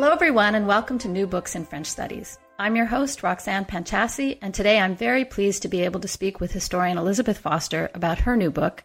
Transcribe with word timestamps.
Hello, 0.00 0.12
everyone, 0.12 0.54
and 0.54 0.68
welcome 0.68 0.96
to 0.98 1.08
New 1.08 1.26
Books 1.26 1.56
in 1.56 1.64
French 1.64 1.86
Studies. 1.86 2.38
I'm 2.56 2.76
your 2.76 2.86
host, 2.86 3.24
Roxanne 3.24 3.64
Panchasi, 3.64 4.38
and 4.40 4.54
today 4.54 4.78
I'm 4.78 4.94
very 4.94 5.24
pleased 5.24 5.62
to 5.62 5.68
be 5.68 5.80
able 5.80 5.98
to 5.98 6.06
speak 6.06 6.38
with 6.38 6.52
historian 6.52 6.98
Elizabeth 6.98 7.36
Foster 7.36 7.90
about 7.94 8.20
her 8.20 8.36
new 8.36 8.52
book, 8.52 8.84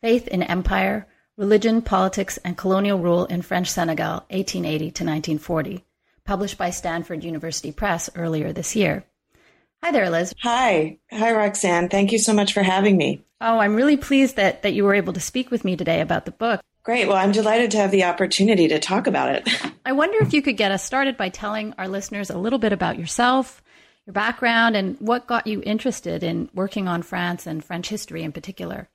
Faith 0.00 0.26
in 0.26 0.42
Empire 0.42 1.06
Religion, 1.36 1.82
Politics, 1.82 2.38
and 2.46 2.56
Colonial 2.56 2.98
Rule 2.98 3.26
in 3.26 3.42
French 3.42 3.68
Senegal, 3.68 4.24
1880 4.30 4.78
to 4.78 5.04
1940, 5.04 5.84
published 6.24 6.56
by 6.56 6.70
Stanford 6.70 7.22
University 7.24 7.70
Press 7.70 8.08
earlier 8.16 8.50
this 8.50 8.74
year. 8.74 9.04
Hi 9.82 9.92
there, 9.92 10.08
Liz. 10.08 10.32
Hi. 10.40 10.96
Hi, 11.10 11.32
Roxanne. 11.32 11.90
Thank 11.90 12.10
you 12.10 12.18
so 12.18 12.32
much 12.32 12.54
for 12.54 12.62
having 12.62 12.96
me. 12.96 13.22
Oh, 13.38 13.58
I'm 13.58 13.76
really 13.76 13.98
pleased 13.98 14.36
that, 14.36 14.62
that 14.62 14.72
you 14.72 14.84
were 14.84 14.94
able 14.94 15.12
to 15.12 15.20
speak 15.20 15.50
with 15.50 15.62
me 15.62 15.76
today 15.76 16.00
about 16.00 16.24
the 16.24 16.30
book. 16.30 16.62
Great. 16.84 17.08
Well, 17.08 17.16
I'm 17.16 17.32
delighted 17.32 17.70
to 17.70 17.78
have 17.78 17.90
the 17.90 18.04
opportunity 18.04 18.68
to 18.68 18.78
talk 18.78 19.06
about 19.06 19.34
it. 19.34 19.48
I 19.86 19.92
wonder 19.92 20.18
if 20.20 20.34
you 20.34 20.42
could 20.42 20.58
get 20.58 20.70
us 20.70 20.84
started 20.84 21.16
by 21.16 21.30
telling 21.30 21.74
our 21.78 21.88
listeners 21.88 22.28
a 22.28 22.36
little 22.36 22.58
bit 22.58 22.74
about 22.74 22.98
yourself, 22.98 23.62
your 24.06 24.12
background, 24.12 24.76
and 24.76 24.96
what 25.00 25.26
got 25.26 25.46
you 25.46 25.62
interested 25.64 26.22
in 26.22 26.50
working 26.52 26.86
on 26.86 27.00
France 27.00 27.46
and 27.46 27.64
French 27.64 27.88
history 27.88 28.22
in 28.22 28.32
particular. 28.32 28.90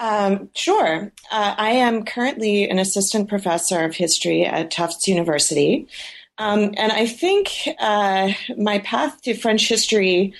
Um, 0.00 0.50
sure. 0.54 1.12
Uh, 1.30 1.54
I 1.56 1.70
am 1.70 2.04
currently 2.04 2.68
an 2.68 2.80
assistant 2.80 3.28
professor 3.28 3.84
of 3.84 3.94
history 3.94 4.44
at 4.44 4.72
Tufts 4.72 5.06
University. 5.06 5.86
Um, 6.38 6.74
and 6.76 6.90
I 6.90 7.06
think 7.06 7.68
uh, 7.78 8.32
my 8.58 8.80
path 8.80 9.22
to 9.22 9.34
French 9.34 9.68
history 9.68 10.34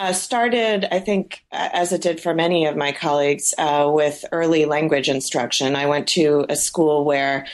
uh, 0.00 0.14
started, 0.14 0.88
I 0.90 0.98
think, 0.98 1.44
as 1.52 1.92
it 1.92 2.00
did 2.00 2.20
for 2.20 2.34
many 2.34 2.64
of 2.64 2.74
my 2.74 2.90
colleagues, 2.90 3.52
uh, 3.58 3.90
with 3.92 4.24
early 4.32 4.64
language 4.64 5.10
instruction. 5.10 5.76
I 5.76 5.84
went 5.84 6.08
to 6.08 6.46
a 6.48 6.56
school 6.56 7.04
where 7.04 7.46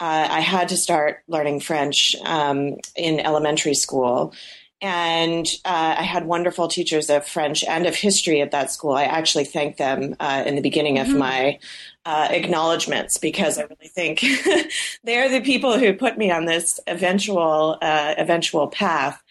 uh, 0.00 0.28
I 0.30 0.40
had 0.40 0.68
to 0.68 0.76
start 0.76 1.22
learning 1.28 1.60
French 1.60 2.14
um, 2.26 2.76
in 2.94 3.20
elementary 3.20 3.72
school. 3.72 4.34
And 4.82 5.46
uh, 5.64 5.94
I 5.96 6.02
had 6.02 6.26
wonderful 6.26 6.68
teachers 6.68 7.08
of 7.08 7.26
French 7.26 7.64
and 7.64 7.86
of 7.86 7.94
history 7.94 8.42
at 8.42 8.50
that 8.50 8.70
school. 8.70 8.92
I 8.92 9.04
actually 9.04 9.46
thanked 9.46 9.78
them 9.78 10.14
uh, 10.20 10.42
in 10.44 10.56
the 10.56 10.60
beginning 10.60 10.98
of 10.98 11.06
mm-hmm. 11.06 11.18
my 11.18 11.58
uh, 12.04 12.28
acknowledgments 12.30 13.16
because 13.16 13.56
I 13.56 13.62
really 13.62 13.88
think 13.88 14.22
they're 15.04 15.30
the 15.30 15.40
people 15.40 15.78
who 15.78 15.94
put 15.94 16.18
me 16.18 16.30
on 16.30 16.44
this 16.44 16.80
eventual 16.86 17.78
uh, 17.80 18.14
eventual 18.18 18.68
path. 18.68 19.22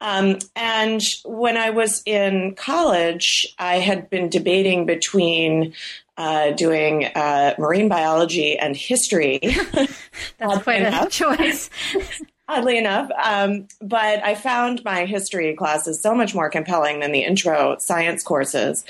Um, 0.00 0.38
and 0.56 1.02
when 1.24 1.56
I 1.56 1.70
was 1.70 2.02
in 2.06 2.54
college, 2.54 3.46
I 3.58 3.76
had 3.76 4.08
been 4.08 4.28
debating 4.28 4.86
between 4.86 5.74
uh, 6.16 6.50
doing 6.50 7.06
uh, 7.06 7.54
marine 7.58 7.88
biology 7.88 8.58
and 8.58 8.76
history. 8.76 9.40
That's 10.38 10.62
quite 10.62 10.82
enough. 10.82 11.06
a 11.06 11.10
choice. 11.10 11.70
Oddly 12.48 12.78
enough, 12.78 13.08
um, 13.22 13.68
but 13.80 14.24
I 14.24 14.34
found 14.34 14.82
my 14.84 15.06
history 15.06 15.54
classes 15.54 16.02
so 16.02 16.16
much 16.16 16.34
more 16.34 16.50
compelling 16.50 16.98
than 16.98 17.12
the 17.12 17.22
intro 17.22 17.76
science 17.78 18.24
courses. 18.24 18.84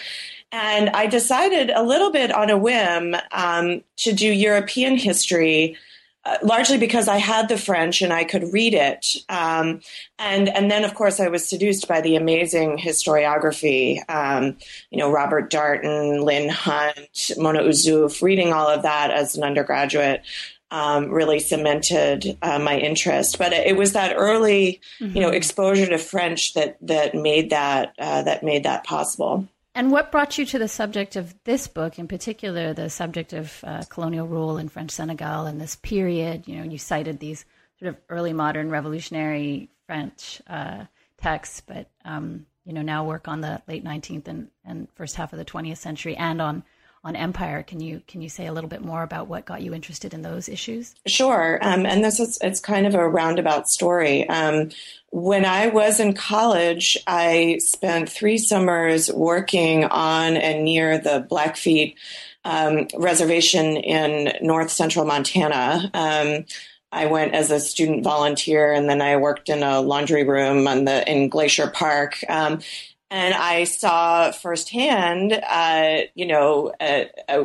And 0.51 0.89
I 0.91 1.07
decided 1.07 1.71
a 1.71 1.83
little 1.83 2.11
bit 2.11 2.33
on 2.33 2.49
a 2.49 2.57
whim 2.57 3.15
um, 3.33 3.83
to 3.99 4.13
do 4.13 4.27
European 4.27 4.97
history. 4.97 5.77
Uh, 6.23 6.37
largely 6.43 6.77
because 6.77 7.09
I 7.09 7.17
had 7.17 7.49
the 7.49 7.57
French 7.57 8.03
and 8.03 8.13
I 8.13 8.25
could 8.25 8.53
read 8.53 8.75
it, 8.75 9.07
um, 9.31 9.81
and 10.19 10.51
and 10.51 10.71
then 10.71 10.85
of 10.85 10.95
course 10.95 11.19
I 11.19 11.29
was 11.29 11.49
seduced 11.49 11.89
by 11.89 12.03
the 12.03 12.17
amazing 12.17 12.77
historiography. 12.77 14.03
Um, 14.11 14.59
you 14.91 14.99
know 14.99 15.11
Robert 15.11 15.51
Darnton, 15.51 16.23
Lynn 16.23 16.51
Hunt, 16.51 17.31
Mona 17.39 17.61
Ozouf. 17.61 18.21
Reading 18.21 18.53
all 18.53 18.69
of 18.69 18.83
that 18.83 19.11
as 19.11 19.35
an 19.35 19.45
undergraduate 19.45 20.23
um, 20.71 21.11
really 21.11 21.41
cemented 21.41 22.39
uh, 22.43 22.59
my 22.59 22.79
interest. 22.79 23.39
But 23.39 23.53
it 23.53 23.77
was 23.77 23.93
that 23.93 24.15
early, 24.17 24.81
mm-hmm. 25.01 25.17
you 25.17 25.23
know, 25.23 25.29
mm-hmm. 25.29 25.37
exposure 25.37 25.87
to 25.87 25.99
French 25.99 26.55
that 26.55 26.77
that 26.83 27.15
made 27.15 27.51
that 27.51 27.95
uh, 27.99 28.23
that 28.23 28.43
made 28.43 28.65
that 28.65 28.85
possible. 28.85 29.49
And 29.75 29.93
what 29.93 30.11
brought 30.11 30.37
you 30.37 30.45
to 30.47 30.59
the 30.59 30.69
subject 30.69 31.15
of 31.17 31.35
this 31.45 31.69
book, 31.69 31.99
in 31.99 32.09
particular, 32.09 32.75
the 32.75 32.91
subject 32.91 33.33
of 33.33 33.63
uh, 33.63 33.85
colonial 33.89 34.27
rule 34.27 34.59
in 34.59 34.69
French 34.69 34.91
Senegal 34.91 35.47
and 35.47 35.61
this 35.61 35.77
period? 35.77 36.49
You 36.49 36.57
know, 36.57 36.65
you 36.65 36.79
cited 36.79 37.21
these 37.21 37.45
sort 37.79 37.91
of 37.91 37.97
early 38.09 38.33
modern 38.33 38.71
revolutionary 38.71 39.71
French 39.87 40.43
uh, 40.49 40.85
texts, 41.21 41.63
but 41.65 41.89
um, 42.05 42.47
you 42.65 42.73
know 42.73 42.83
now 42.83 43.05
work 43.05 43.29
on 43.29 43.41
the 43.41 43.63
late 43.69 43.85
19th 43.85 44.29
and, 44.29 44.49
and 44.65 44.89
first 44.95 45.17
half 45.17 45.33
of 45.33 45.39
the 45.39 45.45
20th 45.45 45.79
century 45.79 46.17
and 46.17 46.41
on 46.43 46.63
on 47.03 47.17
empire. 47.17 47.63
Can 47.63 47.81
you 47.81 48.03
can 48.07 48.21
you 48.21 48.29
say 48.29 48.47
a 48.47 48.53
little 48.53 48.69
bit 48.69 48.85
more 48.85 49.03
about 49.03 49.29
what 49.29 49.47
got 49.47 49.63
you 49.63 49.75
interested 49.75 50.13
in 50.13 50.23
those 50.23 50.49
issues? 50.49 50.95
Sure, 51.07 51.59
um, 51.63 51.87
and 51.87 52.05
this 52.05 52.21
is 52.21 52.39
it's 52.43 52.61
kind 52.61 52.87
of 52.87 52.95
a 52.95 53.09
roundabout 53.09 53.69
story. 53.69 54.29
Um, 54.29 54.71
when 55.11 55.45
I 55.45 55.69
was 55.69 55.99
in 55.99 56.15
college, 56.15 56.97
I 57.07 57.59
spent 57.61 58.09
three 58.09 58.39
summers 58.39 59.11
working 59.11 59.85
on 59.85 60.37
and 60.37 60.65
near 60.65 60.99
the 60.99 61.27
Blackfeet 61.29 61.97
um, 62.45 62.87
reservation 62.97 63.77
in 63.77 64.33
north 64.47 64.71
central 64.71 65.05
Montana. 65.05 65.91
Um, 65.95 66.45
I 66.93 67.07
went 67.07 67.35
as 67.35 67.51
a 67.51 67.61
student 67.61 68.03
volunteer, 68.03 68.73
and 68.73 68.89
then 68.89 69.01
I 69.01 69.17
worked 69.17 69.49
in 69.49 69.63
a 69.63 69.81
laundry 69.81 70.25
room 70.25 70.65
the 70.65 71.05
in 71.11 71.29
Glacier 71.29 71.69
Park. 71.69 72.19
Um, 72.29 72.61
and 73.11 73.35
I 73.35 73.65
saw 73.65 74.31
firsthand, 74.31 75.33
uh, 75.33 76.03
you 76.15 76.27
know, 76.27 76.73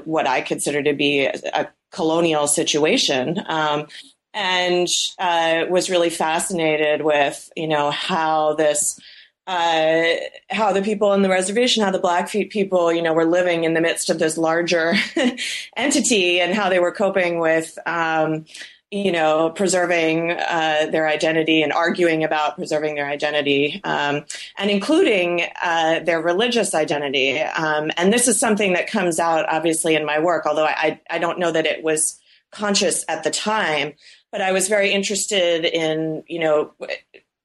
what 0.06 0.28
I 0.28 0.42
consider 0.42 0.84
to 0.84 0.94
be 0.94 1.26
a, 1.26 1.34
a 1.54 1.68
colonial 1.92 2.48
situation, 2.48 3.42
um, 3.48 3.88
and 4.34 4.88
uh, 5.18 5.66
was 5.70 5.90
really 5.90 6.10
fascinated 6.10 7.02
with, 7.02 7.50
you 7.56 7.68
know, 7.68 7.92
how 7.92 8.54
this. 8.54 9.00
Uh, 9.48 10.16
how 10.50 10.74
the 10.74 10.82
people 10.82 11.14
in 11.14 11.22
the 11.22 11.30
reservation, 11.30 11.84
how 11.84 11.92
the 11.92 12.00
Blackfeet 12.00 12.50
people, 12.50 12.92
you 12.92 13.04
know, 13.04 13.14
were 13.14 13.26
living 13.26 13.64
in 13.64 13.76
the 13.76 13.80
midst 13.80 14.10
of 14.10 14.18
this 14.18 14.40
larger 14.40 14.96
entity, 15.78 16.42
and 16.42 16.56
how 16.56 16.68
they 16.68 16.80
were 16.80 16.92
coping 16.92 17.38
with, 17.38 17.78
um, 17.86 18.46
you 18.96 19.12
know, 19.12 19.50
preserving 19.50 20.32
uh, 20.32 20.88
their 20.90 21.06
identity 21.06 21.62
and 21.62 21.74
arguing 21.74 22.24
about 22.24 22.56
preserving 22.56 22.96
their 22.96 23.08
identity, 23.08 23.82
um, 23.84 24.24
and 24.58 24.72
including 24.72 25.42
uh, 25.62 26.00
their 26.00 26.22
religious 26.22 26.74
identity. 26.74 27.42
Um, 27.42 27.92
and 27.98 28.14
this 28.14 28.30
is 28.30 28.40
something 28.40 28.72
that 28.72 28.88
comes 28.88 29.20
out 29.20 29.50
obviously 29.50 29.96
in 29.96 30.06
my 30.06 30.20
work, 30.20 30.46
although 30.46 30.64
I, 30.64 31.02
I 31.10 31.20
don't 31.20 31.40
know 31.40 31.52
that 31.52 31.66
it 31.66 31.84
was 31.84 32.18
conscious 32.52 33.04
at 33.10 33.26
the 33.26 33.32
time. 33.32 33.96
But 34.32 34.40
I 34.40 34.54
was 34.54 34.70
very 34.70 34.94
interested 34.94 35.66
in, 35.66 36.24
you 36.28 36.40
know, 36.40 36.74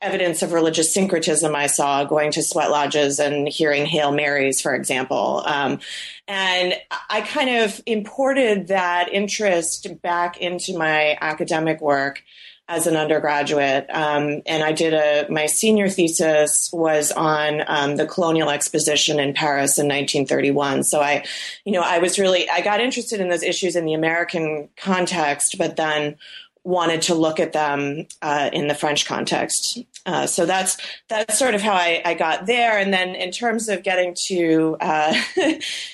evidence 0.02 0.42
of 0.42 0.52
religious 0.52 0.92
syncretism 0.94 1.54
I 1.54 1.66
saw 1.66 2.04
going 2.04 2.32
to 2.32 2.42
sweat 2.42 2.70
lodges 2.70 3.18
and 3.18 3.46
hearing 3.46 3.84
Hail 3.84 4.12
Marys, 4.12 4.60
for 4.60 4.74
example. 4.74 5.42
Um, 5.44 5.80
and 6.26 6.74
I 7.10 7.20
kind 7.20 7.64
of 7.64 7.80
imported 7.86 8.68
that 8.68 9.12
interest 9.12 10.00
back 10.00 10.38
into 10.38 10.76
my 10.76 11.18
academic 11.20 11.80
work 11.80 12.22
as 12.70 12.86
an 12.86 12.96
undergraduate. 12.96 13.84
Um, 13.90 14.42
and 14.46 14.62
I 14.62 14.70
did 14.70 14.94
a, 14.94 15.26
my 15.28 15.46
senior 15.46 15.88
thesis 15.88 16.70
was 16.72 17.10
on 17.10 17.64
um, 17.66 17.96
the 17.96 18.06
colonial 18.06 18.48
exposition 18.48 19.18
in 19.18 19.34
Paris 19.34 19.76
in 19.76 19.86
1931. 19.86 20.84
So 20.84 21.00
I, 21.00 21.24
you 21.64 21.72
know, 21.72 21.82
I 21.82 21.98
was 21.98 22.16
really, 22.16 22.48
I 22.48 22.60
got 22.60 22.80
interested 22.80 23.20
in 23.20 23.28
those 23.28 23.42
issues 23.42 23.74
in 23.74 23.86
the 23.86 23.94
American 23.94 24.68
context, 24.76 25.58
but 25.58 25.74
then 25.74 26.16
wanted 26.70 27.02
to 27.02 27.14
look 27.14 27.40
at 27.40 27.52
them 27.52 28.06
uh, 28.22 28.48
in 28.52 28.68
the 28.68 28.74
French 28.74 29.04
context. 29.04 29.78
Uh, 30.06 30.26
so 30.26 30.46
that's 30.46 30.78
that's 31.08 31.38
sort 31.38 31.54
of 31.54 31.60
how 31.60 31.74
I, 31.74 32.00
I, 32.04 32.14
got 32.14 32.46
there. 32.46 32.78
And 32.78 32.92
then 32.92 33.14
in 33.14 33.30
terms 33.30 33.68
of 33.68 33.82
getting 33.82 34.16
to 34.26 34.76
uh, 34.80 35.14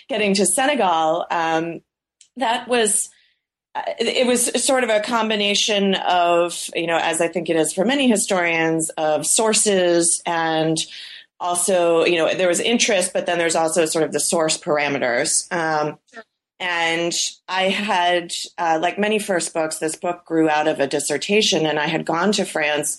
getting 0.09 0.35
to 0.35 0.47
Senegal, 0.47 1.27
um, 1.31 1.81
that 2.37 2.69
was 2.69 3.09
uh, 3.75 3.83
it 3.99 4.27
was 4.27 4.65
sort 4.65 4.85
of 4.85 4.91
a 4.91 5.01
combination 5.01 5.95
of 5.95 6.71
you 6.75 6.87
know 6.87 6.99
as 6.99 7.21
I 7.21 7.29
think 7.29 7.51
it 7.51 7.57
is 7.57 7.73
for 7.73 7.85
many 7.85 8.09
historians 8.09 8.91
of 8.91 9.27
sources 9.27 10.23
and 10.25 10.77
also 11.41 12.05
you 12.05 12.17
know 12.17 12.33
there 12.33 12.49
was 12.49 12.61
interest, 12.61 13.13
but 13.13 13.27
then 13.27 13.39
there's 13.39 13.57
also 13.57 13.87
sort 13.87 14.05
of 14.05 14.13
the 14.13 14.21
source 14.21 14.57
parameters. 14.57 15.53
Um, 15.53 15.99
and 16.59 17.13
I 17.49 17.65
had, 17.65 18.33
uh, 18.57 18.79
like 18.81 18.99
many 18.99 19.19
first 19.19 19.53
books, 19.53 19.79
this 19.79 19.97
book 19.97 20.25
grew 20.25 20.49
out 20.49 20.69
of 20.69 20.81
a 20.81 20.87
dissertation, 20.87 21.67
and 21.67 21.79
I 21.79 21.87
had 21.87 22.07
gone 22.07 22.33
to 22.33 22.45
France 22.45 22.99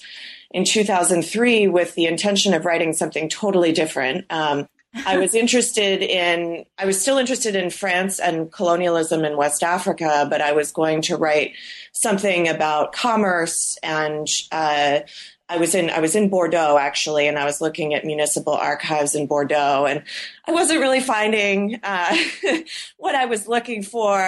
in 0.51 0.63
2003 0.63 1.67
with 1.67 1.95
the 1.95 2.05
intention 2.05 2.53
of 2.53 2.65
writing 2.65 2.93
something 2.93 3.29
totally 3.29 3.71
different. 3.71 4.25
Um, 4.29 4.67
I 5.05 5.17
was 5.17 5.33
interested 5.35 6.01
in, 6.01 6.65
I 6.77 6.85
was 6.85 7.01
still 7.01 7.17
interested 7.17 7.55
in 7.55 7.69
France 7.69 8.19
and 8.19 8.51
colonialism 8.51 9.25
in 9.25 9.37
West 9.37 9.63
Africa, 9.63 10.27
but 10.29 10.41
I 10.41 10.51
was 10.53 10.71
going 10.71 11.01
to 11.03 11.17
write 11.17 11.53
something 11.93 12.47
about 12.47 12.93
commerce 12.93 13.77
and 13.81 14.27
uh, 14.51 14.99
I 15.49 15.57
was 15.57 15.75
in 15.75 15.89
I 15.89 15.99
was 15.99 16.15
in 16.15 16.29
Bordeaux 16.29 16.77
actually, 16.77 17.27
and 17.27 17.39
I 17.39 17.45
was 17.45 17.61
looking 17.61 17.93
at 17.93 18.03
municipal 18.03 18.53
archives 18.53 19.15
in 19.15 19.27
Bordeaux, 19.27 19.85
and 19.85 20.03
I 20.45 20.51
wasn't 20.51 20.81
really 20.81 20.99
finding 20.99 21.79
uh, 21.83 22.17
what 22.97 23.15
I 23.15 23.25
was 23.25 23.47
looking 23.47 23.81
for, 23.81 24.19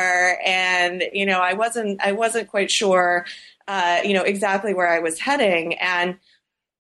and 0.45 1.04
you 1.13 1.25
know 1.25 1.39
I 1.39 1.54
wasn't 1.54 2.01
I 2.01 2.13
wasn't 2.13 2.48
quite 2.48 2.71
sure 2.71 3.25
uh, 3.69 4.01
you 4.04 4.16
know, 4.16 4.24
exactly 4.24 4.74
where 4.74 4.89
I 4.89 4.98
was 4.98 5.19
heading. 5.19 5.75
And 5.75 6.18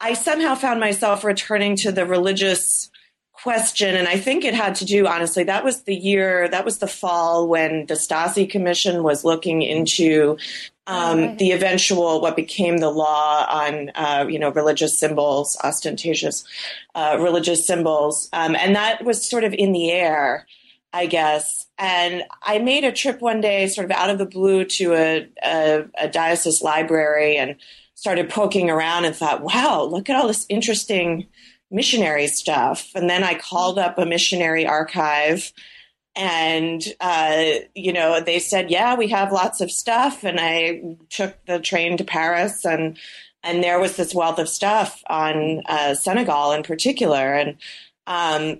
I 0.01 0.15
somehow 0.15 0.55
found 0.55 0.79
myself 0.79 1.23
returning 1.23 1.75
to 1.77 1.91
the 1.91 2.03
religious 2.03 2.89
question. 3.31 3.95
And 3.95 4.07
I 4.07 4.17
think 4.17 4.43
it 4.43 4.55
had 4.55 4.73
to 4.75 4.85
do, 4.85 5.05
honestly, 5.05 5.43
that 5.43 5.63
was 5.63 5.83
the 5.83 5.95
year, 5.95 6.49
that 6.49 6.65
was 6.65 6.79
the 6.79 6.87
fall 6.87 7.47
when 7.47 7.85
the 7.85 7.93
Stasi 7.93 8.49
Commission 8.49 9.03
was 9.03 9.23
looking 9.23 9.61
into 9.61 10.37
um, 10.89 11.19
right. 11.19 11.37
the 11.37 11.51
eventual, 11.51 12.19
what 12.19 12.35
became 12.35 12.77
the 12.77 12.89
law 12.89 13.45
on, 13.47 13.91
uh, 13.93 14.25
you 14.27 14.39
know, 14.39 14.49
religious 14.49 14.97
symbols, 14.97 15.55
ostentatious 15.63 16.43
uh, 16.95 17.17
religious 17.19 17.65
symbols. 17.65 18.27
Um, 18.33 18.55
and 18.55 18.75
that 18.75 19.05
was 19.05 19.23
sort 19.23 19.43
of 19.43 19.53
in 19.53 19.71
the 19.71 19.91
air, 19.91 20.47
I 20.91 21.05
guess. 21.05 21.67
And 21.77 22.23
I 22.41 22.57
made 22.57 22.83
a 22.83 22.91
trip 22.91 23.21
one 23.21 23.39
day, 23.39 23.67
sort 23.67 23.85
of 23.85 23.91
out 23.91 24.09
of 24.09 24.17
the 24.17 24.25
blue, 24.25 24.65
to 24.65 24.93
a, 24.95 25.29
a, 25.43 25.85
a 26.01 26.07
diocese 26.07 26.63
library 26.63 27.37
and 27.37 27.55
started 27.93 28.27
poking 28.27 28.71
around 28.71 29.05
and 29.05 29.15
thought, 29.15 29.43
wow, 29.43 29.83
look 29.83 30.09
at 30.09 30.15
all 30.15 30.27
this 30.27 30.47
interesting 30.49 31.27
missionary 31.69 32.25
stuff. 32.25 32.89
And 32.95 33.07
then 33.07 33.23
I 33.23 33.35
called 33.35 33.77
up 33.77 33.99
a 33.99 34.07
missionary 34.07 34.65
archive 34.65 35.53
and 36.15 36.83
uh, 36.99 37.43
you 37.75 37.93
know 37.93 38.19
they 38.21 38.39
said 38.39 38.69
yeah 38.69 38.95
we 38.95 39.07
have 39.07 39.31
lots 39.31 39.61
of 39.61 39.71
stuff. 39.71 40.23
And 40.23 40.39
i 40.39 40.81
took 41.09 41.45
the 41.45 41.59
train 41.59 41.97
to 41.97 42.03
paris 42.03 42.65
and 42.65 42.97
and 43.43 43.63
there 43.63 43.79
was 43.79 43.95
this 43.95 44.13
wealth 44.13 44.39
of 44.39 44.49
stuff 44.49 45.03
on 45.07 45.61
uh, 45.67 45.95
senegal 45.95 46.51
in 46.51 46.63
particular. 46.63 47.33
And 47.33 47.57
um, 48.07 48.59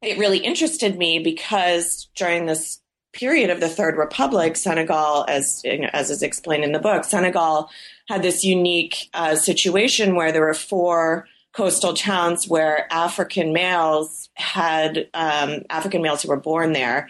it 0.00 0.18
really 0.18 0.38
interested 0.38 0.96
me 0.96 1.18
because 1.18 2.08
during 2.14 2.46
this 2.46 2.80
period 3.12 3.50
of 3.50 3.60
the 3.60 3.68
third 3.68 3.98
republic 3.98 4.56
senegal 4.56 5.26
as 5.28 5.62
as 5.92 6.10
is 6.10 6.22
explained 6.22 6.64
in 6.64 6.72
the 6.72 6.78
book 6.78 7.04
senegal 7.04 7.68
had 8.08 8.22
this 8.22 8.42
unique 8.42 9.10
uh, 9.12 9.36
situation 9.36 10.14
where 10.14 10.32
there 10.32 10.40
were 10.40 10.54
four 10.54 11.26
coastal 11.52 11.94
towns 11.94 12.48
where 12.48 12.92
African 12.92 13.52
males 13.52 14.30
had 14.34 15.08
um, 15.14 15.62
African 15.70 16.02
males 16.02 16.22
who 16.22 16.28
were 16.28 16.40
born 16.40 16.72
there 16.72 17.08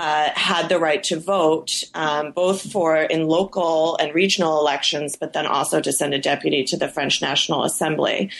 uh, 0.00 0.30
had 0.34 0.70
the 0.70 0.78
right 0.78 1.02
to 1.04 1.20
vote, 1.20 1.84
um, 1.92 2.32
both 2.32 2.72
for 2.72 2.96
in 2.96 3.26
local 3.28 3.98
and 3.98 4.14
regional 4.14 4.58
elections, 4.58 5.14
but 5.14 5.34
then 5.34 5.44
also 5.44 5.78
to 5.78 5.92
send 5.92 6.14
a 6.14 6.18
deputy 6.18 6.64
to 6.64 6.74
the 6.74 6.88
French 6.88 7.20
National 7.20 7.64
Assembly. 7.64 8.30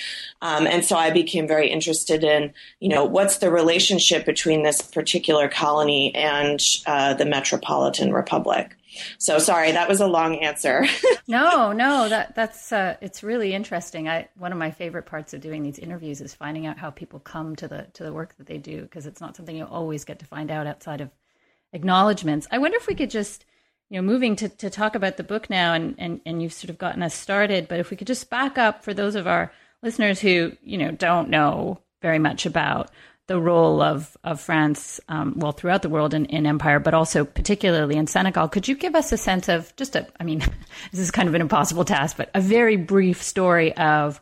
Um, 0.41 0.67
and 0.67 0.83
so 0.87 0.97
I 0.97 1.11
became 1.11 1.47
very 1.47 1.69
interested 1.69 2.25
in, 2.25 2.55
you 2.79 2.89
know, 2.89 3.05
what's 3.05 3.39
the 3.39 3.51
relationship 3.51 4.25
between 4.25 4.63
this 4.63 4.81
particular 4.81 5.51
colony 5.51 6.15
and 6.15 6.59
uh, 6.87 7.13
the 7.13 7.27
Metropolitan 7.27 8.11
Republic. 8.11 8.75
So 9.19 9.39
sorry, 9.39 9.73
that 9.73 9.87
was 9.87 10.01
a 10.01 10.07
long 10.07 10.37
answer. 10.37 10.87
no, 11.29 11.73
no, 11.73 12.09
that 12.09 12.35
that's 12.35 12.73
uh, 12.73 12.97
it's 13.03 13.23
really 13.23 13.53
interesting. 13.53 14.09
I 14.09 14.29
one 14.39 14.51
of 14.51 14.59
my 14.59 14.71
favorite 14.71 15.05
parts 15.05 15.35
of 15.35 15.43
doing 15.43 15.63
these 15.63 15.79
interviews 15.79 16.23
is 16.23 16.33
finding 16.33 16.67
out 16.67 16.79
how 16.79 16.89
people 16.89 17.21
come 17.21 17.55
to 17.57 17.69
the 17.69 17.87
to 17.93 18.03
the 18.03 18.15
work 18.15 18.35
that 18.39 18.47
they 18.47 18.57
do 18.57 18.81
because 18.81 19.05
it's 19.05 19.21
not 19.21 19.37
something 19.37 19.55
you 19.55 19.65
always 19.65 20.07
get 20.07 20.19
to 20.21 20.25
find 20.25 20.51
out 20.51 20.67
outside 20.67 21.03
of 21.03 21.11
acknowledgments. 21.73 22.47
I 22.51 22.59
wonder 22.59 22.77
if 22.77 22.87
we 22.87 22.95
could 22.95 23.11
just 23.11 23.45
you 23.89 24.01
know 24.01 24.03
moving 24.03 24.37
to, 24.37 24.49
to 24.49 24.71
talk 24.71 24.95
about 24.95 25.17
the 25.17 25.25
book 25.25 25.51
now 25.51 25.75
and, 25.75 25.95
and 25.99 26.21
and 26.25 26.43
you've 26.43 26.53
sort 26.53 26.71
of 26.71 26.79
gotten 26.79 27.03
us 27.03 27.15
started, 27.15 27.69
but 27.69 27.81
if 27.81 27.91
we 27.91 27.97
could 27.97 28.07
just 28.07 28.31
back 28.31 28.59
up 28.59 28.85
for 28.85 28.95
those 28.95 29.15
of 29.15 29.27
our 29.27 29.53
listeners 29.83 30.21
who 30.21 30.53
you 30.63 30.79
know 30.79 30.91
don't 30.91 31.29
know 31.29 31.81
very 32.03 32.19
much 32.19 32.47
about 32.47 32.91
the 33.31 33.39
role 33.39 33.81
of, 33.81 34.17
of 34.25 34.41
France, 34.41 34.99
um, 35.09 35.35
well, 35.37 35.53
throughout 35.53 35.83
the 35.83 35.89
world 35.89 36.15
in, 36.15 36.27
in, 36.27 36.47
empire, 36.47 36.81
but 36.81 36.95
also 36.95 37.25
particularly 37.25 37.95
in 37.95 38.09
Senegal. 38.09 38.49
Could 38.49 38.67
you 38.67 38.75
give 38.75 38.97
us 38.97 39.13
a 39.13 39.17
sense 39.17 39.49
of 39.49 39.73
just 39.77 39.95
a, 39.95 40.05
I 40.19 40.25
mean, 40.25 40.41
this 40.91 40.99
is 40.99 41.13
kind 41.13 41.29
of 41.29 41.35
an 41.37 41.41
impossible 41.41 41.85
task, 41.85 42.17
but 42.17 42.29
a 42.35 42.41
very 42.41 42.75
brief 42.75 43.23
story 43.23 43.73
of 43.77 44.21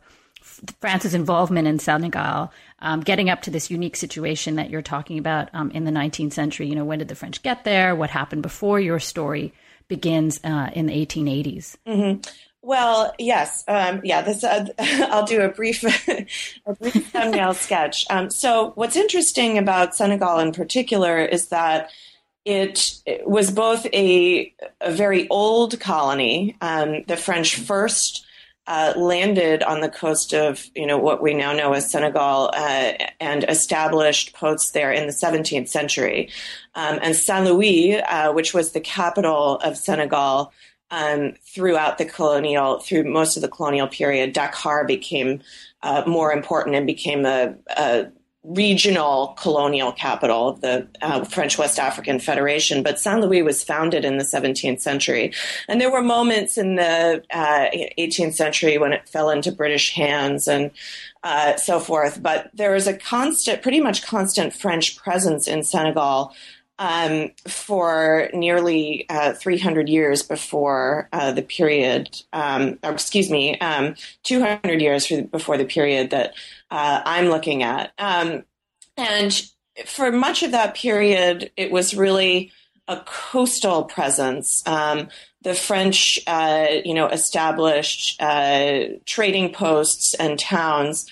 France's 0.83 1.15
involvement 1.15 1.67
in 1.67 1.79
Senegal, 1.79 2.53
um, 2.81 3.01
getting 3.01 3.29
up 3.31 3.43
to 3.43 3.51
this 3.51 3.71
unique 3.71 3.97
situation 3.97 4.57
that 4.57 4.71
you're 4.71 4.83
talking 4.83 5.19
about 5.19 5.49
um, 5.53 5.71
in 5.73 5.85
the 5.85 5.91
19th 5.91 6.33
century. 6.33 6.69
You 6.69 6.77
know, 6.77 6.85
when 6.85 6.99
did 6.99 7.09
the 7.09 7.15
French 7.15 7.43
get 7.43 7.65
there? 7.65 7.95
What 7.95 8.11
happened 8.11 8.43
before 8.43 8.79
your 8.79 8.99
story 8.99 9.53
begins 9.89 10.41
uh, 10.45 10.71
in 10.73 10.87
the 10.87 11.07
1880s? 11.07 11.77
Mm-hmm. 11.87 12.21
Well, 12.61 13.15
yes, 13.19 13.65
um, 13.69 14.01
yeah. 14.05 14.23
This 14.23 14.45
uh, 14.45 14.67
I'll 14.79 15.25
do 15.25 15.41
a 15.43 15.49
brief, 15.49 15.83
a 16.67 16.75
brief 16.75 17.11
thumbnail 17.11 17.55
sketch. 17.55 18.05
Um, 18.11 18.31
so, 18.31 18.73
what's 18.75 18.97
interesting 18.97 19.59
about 19.59 19.95
Senegal 19.95 20.39
in 20.41 20.53
particular 20.53 21.19
is 21.19 21.49
that 21.49 21.91
it, 22.45 22.95
it 23.07 23.29
was 23.29 23.51
both 23.51 23.87
a, 23.93 24.53
a, 24.81 24.91
very 24.91 25.29
old 25.29 25.79
colony. 25.81 26.57
Um, 26.61 27.05
the 27.07 27.17
French 27.17 27.57
first 27.57 28.27
uh, 28.69 28.93
landed 28.97 29.63
on 29.63 29.81
the 29.81 29.89
coast 29.89 30.35
of 30.35 30.69
you 30.75 30.87
know 30.87 30.99
what 30.99 31.23
we 31.23 31.33
now 31.33 31.53
know 31.55 31.73
as 31.73 31.91
Senegal 31.91 32.51
uh, 32.53 32.93
and 33.19 33.45
established 33.49 34.35
posts 34.35 34.73
there 34.73 34.93
in 34.93 35.07
the 35.07 35.13
17th 35.13 35.69
century. 35.69 36.29
Um, 36.75 36.99
and 37.03 37.17
Saint 37.17 37.47
Louis, 37.47 38.01
uh, 38.03 38.33
which 38.33 38.53
was 38.53 38.73
the 38.73 38.81
capital 38.81 39.57
of 39.57 39.79
Senegal 39.79 40.53
um, 40.91 41.33
throughout 41.43 41.97
the 41.97 42.05
colonial, 42.05 42.79
through 42.81 43.05
most 43.05 43.37
of 43.37 43.43
the 43.43 43.49
colonial 43.49 43.89
period, 43.89 44.35
Dakar 44.35 44.87
became 44.87 45.41
uh, 45.83 46.03
more 46.07 46.31
important 46.31 46.77
and 46.77 46.87
became 46.87 47.25
a, 47.25 47.55
a, 47.75 48.09
regional 48.49 49.29
colonial 49.39 49.93
capital 49.93 50.49
of 50.49 50.61
the 50.63 50.89
uh, 51.03 51.23
French 51.25 51.59
West 51.59 51.79
African 51.79 52.19
Federation. 52.19 52.83
But 52.83 52.99
Saint 52.99 53.21
Louis 53.21 53.43
was 53.43 53.63
founded 53.63 54.07
in 54.07 54.17
the 54.17 54.25
17th 54.25 54.81
century, 54.81 55.33
and 55.69 55.81
there 55.81 55.93
were 55.93 56.03
moments 56.03 56.57
in 56.57 56.77
the 56.77 57.23
uh, 57.31 57.67
18th 57.99 58.35
century 58.35 58.79
when 58.79 58.93
it 58.93 59.09
fell 59.09 59.31
into 59.31 59.53
British 59.53 59.95
hands 59.95 60.49
and. 60.49 60.71
Uh, 61.25 61.57
so 61.57 61.81
forth, 61.81 62.23
but 62.23 62.49
there 62.55 62.71
was 62.71 62.87
a 62.87 62.97
constant, 62.97 63.61
pretty 63.61 63.81
much 63.81 64.05
constant 64.05 64.55
French 64.55 64.97
presence 64.97 65.49
in 65.49 65.65
Senegal 65.65 66.33
um, 66.79 67.31
for 67.47 68.31
nearly 68.33 69.07
uh, 69.09 69.33
300 69.35 69.89
years 69.89 70.23
before 70.23 71.09
uh, 71.13 71.33
the 71.33 71.43
period, 71.43 72.23
um, 72.33 72.79
or 72.83 72.93
excuse 72.93 73.31
me, 73.31 73.59
um, 73.59 73.95
200 74.23 74.81
years 74.81 75.07
for, 75.07 75.23
before 75.23 75.59
the 75.59 75.65
period 75.65 76.11
that 76.11 76.35
uh, 76.71 77.03
I'm 77.05 77.27
looking 77.27 77.63
at. 77.63 77.93
Um, 77.99 78.45
and 78.97 79.51
for 79.87 80.13
much 80.13 80.43
of 80.43 80.53
that 80.53 80.75
period, 80.75 81.51
it 81.57 81.71
was 81.71 81.95
really 81.95 82.53
a 82.87 82.97
coastal 83.05 83.85
presence. 83.85 84.67
Um, 84.67 85.09
the 85.43 85.55
French, 85.55 86.19
uh, 86.27 86.67
you 86.85 86.95
know, 86.95 87.07
established 87.09 88.21
uh, 88.21 88.81
trading 89.05 89.53
posts 89.53 90.15
and 90.15 90.39
towns 90.39 91.07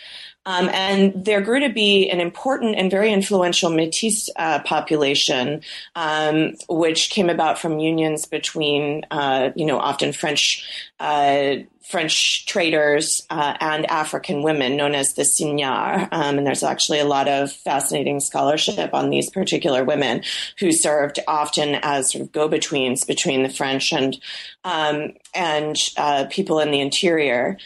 um, 0.47 0.69
and 0.69 1.12
there 1.25 1.41
grew 1.41 1.61
to 1.61 1.69
be 1.69 2.09
an 2.09 2.21
important 2.21 2.76
and 2.76 2.91
very 2.91 3.12
influential 3.12 3.71
Métis 3.71 4.29
uh, 4.37 4.61
population, 4.61 5.61
um, 5.97 6.55
which 6.69 7.11
came 7.11 7.29
about 7.29 7.59
from 7.59 7.81
unions 7.81 8.26
between, 8.26 9.05
uh, 9.11 9.50
you 9.57 9.67
know, 9.67 9.79
often 9.79 10.12
French 10.12 10.65
uh, 11.00 11.57
French 11.83 12.47
traders 12.47 13.23
uh, 13.31 13.57
and 13.61 13.87
African 13.87 14.43
women, 14.43 14.76
known 14.76 14.95
as 14.97 15.15
the 15.15 15.25
Signares. 15.25 16.09
Um, 16.11 16.38
and 16.38 16.47
there's 16.47 16.65
actually 16.65 16.99
a 16.99 17.05
lot 17.05 17.29
of 17.29 17.53
fascinating 17.53 18.19
scholarship 18.19 18.93
on 18.93 19.11
these 19.11 19.31
particular 19.31 19.85
women 19.85 20.23
who 20.59 20.73
served 20.73 21.21
often 21.29 21.76
as 21.83 22.11
sort 22.11 22.23
of 22.23 22.33
go-betweens 22.33 23.05
between 23.05 23.45
the 23.45 23.49
French 23.49 23.93
and 23.93 24.19
um, 24.65 25.12
and 25.33 25.76
uh, 25.97 26.26
people 26.29 26.59
in 26.59 26.73
the 26.73 26.81
interior. 26.81 27.57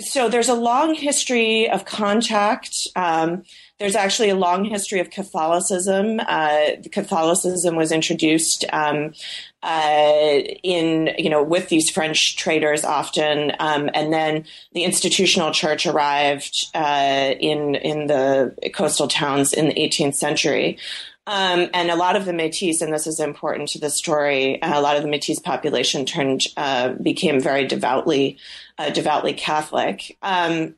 So 0.00 0.28
there's 0.28 0.48
a 0.48 0.54
long 0.54 0.94
history 0.94 1.68
of 1.68 1.84
contact. 1.84 2.86
Um, 2.94 3.42
there's 3.80 3.96
actually 3.96 4.30
a 4.30 4.36
long 4.36 4.64
history 4.64 5.00
of 5.00 5.10
Catholicism. 5.10 6.20
Uh, 6.20 6.76
Catholicism 6.92 7.74
was 7.74 7.90
introduced 7.90 8.64
um, 8.72 9.12
uh, 9.64 10.38
in, 10.62 11.10
you 11.18 11.28
know, 11.28 11.42
with 11.42 11.68
these 11.68 11.90
French 11.90 12.36
traders 12.36 12.84
often, 12.84 13.52
um, 13.58 13.90
and 13.92 14.12
then 14.12 14.44
the 14.72 14.84
institutional 14.84 15.50
church 15.50 15.84
arrived 15.84 16.54
uh, 16.74 17.34
in 17.40 17.74
in 17.74 18.06
the 18.06 18.54
coastal 18.72 19.08
towns 19.08 19.52
in 19.52 19.66
the 19.66 19.74
18th 19.74 20.14
century. 20.14 20.78
Um, 21.28 21.68
and 21.74 21.90
a 21.90 21.94
lot 21.94 22.16
of 22.16 22.24
the 22.24 22.32
Métis, 22.32 22.80
and 22.80 22.90
this 22.90 23.06
is 23.06 23.20
important 23.20 23.68
to 23.70 23.78
the 23.78 23.90
story, 23.90 24.58
a 24.62 24.80
lot 24.80 24.96
of 24.96 25.02
the 25.02 25.10
Métis 25.10 25.42
population 25.42 26.06
turned 26.06 26.44
uh, 26.56 26.94
became 26.94 27.38
very 27.38 27.66
devoutly 27.66 28.38
uh, 28.78 28.88
devoutly 28.88 29.34
Catholic. 29.34 30.16
Um, 30.22 30.76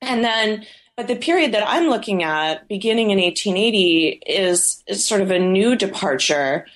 and 0.00 0.22
then, 0.22 0.64
but 0.96 1.08
the 1.08 1.16
period 1.16 1.50
that 1.50 1.64
I'm 1.66 1.88
looking 1.88 2.22
at, 2.22 2.68
beginning 2.68 3.10
in 3.10 3.18
1880, 3.18 4.22
is, 4.24 4.84
is 4.86 5.04
sort 5.04 5.20
of 5.20 5.32
a 5.32 5.38
new 5.40 5.74
departure. 5.74 6.66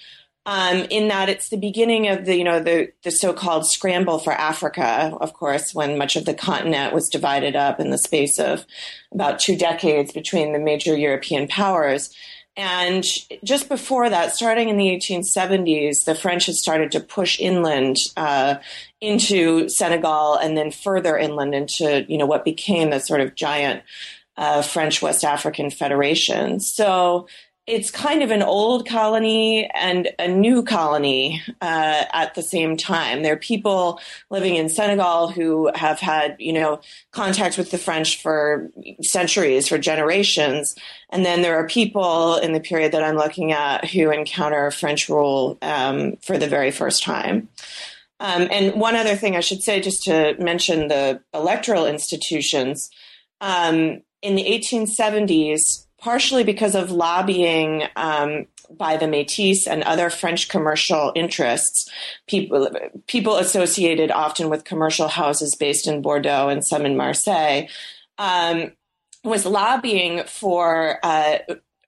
Um, 0.44 0.86
in 0.90 1.06
that 1.06 1.28
it's 1.28 1.50
the 1.50 1.56
beginning 1.56 2.08
of 2.08 2.24
the, 2.24 2.34
you 2.34 2.42
know, 2.42 2.58
the, 2.58 2.90
the 3.04 3.12
so-called 3.12 3.64
scramble 3.64 4.18
for 4.18 4.32
Africa, 4.32 5.16
of 5.20 5.32
course, 5.34 5.72
when 5.72 5.96
much 5.96 6.16
of 6.16 6.24
the 6.24 6.34
continent 6.34 6.92
was 6.92 7.08
divided 7.08 7.54
up 7.54 7.78
in 7.78 7.90
the 7.90 7.98
space 7.98 8.40
of 8.40 8.66
about 9.12 9.38
two 9.38 9.56
decades 9.56 10.10
between 10.12 10.52
the 10.52 10.58
major 10.58 10.96
European 10.96 11.46
powers. 11.46 12.12
And 12.56 13.04
just 13.42 13.68
before 13.68 14.10
that, 14.10 14.34
starting 14.34 14.68
in 14.68 14.76
the 14.76 14.88
1870s, 14.88 16.04
the 16.04 16.14
French 16.14 16.46
had 16.46 16.54
started 16.54 16.92
to 16.92 17.00
push 17.00 17.40
inland 17.40 17.96
uh, 18.16 18.56
into 19.00 19.68
Senegal 19.70 20.36
and 20.36 20.56
then 20.56 20.70
further 20.70 21.16
inland 21.16 21.54
into 21.54 22.04
you 22.08 22.18
know 22.18 22.26
what 22.26 22.44
became 22.44 22.90
the 22.90 23.00
sort 23.00 23.22
of 23.22 23.34
giant 23.34 23.82
uh, 24.36 24.60
French 24.60 25.00
West 25.00 25.24
African 25.24 25.70
Federation. 25.70 26.60
So 26.60 27.26
it's 27.72 27.90
kind 27.90 28.22
of 28.22 28.30
an 28.30 28.42
old 28.42 28.86
colony 28.86 29.66
and 29.74 30.10
a 30.18 30.28
new 30.28 30.62
colony 30.62 31.42
uh, 31.62 32.04
at 32.12 32.34
the 32.34 32.42
same 32.42 32.76
time. 32.76 33.22
There 33.22 33.32
are 33.32 33.38
people 33.38 33.98
living 34.28 34.56
in 34.56 34.68
Senegal 34.68 35.28
who 35.28 35.70
have 35.74 35.98
had, 35.98 36.36
you 36.38 36.52
know, 36.52 36.82
contact 37.12 37.56
with 37.56 37.70
the 37.70 37.78
French 37.78 38.20
for 38.20 38.70
centuries, 39.00 39.68
for 39.68 39.78
generations, 39.78 40.74
and 41.08 41.24
then 41.24 41.40
there 41.40 41.56
are 41.56 41.66
people 41.66 42.36
in 42.36 42.52
the 42.52 42.60
period 42.60 42.92
that 42.92 43.02
I'm 43.02 43.16
looking 43.16 43.52
at 43.52 43.86
who 43.86 44.10
encounter 44.10 44.70
French 44.70 45.08
rule 45.08 45.56
um, 45.62 46.16
for 46.16 46.36
the 46.36 46.48
very 46.48 46.72
first 46.72 47.02
time. 47.02 47.48
Um, 48.20 48.48
and 48.50 48.78
one 48.78 48.96
other 48.96 49.16
thing 49.16 49.34
I 49.34 49.40
should 49.40 49.62
say, 49.62 49.80
just 49.80 50.02
to 50.04 50.36
mention 50.38 50.88
the 50.88 51.22
electoral 51.32 51.86
institutions. 51.86 52.90
Um, 53.40 54.02
in 54.20 54.36
the 54.36 54.44
1870s, 54.44 55.86
partially 56.02 56.42
because 56.42 56.74
of 56.74 56.90
lobbying 56.90 57.84
um, 57.94 58.46
by 58.70 58.96
the 58.96 59.06
Métis 59.06 59.68
and 59.68 59.84
other 59.84 60.10
French 60.10 60.48
commercial 60.48 61.12
interests, 61.14 61.88
people 62.26 62.68
people 63.06 63.36
associated 63.36 64.10
often 64.10 64.50
with 64.50 64.64
commercial 64.64 65.08
houses 65.08 65.54
based 65.54 65.86
in 65.86 66.02
Bordeaux 66.02 66.48
and 66.48 66.64
some 66.64 66.84
in 66.84 66.96
Marseille, 66.96 67.66
um, 68.18 68.72
was 69.24 69.46
lobbying 69.46 70.24
for. 70.24 70.98
Uh, 71.02 71.38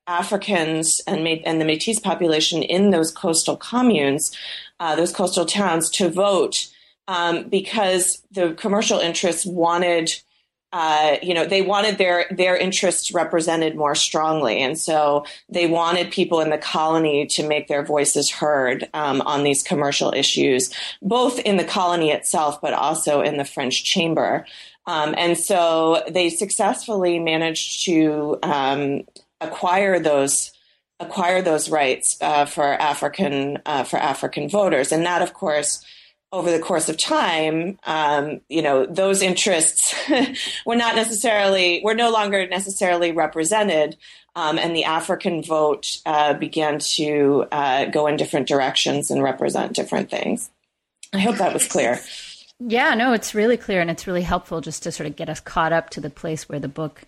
Africans 0.07 1.01
and, 1.07 1.27
and 1.27 1.59
the 1.59 1.65
Métis 1.65 2.03
population 2.03 2.63
in 2.63 2.91
those 2.91 3.11
coastal 3.11 3.57
communes, 3.57 4.37
uh, 4.79 4.95
those 4.95 5.15
coastal 5.15 5.47
towns, 5.47 5.89
to 5.93 6.11
vote 6.11 6.69
um, 7.09 7.49
because 7.49 8.23
the 8.31 8.53
commercial 8.53 8.99
interests 8.99 9.47
wanted 9.47 10.13
uh, 10.75 11.19
you 11.23 11.33
know, 11.35 11.47
they 11.47 11.63
wanted 11.63 11.99
their 11.99 12.27
their 12.33 12.57
interests 12.57 13.15
represented 13.15 13.77
more 13.77 13.95
strongly, 13.95 14.61
and 14.61 14.77
so 14.77 15.25
they 15.49 15.69
wanted 15.69 16.11
people 16.11 16.41
in 16.41 16.51
the 16.51 16.59
colony 16.59 17.27
to 17.27 17.47
make 17.47 17.69
their 17.69 17.85
voices 17.85 18.29
heard 18.29 18.89
um, 18.93 19.21
on 19.21 19.45
these 19.45 19.63
commercial 19.63 20.13
issues, 20.13 20.75
both 21.01 21.39
in 21.39 21.59
the 21.59 21.65
colony 21.65 22.11
itself, 22.11 22.61
but 22.61 22.75
also 22.75 23.21
in 23.21 23.37
the 23.37 23.45
French 23.45 23.85
Chamber. 23.85 24.45
Um, 24.85 25.15
and 25.17 25.39
so 25.39 26.03
they 26.11 26.29
successfully 26.29 27.21
managed 27.21 27.85
to 27.85 28.37
um, 28.43 29.03
acquire 29.41 30.01
those 30.01 30.51
acquire 30.99 31.41
those 31.41 31.71
rights 31.71 32.17
uh, 32.21 32.47
for 32.47 32.65
African 32.65 33.59
uh, 33.65 33.85
for 33.85 34.01
African 34.01 34.49
voters, 34.49 34.91
and 34.91 35.07
that, 35.07 35.23
of 35.23 35.35
course 35.35 35.85
over 36.35 36.51
the 36.51 36.59
course 36.59 36.89
of 36.89 36.97
time, 36.97 37.79
um, 37.85 38.41
you 38.49 38.61
know, 38.61 38.85
those 38.87 39.23
interests 39.23 39.95
were 40.67 40.75
not 40.75 40.97
necessarily, 40.97 41.81
were 41.85 41.95
no 41.95 42.11
longer 42.11 42.45
necessarily 42.49 43.13
represented. 43.13 43.97
Um, 44.35 44.59
and 44.59 44.75
the 44.75 44.83
African 44.83 45.45
vote 45.45 45.99
uh, 46.05 46.35
began 46.35 46.81
to 46.97 47.47
uh, 47.53 47.85
go 47.85 48.09
in 48.09 48.17
different 48.17 48.49
directions 48.49 49.13
and 49.13 49.23
represent 49.23 49.75
different 49.75 50.11
things. 50.11 50.51
I 51.13 51.21
hope 51.21 51.37
that 51.37 51.53
was 51.53 51.69
clear. 51.69 52.01
Yeah, 52.59 52.95
no, 52.95 53.13
it's 53.13 53.33
really 53.33 53.57
clear, 53.57 53.81
and 53.81 53.89
it's 53.89 54.09
really 54.09 54.23
helpful 54.23 54.61
just 54.61 54.83
to 54.83 54.93
sort 54.93 55.07
of 55.07 55.15
get 55.15 55.29
us 55.29 55.39
caught 55.39 55.73
up 55.73 55.91
to 55.91 56.01
the 56.01 56.11
place 56.11 56.49
where 56.49 56.59
the 56.59 56.67
book 56.67 57.03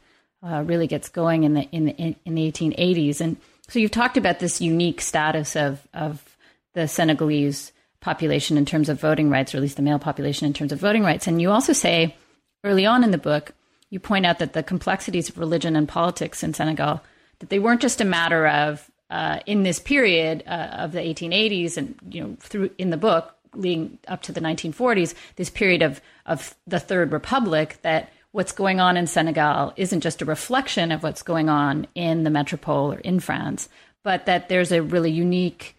uh, 0.47 0.63
really 0.65 0.87
gets 0.87 1.09
going 1.09 1.43
in 1.43 1.55
the 1.55 1.63
in 1.73 1.87
the 1.87 2.15
in 2.25 2.35
the 2.37 2.53
1880s. 2.53 3.21
And 3.21 3.37
so 3.69 3.81
you've 3.81 3.91
talked 3.91 4.17
about 4.17 4.39
this 4.39 4.61
unique 4.61 5.01
status 5.01 5.57
of 5.57 5.81
of 5.93 6.37
the 6.75 6.87
Senegalese 6.87 7.73
population 8.07 8.57
in 8.57 8.65
terms 8.65 8.89
of 8.89 9.01
voting 9.01 9.29
rights, 9.31 9.53
or 9.53 9.59
at 9.59 9.63
least 9.63 9.77
the 9.77 9.83
male 9.83 9.99
population 9.99 10.47
in 10.47 10.53
terms 10.53 10.71
of 10.71 10.79
voting 10.79 11.03
rights. 11.03 11.27
And 11.27 11.43
you 11.43 11.51
also 11.51 11.73
say 11.73 12.15
early 12.63 12.87
on 12.87 13.03
in 13.03 13.11
the 13.11 13.19
book, 13.19 13.53
you 13.91 13.99
point 13.99 14.25
out 14.25 14.39
that 14.39 14.53
the 14.53 14.63
complexities 14.63 15.29
of 15.29 15.39
religion 15.39 15.75
and 15.75 15.89
politics 15.89 16.45
in 16.45 16.55
Senegal, 16.55 17.03
that 17.41 17.51
they 17.51 17.59
weren't 17.59 17.81
just 17.81 18.01
a 18.01 18.05
matter 18.05 18.47
of 18.47 18.89
uh, 19.11 19.41
in 19.45 19.65
this 19.65 19.81
period 19.81 20.45
uh, 20.47 20.85
of 20.85 20.93
the 20.93 21.01
1880s 21.01 21.77
and 21.77 21.99
you 22.09 22.23
know 22.23 22.37
through 22.41 22.71
in 22.79 22.91
the 22.91 22.97
book 22.97 23.35
leading 23.55 23.99
up 24.07 24.23
to 24.23 24.33
the 24.33 24.41
1940s, 24.41 25.15
this 25.35 25.51
period 25.51 25.83
of 25.83 26.01
of 26.27 26.55
the 26.65 26.79
Third 26.79 27.11
Republic, 27.11 27.79
that 27.83 28.13
what's 28.31 28.53
going 28.53 28.79
on 28.79 28.97
in 28.97 29.09
Senegal 29.09 29.73
isn't 29.77 30.03
just 30.03 30.23
a 30.23 30.25
reflection 30.25 30.93
of 30.93 31.03
what's 31.03 31.23
going 31.23 31.49
on 31.49 31.89
in 31.97 32.23
the 32.23 32.31
metropole 32.31 32.93
or 32.93 33.01
in 33.01 33.19
France, 33.19 33.69
but 34.05 34.27
that 34.27 34.49
there's 34.49 34.71
a 34.71 34.83
really 34.83 35.11
unique 35.11 35.76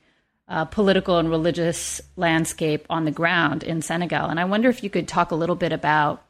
uh, 0.48 0.66
political 0.66 1.18
and 1.18 1.30
religious 1.30 2.02
landscape 2.16 2.86
on 2.90 3.06
the 3.06 3.12
ground 3.12 3.64
in 3.64 3.82
Senegal. 3.82 4.30
And 4.30 4.40
I 4.40 4.46
wonder 4.46 4.70
if 4.70 4.84
you 4.84 4.90
could 4.90 5.08
talk 5.08 5.32
a 5.32 5.36
little 5.36 5.56
bit 5.56 5.72
about 5.72 6.24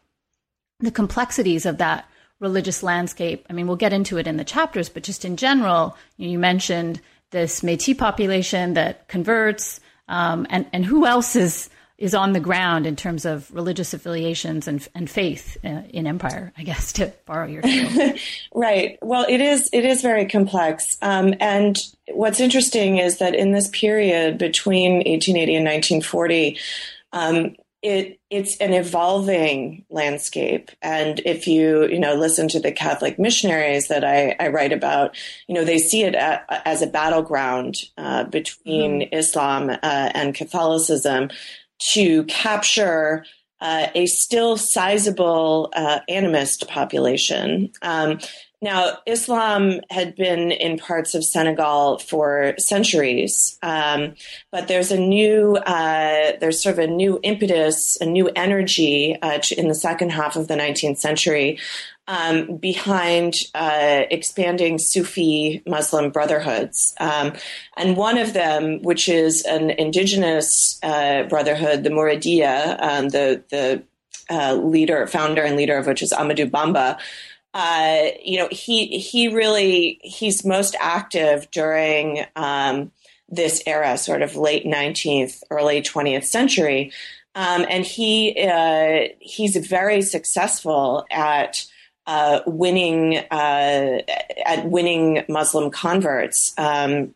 the 0.79 0.91
complexities 0.91 1.65
of 1.65 1.77
that 1.77 2.07
religious 2.39 2.83
landscape. 2.83 3.45
I 3.49 3.53
mean, 3.53 3.67
we'll 3.67 3.75
get 3.75 3.93
into 3.93 4.17
it 4.17 4.27
in 4.27 4.37
the 4.37 4.43
chapters, 4.43 4.89
but 4.89 5.03
just 5.03 5.25
in 5.25 5.37
general, 5.37 5.97
you 6.17 6.37
mentioned 6.37 7.01
this 7.31 7.61
Métis 7.61 7.97
population 7.97 8.73
that 8.73 9.07
converts, 9.07 9.79
um, 10.07 10.47
and 10.49 10.65
and 10.71 10.85
who 10.85 11.05
else 11.05 11.35
is 11.35 11.69
is 11.97 12.13
on 12.13 12.33
the 12.33 12.39
ground 12.39 12.85
in 12.85 12.95
terms 12.95 13.25
of 13.25 13.51
religious 13.53 13.93
affiliations 13.93 14.67
and, 14.67 14.87
and 14.93 15.09
faith 15.09 15.57
uh, 15.63 15.81
in 15.89 16.07
empire 16.07 16.53
i 16.57 16.63
guess 16.63 16.93
to 16.93 17.11
borrow 17.25 17.47
your 17.47 17.63
right. 18.53 18.97
Well 19.01 19.25
it 19.27 19.41
is 19.41 19.69
it 19.73 19.85
is 19.85 20.01
very 20.01 20.27
complex. 20.27 20.97
Um, 21.01 21.33
and 21.39 21.77
what's 22.09 22.39
interesting 22.39 22.97
is 22.97 23.19
that 23.19 23.35
in 23.35 23.51
this 23.51 23.69
period 23.69 24.37
between 24.37 24.95
1880 24.95 25.55
and 25.55 25.65
1940 25.65 26.59
um, 27.13 27.55
it 27.81 28.19
it's 28.29 28.57
an 28.57 28.73
evolving 28.73 29.85
landscape. 29.89 30.71
And 30.81 31.21
if 31.25 31.47
you 31.47 31.87
you 31.87 31.99
know 31.99 32.15
listen 32.15 32.47
to 32.49 32.59
the 32.59 32.71
catholic 32.71 33.19
missionaries 33.19 33.87
that 33.87 34.03
i, 34.03 34.35
I 34.39 34.49
write 34.49 34.73
about 34.73 35.15
you 35.47 35.55
know 35.55 35.63
they 35.63 35.77
see 35.77 36.03
it 36.03 36.15
as 36.15 36.81
a 36.81 36.87
battleground 36.87 37.75
uh, 37.97 38.23
between 38.25 39.01
mm. 39.01 39.09
islam 39.11 39.69
uh, 39.69 39.77
and 39.83 40.33
catholicism 40.33 41.29
to 41.79 42.23
capture 42.25 43.25
uh, 43.59 43.87
a 43.95 44.05
still 44.05 44.57
sizable 44.57 45.71
uh, 45.75 45.99
animist 46.09 46.67
population. 46.67 47.71
Um, 47.81 48.19
now, 48.59 48.97
Islam 49.05 49.81
had 49.91 50.15
been 50.15 50.51
in 50.51 50.79
parts 50.79 51.13
of 51.13 51.23
Senegal 51.23 51.99
for 51.99 52.55
centuries, 52.57 53.57
um, 53.61 54.15
but 54.51 54.67
there's 54.67 54.91
a 54.91 54.99
new, 54.99 55.57
uh, 55.57 56.33
there's 56.39 56.61
sort 56.61 56.73
of 56.73 56.79
a 56.79 56.87
new 56.87 57.19
impetus, 57.21 58.01
a 58.01 58.05
new 58.05 58.29
energy 58.35 59.15
uh, 59.21 59.39
in 59.55 59.67
the 59.67 59.75
second 59.75 60.11
half 60.11 60.35
of 60.35 60.47
the 60.47 60.55
19th 60.55 60.97
century 60.97 61.59
um, 62.07 62.57
behind 62.57 63.33
uh, 63.53 64.03
expanding 64.09 64.79
Sufi 64.79 65.61
Muslim 65.65 66.09
brotherhoods. 66.09 66.95
Um, 66.99 67.33
and 67.75 67.97
one 67.97 68.17
of 68.17 68.33
them, 68.33 68.81
which 68.81 69.09
is 69.09 69.43
an 69.43 69.71
indigenous 69.71 70.79
uh, 70.83 71.23
brotherhood, 71.23 71.83
the 71.83 71.89
Mouridia, 71.89 72.81
um, 72.81 73.09
the, 73.09 73.43
the 73.49 73.83
uh, 74.29 74.55
leader, 74.55 75.05
founder, 75.07 75.43
and 75.43 75.55
leader 75.55 75.77
of 75.77 75.87
which 75.87 76.01
is 76.01 76.13
Amadou 76.13 76.49
Bamba. 76.49 76.97
Uh, 77.53 78.07
you 78.23 78.37
know, 78.37 78.47
he 78.51 78.99
he 78.99 79.29
really 79.29 79.99
he's 80.03 80.45
most 80.45 80.75
active 80.79 81.49
during 81.49 82.25
um, 82.35 82.91
this 83.29 83.63
era, 83.65 83.97
sort 83.97 84.21
of 84.21 84.35
late 84.35 84.65
19th, 84.65 85.41
early 85.49 85.81
20th 85.81 86.25
century. 86.25 86.91
Um, 87.35 87.65
and 87.69 87.85
he 87.85 88.47
uh, 88.47 89.07
he's 89.19 89.55
very 89.57 90.01
successful 90.01 91.05
at 91.09 91.65
uh, 92.07 92.39
winning 92.45 93.17
uh, 93.17 94.01
at 94.45 94.65
winning 94.65 95.23
Muslim 95.29 95.69
converts. 95.69 96.53
Um, 96.57 97.13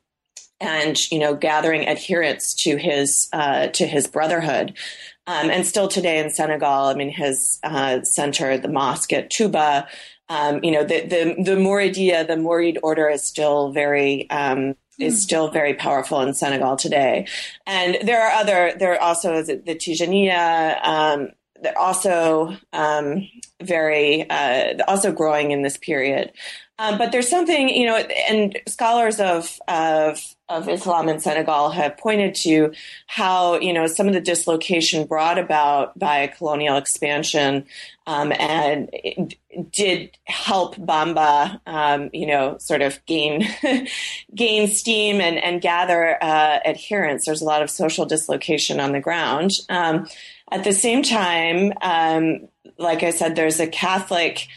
and 0.59 1.09
you 1.11 1.17
know, 1.17 1.33
gathering 1.33 1.87
adherents 1.87 2.53
to 2.53 2.77
his 2.77 3.27
uh, 3.33 3.67
to 3.69 3.87
his 3.87 4.05
brotherhood, 4.05 4.77
um, 5.25 5.49
and 5.49 5.65
still 5.65 5.87
today 5.87 6.19
in 6.19 6.29
Senegal, 6.29 6.85
I 6.85 6.93
mean, 6.93 7.09
his 7.09 7.59
uh, 7.63 8.03
center, 8.03 8.59
the 8.59 8.67
mosque 8.67 9.11
at 9.11 9.31
Touba, 9.31 9.87
um, 10.29 10.63
you 10.63 10.69
know, 10.69 10.83
the 10.83 11.01
the 11.01 11.43
the 11.43 11.55
Mouridia, 11.55 12.27
the 12.27 12.35
Mourid 12.35 12.77
order 12.83 13.09
is 13.09 13.23
still 13.23 13.71
very 13.71 14.29
um, 14.29 14.75
is 15.01 15.15
hmm. 15.15 15.19
still 15.19 15.49
very 15.49 15.73
powerful 15.73 16.21
in 16.21 16.33
Senegal 16.33 16.75
today. 16.75 17.27
And 17.65 17.97
there 18.03 18.21
are 18.21 18.31
other, 18.31 18.73
there 18.77 18.93
are 18.93 19.01
also 19.01 19.43
the, 19.43 19.55
the 19.55 19.75
Tijaniya, 19.75 20.85
um, 20.85 21.29
they're 21.61 21.77
also 21.77 22.55
um, 22.73 23.27
very 23.61 24.29
uh, 24.29 24.73
also 24.87 25.11
growing 25.11 25.51
in 25.51 25.61
this 25.61 25.77
period. 25.77 26.31
Um, 26.79 26.97
but 26.97 27.11
there's 27.11 27.29
something, 27.29 27.69
you 27.69 27.85
know, 27.85 27.97
and 28.27 28.57
scholars 28.67 29.19
of, 29.19 29.59
of 29.67 30.19
of 30.51 30.69
Islam 30.69 31.09
in 31.09 31.19
Senegal 31.19 31.69
have 31.71 31.97
pointed 31.97 32.35
to 32.35 32.73
how, 33.07 33.59
you 33.59 33.73
know, 33.73 33.87
some 33.87 34.07
of 34.07 34.13
the 34.13 34.21
dislocation 34.21 35.05
brought 35.05 35.39
about 35.39 35.97
by 35.97 36.27
colonial 36.27 36.77
expansion 36.77 37.65
um, 38.05 38.31
and 38.33 39.35
did 39.71 40.17
help 40.25 40.75
Bamba, 40.75 41.59
um, 41.65 42.09
you 42.13 42.25
know, 42.25 42.57
sort 42.57 42.81
of 42.81 43.03
gain 43.05 43.47
gain 44.35 44.67
steam 44.67 45.21
and, 45.21 45.37
and 45.37 45.61
gather 45.61 46.21
uh, 46.23 46.59
adherents. 46.65 47.25
There's 47.25 47.41
a 47.41 47.45
lot 47.45 47.61
of 47.61 47.69
social 47.69 48.05
dislocation 48.05 48.79
on 48.79 48.91
the 48.91 48.99
ground. 48.99 49.51
Um, 49.69 50.07
at 50.51 50.63
the 50.63 50.73
same 50.73 51.01
time, 51.01 51.73
um, 51.81 52.47
like 52.77 53.03
I 53.03 53.11
said, 53.11 53.35
there's 53.35 53.59
a 53.59 53.67
Catholic 53.67 54.47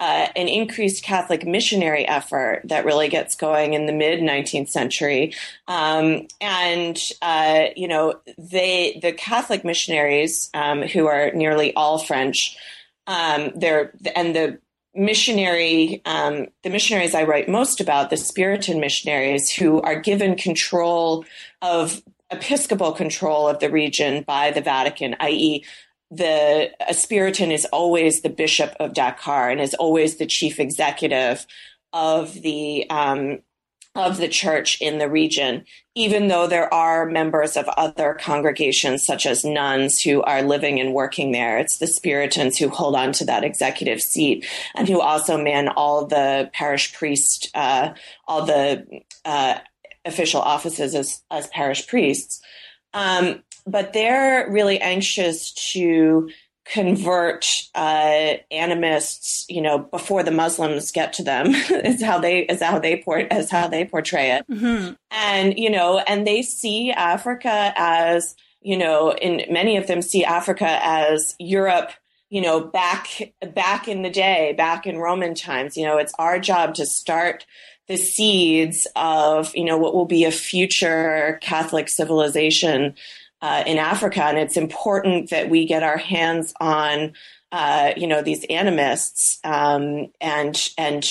uh, 0.00 0.28
an 0.36 0.48
increased 0.48 1.04
Catholic 1.04 1.46
missionary 1.46 2.06
effort 2.06 2.62
that 2.64 2.84
really 2.84 3.08
gets 3.08 3.34
going 3.34 3.74
in 3.74 3.86
the 3.86 3.92
mid 3.92 4.20
19th 4.20 4.68
century. 4.68 5.34
Um, 5.68 6.26
and, 6.40 6.98
uh, 7.22 7.66
you 7.76 7.88
know, 7.88 8.20
they, 8.38 8.98
the 9.02 9.12
Catholic 9.12 9.64
missionaries, 9.64 10.50
um, 10.54 10.82
who 10.82 11.06
are 11.06 11.30
nearly 11.32 11.74
all 11.74 11.98
French, 11.98 12.56
um, 13.06 13.52
they're, 13.54 13.92
and 14.16 14.34
the 14.34 14.58
missionary, 14.94 16.00
um, 16.04 16.46
the 16.62 16.70
missionaries 16.70 17.14
I 17.14 17.24
write 17.24 17.48
most 17.48 17.80
about, 17.80 18.10
the 18.10 18.16
Spiritan 18.16 18.80
missionaries 18.80 19.50
who 19.50 19.80
are 19.82 19.98
given 20.00 20.36
control 20.36 21.24
of 21.62 22.02
episcopal 22.30 22.92
control 22.92 23.48
of 23.48 23.58
the 23.60 23.70
region 23.70 24.22
by 24.22 24.50
the 24.50 24.60
Vatican, 24.60 25.16
i.e., 25.20 25.64
the 26.16 26.70
a 26.88 26.92
Spiritan 26.92 27.52
is 27.52 27.64
always 27.66 28.22
the 28.22 28.30
Bishop 28.30 28.74
of 28.80 28.94
Dakar 28.94 29.50
and 29.50 29.60
is 29.60 29.74
always 29.74 30.16
the 30.16 30.26
chief 30.26 30.60
executive 30.60 31.46
of 31.92 32.34
the 32.42 32.88
um, 32.90 33.40
of 33.96 34.16
the 34.16 34.28
church 34.28 34.80
in 34.80 34.98
the 34.98 35.08
region, 35.08 35.64
even 35.94 36.26
though 36.26 36.48
there 36.48 36.72
are 36.74 37.06
members 37.06 37.56
of 37.56 37.68
other 37.68 38.14
congregations, 38.20 39.04
such 39.04 39.24
as 39.24 39.44
nuns, 39.44 40.00
who 40.00 40.20
are 40.22 40.42
living 40.42 40.80
and 40.80 40.92
working 40.92 41.30
there. 41.30 41.58
It's 41.58 41.78
the 41.78 41.86
Spiritans 41.86 42.58
who 42.58 42.68
hold 42.68 42.96
on 42.96 43.12
to 43.12 43.24
that 43.26 43.44
executive 43.44 44.02
seat 44.02 44.46
and 44.74 44.88
who 44.88 45.00
also 45.00 45.40
man 45.40 45.68
all 45.68 46.06
the 46.06 46.50
parish 46.52 46.92
priest, 46.92 47.50
uh, 47.54 47.94
all 48.26 48.44
the 48.44 49.02
uh, 49.24 49.58
official 50.04 50.40
offices 50.40 50.94
as, 50.94 51.22
as 51.30 51.46
parish 51.48 51.86
priests. 51.86 52.40
Um, 52.92 53.42
but 53.66 53.92
they're 53.92 54.50
really 54.50 54.80
anxious 54.80 55.52
to 55.72 56.28
convert 56.64 57.68
uh, 57.74 58.34
animists, 58.50 59.44
you 59.48 59.60
know, 59.60 59.78
before 59.78 60.22
the 60.22 60.30
Muslims 60.30 60.90
get 60.92 61.12
to 61.14 61.22
them. 61.22 61.48
is 61.70 62.02
how 62.02 62.18
they 62.18 62.40
is 62.40 62.62
how 62.62 62.78
they 62.78 63.02
port 63.02 63.26
as 63.30 63.50
how 63.50 63.68
they 63.68 63.84
portray 63.84 64.32
it, 64.32 64.46
mm-hmm. 64.48 64.94
and 65.10 65.58
you 65.58 65.70
know, 65.70 65.98
and 65.98 66.26
they 66.26 66.42
see 66.42 66.90
Africa 66.90 67.72
as 67.76 68.34
you 68.60 68.78
know, 68.78 69.12
in 69.12 69.42
many 69.52 69.76
of 69.76 69.86
them 69.86 70.02
see 70.02 70.24
Africa 70.24 70.80
as 70.82 71.34
Europe. 71.38 71.90
You 72.30 72.40
know, 72.40 72.60
back 72.60 73.34
back 73.54 73.86
in 73.86 74.02
the 74.02 74.10
day, 74.10 74.54
back 74.56 74.86
in 74.86 74.98
Roman 74.98 75.34
times, 75.34 75.76
you 75.76 75.84
know, 75.84 75.98
it's 75.98 76.14
our 76.18 76.40
job 76.40 76.74
to 76.76 76.86
start 76.86 77.46
the 77.86 77.96
seeds 77.96 78.88
of 78.96 79.54
you 79.54 79.64
know 79.64 79.76
what 79.76 79.94
will 79.94 80.06
be 80.06 80.24
a 80.24 80.32
future 80.32 81.38
Catholic 81.42 81.88
civilization 81.88 82.94
uh, 83.44 83.62
in 83.66 83.76
Africa, 83.76 84.24
and 84.24 84.38
it's 84.38 84.56
important 84.56 85.28
that 85.28 85.50
we 85.50 85.66
get 85.66 85.82
our 85.82 85.98
hands 85.98 86.54
on, 86.62 87.12
uh, 87.52 87.92
you 87.94 88.06
know, 88.06 88.22
these 88.22 88.42
animists 88.48 89.38
um, 89.44 90.10
and 90.18 90.70
and 90.78 91.04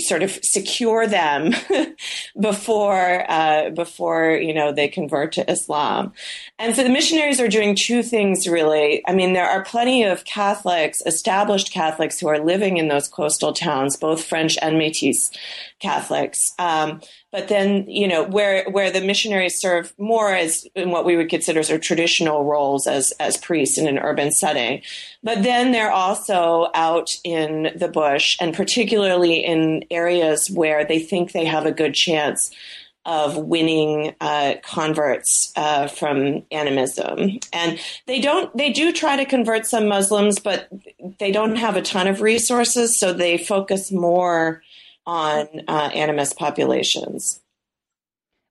sort 0.00 0.22
of 0.22 0.38
secure 0.42 1.06
them 1.06 1.52
before 2.40 3.30
uh, 3.30 3.70
before 3.70 4.32
you 4.32 4.54
know 4.54 4.72
they 4.72 4.88
convert 4.88 5.32
to 5.32 5.50
Islam. 5.50 6.12
And 6.58 6.74
so 6.76 6.82
the 6.82 6.90
missionaries 6.90 7.40
are 7.40 7.48
doing 7.48 7.76
two 7.76 8.02
things 8.02 8.46
really. 8.46 9.02
I 9.06 9.14
mean, 9.14 9.32
there 9.32 9.48
are 9.48 9.64
plenty 9.64 10.04
of 10.04 10.24
Catholics, 10.24 11.02
established 11.06 11.72
Catholics, 11.72 12.18
who 12.18 12.28
are 12.28 12.38
living 12.38 12.76
in 12.76 12.88
those 12.88 13.08
coastal 13.08 13.52
towns, 13.52 13.96
both 13.96 14.24
French 14.24 14.58
and 14.62 14.76
Métis 14.76 15.30
Catholics. 15.78 16.52
Um, 16.58 17.00
but 17.32 17.46
then, 17.48 17.88
you 17.88 18.08
know, 18.08 18.24
where 18.24 18.68
where 18.70 18.90
the 18.90 19.00
missionaries 19.00 19.60
serve 19.60 19.92
more 19.98 20.34
as 20.34 20.66
in 20.74 20.90
what 20.90 21.04
we 21.04 21.16
would 21.16 21.28
consider 21.28 21.62
sort 21.62 21.76
of 21.76 21.82
traditional 21.82 22.44
roles 22.44 22.86
as 22.88 23.12
as 23.20 23.36
priests 23.36 23.78
in 23.78 23.86
an 23.86 23.98
urban 23.98 24.32
setting. 24.32 24.82
But 25.22 25.42
then 25.42 25.70
they're 25.70 25.92
also 25.92 26.70
out 26.74 27.16
in 27.22 27.70
the 27.76 27.88
bush, 27.88 28.36
and 28.40 28.52
particularly 28.52 29.44
in 29.44 29.69
areas 29.90 30.50
where 30.50 30.84
they 30.84 30.98
think 30.98 31.32
they 31.32 31.44
have 31.44 31.66
a 31.66 31.72
good 31.72 31.94
chance 31.94 32.50
of 33.06 33.36
winning 33.36 34.14
uh, 34.20 34.54
converts 34.62 35.52
uh, 35.56 35.88
from 35.88 36.42
animism, 36.50 37.38
and 37.52 37.78
they 38.06 38.20
don't. 38.20 38.54
They 38.56 38.72
do 38.72 38.92
try 38.92 39.16
to 39.16 39.24
convert 39.24 39.66
some 39.66 39.88
Muslims, 39.88 40.38
but 40.38 40.68
they 41.18 41.32
don't 41.32 41.56
have 41.56 41.76
a 41.76 41.82
ton 41.82 42.06
of 42.06 42.20
resources, 42.20 42.98
so 42.98 43.12
they 43.12 43.38
focus 43.38 43.90
more 43.90 44.62
on 45.06 45.48
uh, 45.66 45.90
animist 45.90 46.36
populations. 46.36 47.40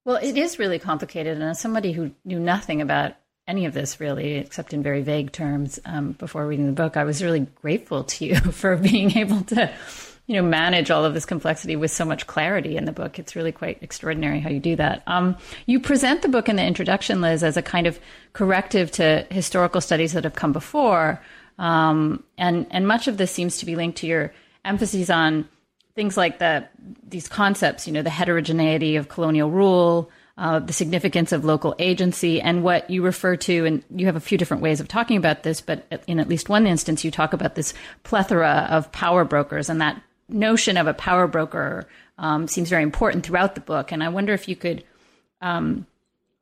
Well, 0.04 0.18
it 0.18 0.38
is 0.38 0.58
really 0.58 0.80
complicated, 0.80 1.36
and 1.36 1.44
as 1.44 1.60
somebody 1.60 1.92
who 1.92 2.12
knew 2.26 2.40
nothing 2.40 2.82
about 2.82 3.14
any 3.48 3.66
of 3.66 3.74
this 3.74 4.00
really, 4.00 4.36
except 4.36 4.74
in 4.74 4.84
very 4.84 5.02
vague 5.02 5.32
terms, 5.32 5.80
um, 5.86 6.14
before 6.14 6.48
reading 6.48 6.68
the 6.68 6.72
book, 6.72 6.98
I 6.98 7.04
was 7.04 7.24
really 7.24 7.42
grateful 7.42 8.04
to 8.04 8.26
you 8.26 8.36
for 8.52 8.78
being 8.78 9.18
able 9.18 9.42
to, 9.42 9.72
you 10.30 10.36
know, 10.36 10.48
manage 10.48 10.92
all 10.92 11.04
of 11.04 11.16
this 11.16 11.26
complexity 11.26 11.76
with 11.76 11.90
so 11.90 12.06
much 12.06 12.28
clarity 12.28 12.78
in 12.78 12.86
the 12.86 12.92
book. 12.92 13.18
It's 13.18 13.36
really 13.36 13.52
quite 13.52 13.82
extraordinary 13.82 14.40
how 14.40 14.52
you 14.52 14.60
do 14.60 14.76
that. 14.76 15.02
Um, 15.08 15.36
you 15.66 15.80
present 15.80 16.22
the 16.22 16.28
book 16.28 16.48
in 16.48 16.56
the 16.56 16.64
introduction, 16.64 17.20
Liz, 17.20 17.44
as 17.44 17.58
a 17.58 17.64
kind 17.64 17.88
of 17.88 18.00
corrective 18.34 18.92
to 18.92 19.26
historical 19.32 19.82
studies 19.82 20.14
that 20.14 20.26
have 20.26 20.36
come 20.36 20.54
before, 20.54 21.20
um, 21.58 22.24
and 22.38 22.68
and 22.70 22.88
much 22.88 23.08
of 23.08 23.18
this 23.18 23.32
seems 23.32 23.58
to 23.58 23.66
be 23.66 23.76
linked 23.76 23.98
to 23.98 24.08
your 24.08 24.32
emphases 24.64 25.10
on 25.10 25.50
things 25.96 26.16
like 26.16 26.38
the 26.38 26.68
these 27.04 27.28
concepts, 27.28 27.88
you 27.88 27.94
know, 27.94 28.04
the 28.04 28.12
heterogeneity 28.12 28.98
of 28.98 29.10
colonial 29.10 29.50
rule, 29.50 30.12
uh, 30.38 30.60
the 30.60 30.74
significance 30.74 31.32
of 31.32 31.44
local 31.44 31.74
agency, 31.80 32.40
and 32.40 32.64
what 32.64 32.88
you 32.88 33.02
refer 33.02 33.36
to, 33.36 33.66
and 33.66 33.84
you 33.96 34.06
have 34.06 34.16
a 34.16 34.20
few 34.20 34.38
different 34.38 34.62
ways 34.62 34.80
of 34.80 34.88
talking 34.88 35.18
about 35.18 35.42
this, 35.42 35.60
but 35.60 36.04
in 36.06 36.20
at 36.20 36.30
least 36.30 36.50
one 36.50 36.68
instance, 36.68 37.04
you 37.04 37.10
talk 37.10 37.34
about 37.34 37.56
this 37.56 37.74
plethora 38.04 38.68
of 38.70 38.92
power 38.92 39.26
brokers, 39.26 39.70
and 39.70 39.82
that 39.82 40.00
notion 40.30 40.78
of 40.78 40.88
a 40.88 40.94
power 40.94 41.28
broker 41.28 41.88
um, 42.18 42.48
seems 42.48 42.70
very 42.70 42.84
important 42.84 43.26
throughout 43.26 43.56
the 43.56 43.62
book. 43.62 43.92
And 43.92 44.04
I 44.04 44.10
wonder 44.10 44.34
if 44.34 44.48
you 44.48 44.56
could 44.56 44.84
um, 45.42 45.86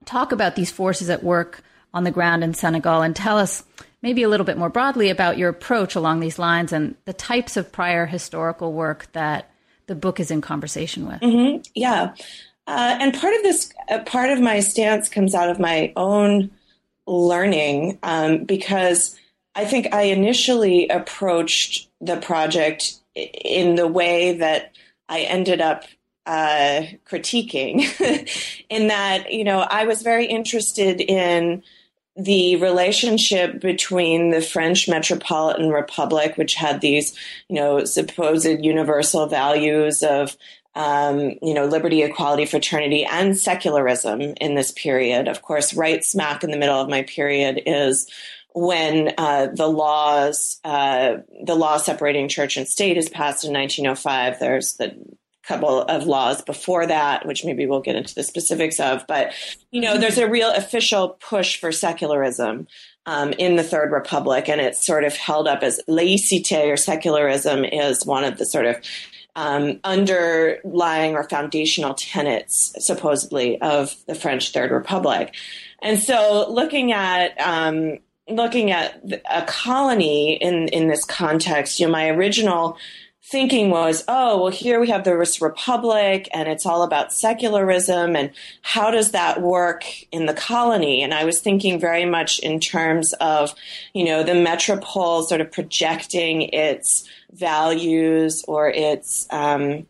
talk 0.06 0.32
about 0.32 0.56
these 0.56 0.72
forces 0.72 1.10
at 1.10 1.24
work 1.24 1.62
on 1.94 2.04
the 2.04 2.12
ground 2.12 2.44
in 2.44 2.54
Senegal 2.54 3.02
and 3.02 3.16
tell 3.16 3.38
us 3.38 3.64
maybe 4.02 4.24
a 4.24 4.30
little 4.30 4.46
bit 4.46 4.58
more 4.58 4.70
broadly 4.70 5.10
about 5.10 5.38
your 5.38 5.50
approach 5.50 5.96
along 5.96 6.20
these 6.20 6.40
lines 6.40 6.72
and 6.72 6.96
the 7.06 7.14
types 7.14 7.58
of 7.58 7.72
prior 7.72 8.06
historical 8.06 8.74
work 8.74 9.12
that 9.14 9.50
the 9.88 9.96
book 9.96 10.20
is 10.20 10.32
in 10.32 10.42
conversation 10.42 11.08
with. 11.08 11.22
Mm-hmm. 11.22 11.62
Yeah. 11.74 12.14
Uh, 12.68 12.98
and 13.00 13.14
part 13.14 13.34
of 13.34 13.44
this, 13.44 13.72
uh, 13.90 14.00
part 14.00 14.30
of 14.30 14.40
my 14.40 14.60
stance 14.60 15.08
comes 15.08 15.34
out 15.34 15.50
of 15.50 15.60
my 15.60 15.94
own 15.96 16.52
learning 17.06 17.98
um, 18.04 18.44
because 18.44 19.18
I 19.56 19.66
think 19.66 19.94
I 19.94 20.04
initially 20.04 20.88
approached 20.90 21.90
the 22.02 22.18
project 22.18 22.96
in 23.18 23.76
the 23.76 23.88
way 23.88 24.38
that 24.38 24.76
I 25.10 25.22
ended 25.22 25.62
up 25.62 25.86
uh, 26.26 26.84
critiquing, 27.10 27.84
in 28.70 28.88
that, 28.88 29.32
you 29.32 29.44
know, 29.44 29.60
I 29.60 29.86
was 29.86 30.02
very 30.02 30.26
interested 30.26 31.00
in 31.00 31.64
the 32.18 32.56
relationship 32.58 33.62
between 33.62 34.32
the 34.32 34.42
French 34.42 34.90
Metropolitan 34.90 35.70
Republic, 35.70 36.36
which 36.36 36.56
had 36.56 36.82
these, 36.82 37.16
you 37.48 37.56
know, 37.56 37.86
supposed 37.86 38.46
universal 38.46 39.28
values 39.28 40.02
of, 40.02 40.36
um, 40.76 41.34
you 41.42 41.54
know, 41.54 41.66
liberty, 41.66 42.02
equality, 42.04 42.46
fraternity, 42.46 43.06
and 43.06 43.38
secularism 43.38 44.22
in 44.22 44.56
this 44.56 44.72
period. 44.72 45.28
Of 45.28 45.44
course, 45.44 45.76
right 45.76 46.04
smack 46.04 46.44
in 46.44 46.52
the 46.52 46.58
middle 46.58 46.80
of 46.80 46.90
my 46.90 47.04
period 47.04 47.62
is 47.66 48.10
when 48.58 49.14
uh, 49.20 49.48
the 49.54 49.68
laws, 49.68 50.60
uh, 50.64 51.18
the 51.46 51.56
law 51.56 51.78
separating 51.78 52.28
church 52.28 52.58
and 52.58 52.68
state 52.68 52.98
is 52.98 53.08
passed 53.08 53.46
in 53.46 53.54
1905. 53.54 54.40
There's 54.40 54.74
the 54.74 54.98
couple 55.44 55.84
of 55.84 56.06
laws 56.06 56.42
before 56.42 56.86
that, 56.88 57.26
which 57.26 57.46
maybe 57.46 57.66
we'll 57.66 57.80
get 57.80 57.96
into 57.96 58.14
the 58.16 58.24
specifics 58.24 58.80
of. 58.80 59.06
But, 59.08 59.32
you 59.72 59.80
know, 59.80 59.98
there's 59.98 60.18
a 60.18 60.28
real 60.28 60.50
official 60.52 61.10
push 61.22 61.60
for 61.60 61.72
secularism 61.72 62.68
um, 63.06 63.32
in 63.34 63.56
the 63.56 63.64
Third 63.64 63.92
Republic, 63.92 64.50
and 64.50 64.60
it's 64.60 64.86
sort 64.86 65.06
of 65.06 65.16
held 65.16 65.48
up 65.48 65.64
as 65.64 65.80
laicite 65.88 66.68
or 66.68 66.78
secularism 66.78 67.64
is 67.64 68.06
one 68.06 68.26
of 68.26 68.38
the 68.38 68.46
sort 68.46 68.66
of 68.66 68.76
um, 69.38 69.80
underlying 69.84 71.16
or 71.16 71.24
foundational 71.24 71.94
tenets, 71.94 72.74
supposedly, 72.80 73.62
of 73.62 73.96
the 74.08 74.16
French 74.16 74.52
Third 74.52 74.72
Republic. 74.72 75.34
And 75.82 76.00
so, 76.00 76.52
looking 76.52 76.92
at 76.92 77.40
um, 77.40 78.00
looking 78.30 78.72
at 78.72 79.02
a 79.30 79.44
colony 79.44 80.36
in 80.36 80.68
in 80.70 80.88
this 80.88 81.06
context, 81.06 81.80
you 81.80 81.86
know, 81.86 81.92
my 81.92 82.10
original 82.10 82.78
thinking 83.30 83.70
was, 83.70 84.06
oh, 84.08 84.42
well, 84.42 84.52
here 84.52 84.80
we 84.80 84.90
have 84.90 85.04
the 85.04 85.18
Republic 85.42 86.30
and 86.34 86.48
it's 86.48 86.66
all 86.66 86.82
about 86.82 87.12
secularism 87.12 88.16
and 88.16 88.32
how 88.62 88.90
does 88.90 89.12
that 89.12 89.42
work 89.42 89.84
in 90.14 90.28
the 90.28 90.34
colony? 90.34 91.04
And 91.04 91.14
I 91.14 91.26
was 91.26 91.42
thinking 91.42 91.78
very 91.78 92.06
much 92.06 92.40
in 92.40 92.62
terms 92.62 93.12
of, 93.20 93.54
you 93.94 94.06
know, 94.06 94.24
the 94.24 94.34
metropole 94.34 95.24
sort 95.24 95.42
of 95.42 95.52
projecting 95.52 96.44
its 96.44 97.06
values 97.32 98.46
or 98.48 98.70
its, 98.70 99.28
um, 99.30 99.86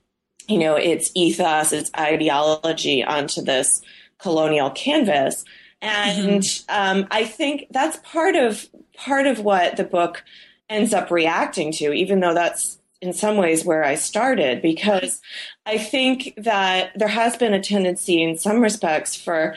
you 0.47 0.57
know, 0.57 0.75
its 0.75 1.11
ethos, 1.13 1.71
its 1.71 1.91
ideology 1.95 3.03
onto 3.03 3.43
this 3.43 3.83
colonial 4.17 4.71
canvas. 4.71 5.45
And 5.81 6.41
mm-hmm. 6.41 6.99
um, 7.01 7.07
I 7.11 7.25
think 7.25 7.67
that's 7.71 7.97
part 7.97 8.35
of 8.35 8.67
part 8.95 9.27
of 9.27 9.39
what 9.39 9.77
the 9.77 9.83
book 9.83 10.23
ends 10.69 10.93
up 10.93 11.11
reacting 11.11 11.71
to, 11.73 11.93
even 11.93 12.19
though 12.19 12.33
that's 12.33 12.79
in 12.99 13.13
some 13.13 13.37
ways 13.37 13.63
where 13.63 13.83
I 13.83 13.95
started, 13.95 14.61
because 14.61 15.21
I 15.65 15.77
think 15.77 16.33
that 16.37 16.91
there 16.95 17.07
has 17.07 17.37
been 17.37 17.53
a 17.53 17.61
tendency 17.61 18.23
in 18.23 18.37
some 18.37 18.59
respects 18.59 19.15
for 19.15 19.55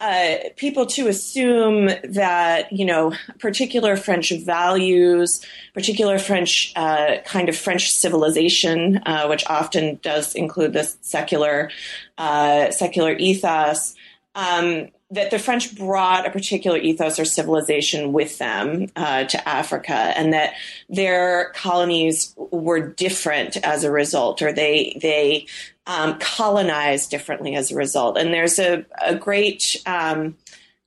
uh, 0.00 0.36
people 0.56 0.86
to 0.86 1.08
assume 1.08 1.90
that 2.04 2.72
you 2.72 2.84
know 2.84 3.12
particular 3.40 3.96
French 3.96 4.30
values, 4.30 5.44
particular 5.74 6.18
French 6.18 6.72
uh, 6.76 7.16
kind 7.24 7.48
of 7.48 7.56
French 7.56 7.90
civilization, 7.90 9.00
uh, 9.06 9.26
which 9.26 9.44
often 9.48 9.98
does 10.02 10.34
include 10.34 10.72
this 10.72 10.96
secular 11.00 11.70
uh, 12.16 12.70
secular 12.70 13.12
ethos, 13.12 13.96
um, 14.36 14.88
that 15.10 15.30
the 15.30 15.38
French 15.38 15.74
brought 15.74 16.26
a 16.26 16.30
particular 16.30 16.76
ethos 16.76 17.18
or 17.18 17.24
civilization 17.24 18.12
with 18.12 18.38
them 18.38 18.88
uh, 18.94 19.24
to 19.24 19.48
Africa, 19.48 19.94
and 19.94 20.32
that 20.32 20.52
their 20.88 21.50
colonies 21.54 22.34
were 22.36 22.80
different 22.80 23.56
as 23.58 23.84
a 23.84 23.90
result, 23.90 24.42
or 24.42 24.52
they 24.52 24.98
they 25.00 25.46
um, 25.86 26.18
colonized 26.18 27.10
differently 27.10 27.54
as 27.54 27.72
a 27.72 27.76
result. 27.76 28.18
And 28.18 28.32
there's 28.34 28.58
a, 28.58 28.84
a 29.02 29.14
great 29.14 29.76
um, 29.86 30.36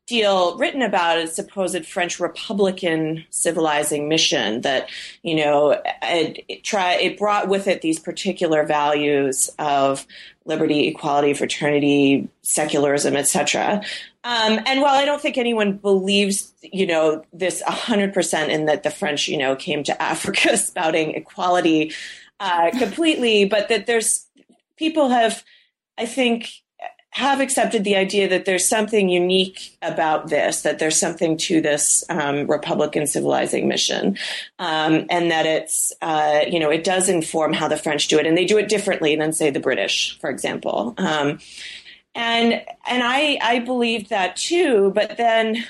deal 0.05 0.57
written 0.57 0.81
about 0.81 1.17
a 1.17 1.25
supposed 1.25 1.85
French 1.85 2.19
Republican 2.19 3.23
civilizing 3.29 4.07
mission 4.07 4.61
that 4.61 4.89
you 5.23 5.35
know 5.35 5.71
it, 6.03 6.43
it, 6.47 6.63
try 6.63 6.93
it 6.95 7.17
brought 7.17 7.47
with 7.47 7.67
it 7.67 7.81
these 7.81 7.97
particular 7.97 8.63
values 8.65 9.49
of 9.57 10.05
liberty, 10.45 10.87
equality, 10.87 11.33
fraternity, 11.33 12.27
secularism, 12.41 13.15
etc. 13.15 13.81
Um, 14.23 14.59
and 14.65 14.81
while 14.81 14.95
I 14.95 15.05
don't 15.05 15.21
think 15.21 15.37
anyone 15.37 15.77
believes, 15.77 16.53
you 16.61 16.85
know, 16.85 17.23
this 17.33 17.63
100% 17.63 18.49
in 18.49 18.65
that 18.65 18.83
the 18.83 18.91
French, 18.91 19.27
you 19.27 19.37
know, 19.37 19.55
came 19.55 19.83
to 19.83 20.01
Africa 20.01 20.57
spouting 20.57 21.11
equality 21.15 21.93
uh, 22.39 22.71
completely, 22.77 23.45
but 23.45 23.69
that 23.69 23.87
there's 23.87 24.27
people 24.77 25.09
have, 25.09 25.43
I 25.97 26.05
think, 26.05 26.49
have 27.11 27.41
accepted 27.41 27.83
the 27.83 27.95
idea 27.95 28.29
that 28.29 28.45
there's 28.45 28.67
something 28.67 29.09
unique 29.09 29.77
about 29.81 30.29
this, 30.29 30.61
that 30.61 30.79
there's 30.79 30.97
something 30.97 31.35
to 31.35 31.59
this 31.59 32.05
um, 32.09 32.47
Republican 32.47 33.05
civilizing 33.05 33.67
mission, 33.67 34.17
um, 34.59 35.05
and 35.09 35.29
that 35.29 35.45
it's, 35.45 35.91
uh, 36.01 36.41
you 36.49 36.57
know, 36.57 36.69
it 36.69 36.85
does 36.85 37.09
inform 37.09 37.51
how 37.51 37.67
the 37.67 37.75
French 37.75 38.07
do 38.07 38.17
it, 38.17 38.25
and 38.25 38.37
they 38.37 38.45
do 38.45 38.57
it 38.57 38.69
differently 38.69 39.15
than, 39.17 39.33
say, 39.33 39.49
the 39.49 39.59
British, 39.59 40.17
for 40.19 40.29
example. 40.29 40.93
Um, 40.97 41.39
and 42.15 42.53
and 42.53 43.03
I 43.03 43.37
I 43.41 43.59
believed 43.59 44.09
that 44.09 44.35
too, 44.35 44.91
but 44.93 45.17
then 45.17 45.63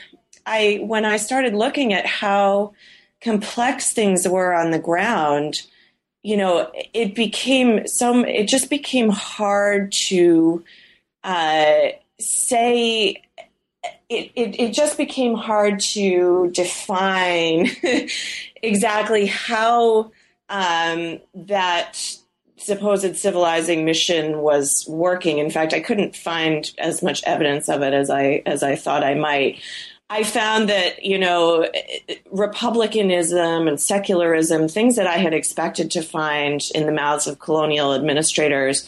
I 0.45 0.79
when 0.83 1.05
I 1.05 1.17
started 1.17 1.53
looking 1.53 1.93
at 1.93 2.05
how 2.05 2.73
complex 3.21 3.93
things 3.93 4.27
were 4.27 4.53
on 4.53 4.71
the 4.71 4.79
ground, 4.79 5.61
you 6.23 6.37
know, 6.37 6.71
it 6.93 7.15
became 7.15 7.87
some 7.87 8.25
it 8.25 8.47
just 8.47 8.69
became 8.69 9.09
hard 9.09 9.91
to 10.07 10.63
uh, 11.23 11.89
say 12.19 13.21
it, 14.09 14.31
it, 14.35 14.59
it, 14.59 14.73
just 14.73 14.97
became 14.97 15.35
hard 15.35 15.79
to 15.79 16.49
define 16.53 17.69
exactly 18.61 19.25
how 19.25 20.11
um, 20.49 21.19
that 21.33 22.17
supposed 22.61 23.15
civilizing 23.15 23.85
mission 23.85 24.39
was 24.39 24.85
working. 24.87 25.39
In 25.39 25.49
fact, 25.49 25.73
I 25.73 25.79
couldn't 25.79 26.15
find 26.15 26.71
as 26.77 27.01
much 27.01 27.23
evidence 27.23 27.69
of 27.69 27.81
it 27.81 27.93
as 27.93 28.09
I 28.09 28.43
as 28.45 28.63
I 28.63 28.75
thought 28.75 29.03
I 29.03 29.15
might. 29.15 29.61
I 30.09 30.23
found 30.23 30.69
that 30.69 31.03
you 31.03 31.17
know 31.17 31.67
republicanism 32.31 33.67
and 33.67 33.79
secularism, 33.79 34.67
things 34.67 34.95
that 34.97 35.07
I 35.07 35.17
had 35.17 35.33
expected 35.33 35.89
to 35.91 36.01
find 36.01 36.61
in 36.75 36.85
the 36.85 36.91
mouths 36.91 37.27
of 37.27 37.39
colonial 37.39 37.93
administrators, 37.93 38.87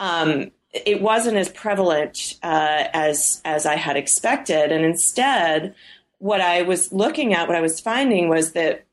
um, 0.00 0.50
it 0.72 1.00
wasn't 1.00 1.36
as 1.36 1.48
prevalent 1.48 2.34
uh, 2.42 2.84
as 2.92 3.40
as 3.44 3.64
I 3.64 3.76
had 3.76 3.96
expected, 3.96 4.72
and 4.72 4.84
instead, 4.84 5.74
what 6.18 6.40
I 6.40 6.62
was 6.62 6.92
looking 6.92 7.32
at, 7.32 7.46
what 7.46 7.56
I 7.56 7.60
was 7.60 7.80
finding 7.80 8.28
was 8.28 8.52
that 8.52 8.86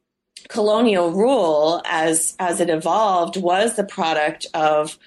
colonial 0.49 1.11
rule 1.11 1.81
as 1.85 2.35
as 2.39 2.59
it 2.59 2.69
evolved 2.69 3.37
was 3.37 3.75
the 3.75 3.83
product 3.83 4.45
of 4.53 4.97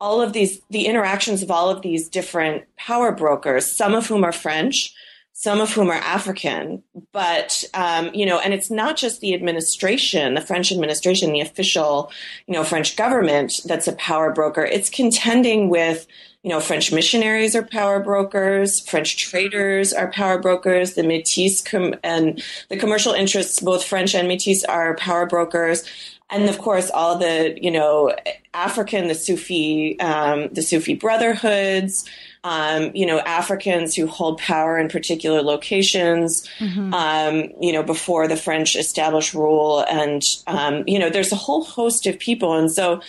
all 0.00 0.20
of 0.20 0.32
these 0.32 0.60
the 0.70 0.86
interactions 0.86 1.42
of 1.42 1.50
all 1.50 1.68
of 1.68 1.82
these 1.82 2.08
different 2.08 2.64
power 2.76 3.12
brokers 3.12 3.66
some 3.66 3.94
of 3.94 4.06
whom 4.06 4.24
are 4.24 4.32
french 4.32 4.94
some 5.38 5.60
of 5.60 5.72
whom 5.72 5.88
are 5.88 5.94
african. 5.94 6.82
But 7.12 7.62
um, 7.72 8.10
you 8.12 8.26
know 8.26 8.40
and 8.40 8.52
it's 8.52 8.72
not 8.72 8.96
just 8.96 9.20
the 9.20 9.34
administration 9.34 10.34
the 10.34 10.40
french 10.40 10.72
administration 10.72 11.32
the 11.32 11.40
official 11.40 12.10
you 12.48 12.54
know 12.54 12.64
french 12.64 12.96
government 12.96 13.60
that's 13.64 13.86
a 13.86 13.92
power 13.92 14.32
broker. 14.32 14.64
It's 14.64 14.90
contending 14.90 15.68
with 15.68 16.08
you 16.42 16.50
know, 16.50 16.60
French 16.60 16.92
missionaries 16.92 17.56
are 17.56 17.64
power 17.64 18.00
brokers, 18.00 18.80
French 18.80 19.16
traders 19.16 19.92
are 19.92 20.10
power 20.12 20.38
brokers, 20.38 20.94
the 20.94 21.02
Métis 21.02 21.64
com- 21.64 21.96
and 22.04 22.42
the 22.68 22.76
commercial 22.76 23.12
interests, 23.12 23.60
both 23.60 23.84
French 23.84 24.14
and 24.14 24.28
Métis, 24.28 24.62
are 24.68 24.94
power 24.96 25.26
brokers. 25.26 25.84
And 26.30 26.48
of 26.48 26.58
course, 26.58 26.90
all 26.90 27.16
the, 27.16 27.58
you 27.60 27.70
know, 27.70 28.14
African, 28.52 29.08
the 29.08 29.14
Sufi, 29.14 29.98
um, 29.98 30.48
the 30.52 30.62
Sufi 30.62 30.94
brotherhoods, 30.94 32.04
um, 32.44 32.92
you 32.94 33.06
know, 33.06 33.18
Africans 33.20 33.94
who 33.94 34.06
hold 34.06 34.38
power 34.38 34.78
in 34.78 34.88
particular 34.88 35.42
locations, 35.42 36.46
mm-hmm. 36.58 36.92
um, 36.92 37.50
you 37.60 37.72
know, 37.72 37.82
before 37.82 38.28
the 38.28 38.36
French 38.36 38.76
established 38.76 39.32
rule. 39.32 39.84
And, 39.90 40.22
um, 40.46 40.84
you 40.86 40.98
know, 40.98 41.08
there's 41.08 41.32
a 41.32 41.36
whole 41.36 41.64
host 41.64 42.06
of 42.06 42.18
people. 42.18 42.54
And 42.54 42.70
so 42.70 43.00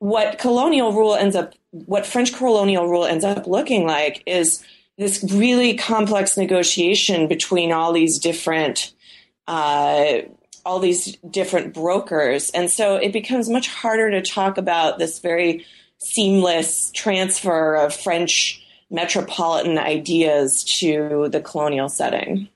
what 0.00 0.38
colonial 0.38 0.92
rule 0.92 1.14
ends 1.14 1.36
up 1.36 1.54
what 1.70 2.04
French 2.04 2.34
colonial 2.34 2.88
rule 2.88 3.04
ends 3.04 3.24
up 3.24 3.46
looking 3.46 3.86
like 3.86 4.22
is 4.26 4.64
this 4.98 5.22
really 5.32 5.74
complex 5.74 6.36
negotiation 6.36 7.28
between 7.28 7.70
all 7.70 7.92
these 7.92 8.18
different 8.18 8.92
uh, 9.46 10.20
all 10.64 10.78
these 10.78 11.16
different 11.30 11.72
brokers, 11.74 12.50
and 12.50 12.70
so 12.70 12.96
it 12.96 13.12
becomes 13.12 13.48
much 13.48 13.68
harder 13.68 14.10
to 14.10 14.22
talk 14.22 14.58
about 14.58 14.98
this 14.98 15.18
very 15.18 15.64
seamless 15.98 16.90
transfer 16.92 17.74
of 17.74 17.94
French 17.94 18.62
metropolitan 18.90 19.78
ideas 19.78 20.64
to 20.64 21.28
the 21.30 21.40
colonial 21.40 21.88
setting. 21.88 22.48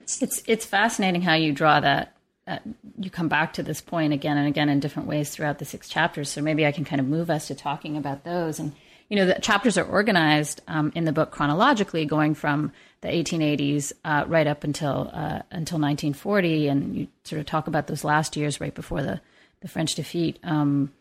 It's 0.00 0.42
it's 0.46 0.66
fascinating 0.66 1.22
how 1.22 1.34
you 1.34 1.52
draw 1.52 1.78
that 1.80 2.11
uh, 2.46 2.58
you 2.98 3.10
come 3.10 3.28
back 3.28 3.52
to 3.54 3.62
this 3.62 3.80
point 3.80 4.12
again 4.12 4.36
and 4.36 4.48
again 4.48 4.68
in 4.68 4.80
different 4.80 5.08
ways 5.08 5.30
throughout 5.30 5.58
the 5.58 5.64
six 5.64 5.88
chapters. 5.88 6.28
So 6.28 6.42
maybe 6.42 6.66
I 6.66 6.72
can 6.72 6.84
kind 6.84 7.00
of 7.00 7.06
move 7.06 7.30
us 7.30 7.46
to 7.48 7.54
talking 7.54 7.96
about 7.96 8.24
those. 8.24 8.58
And 8.58 8.72
you 9.08 9.16
know, 9.16 9.26
the 9.26 9.34
chapters 9.34 9.76
are 9.76 9.84
organized 9.84 10.62
um, 10.68 10.90
in 10.94 11.04
the 11.04 11.12
book 11.12 11.30
chronologically, 11.30 12.06
going 12.06 12.34
from 12.34 12.72
the 13.02 13.08
1880s 13.08 13.92
uh, 14.04 14.24
right 14.26 14.46
up 14.46 14.64
until 14.64 15.10
uh, 15.12 15.42
until 15.50 15.78
1940, 15.78 16.68
and 16.68 16.96
you 16.96 17.08
sort 17.24 17.40
of 17.40 17.46
talk 17.46 17.66
about 17.66 17.86
those 17.86 18.04
last 18.04 18.36
years 18.36 18.60
right 18.60 18.74
before 18.74 19.02
the 19.02 19.20
the 19.60 19.68
French 19.68 19.94
defeat 19.94 20.38
um, 20.42 20.92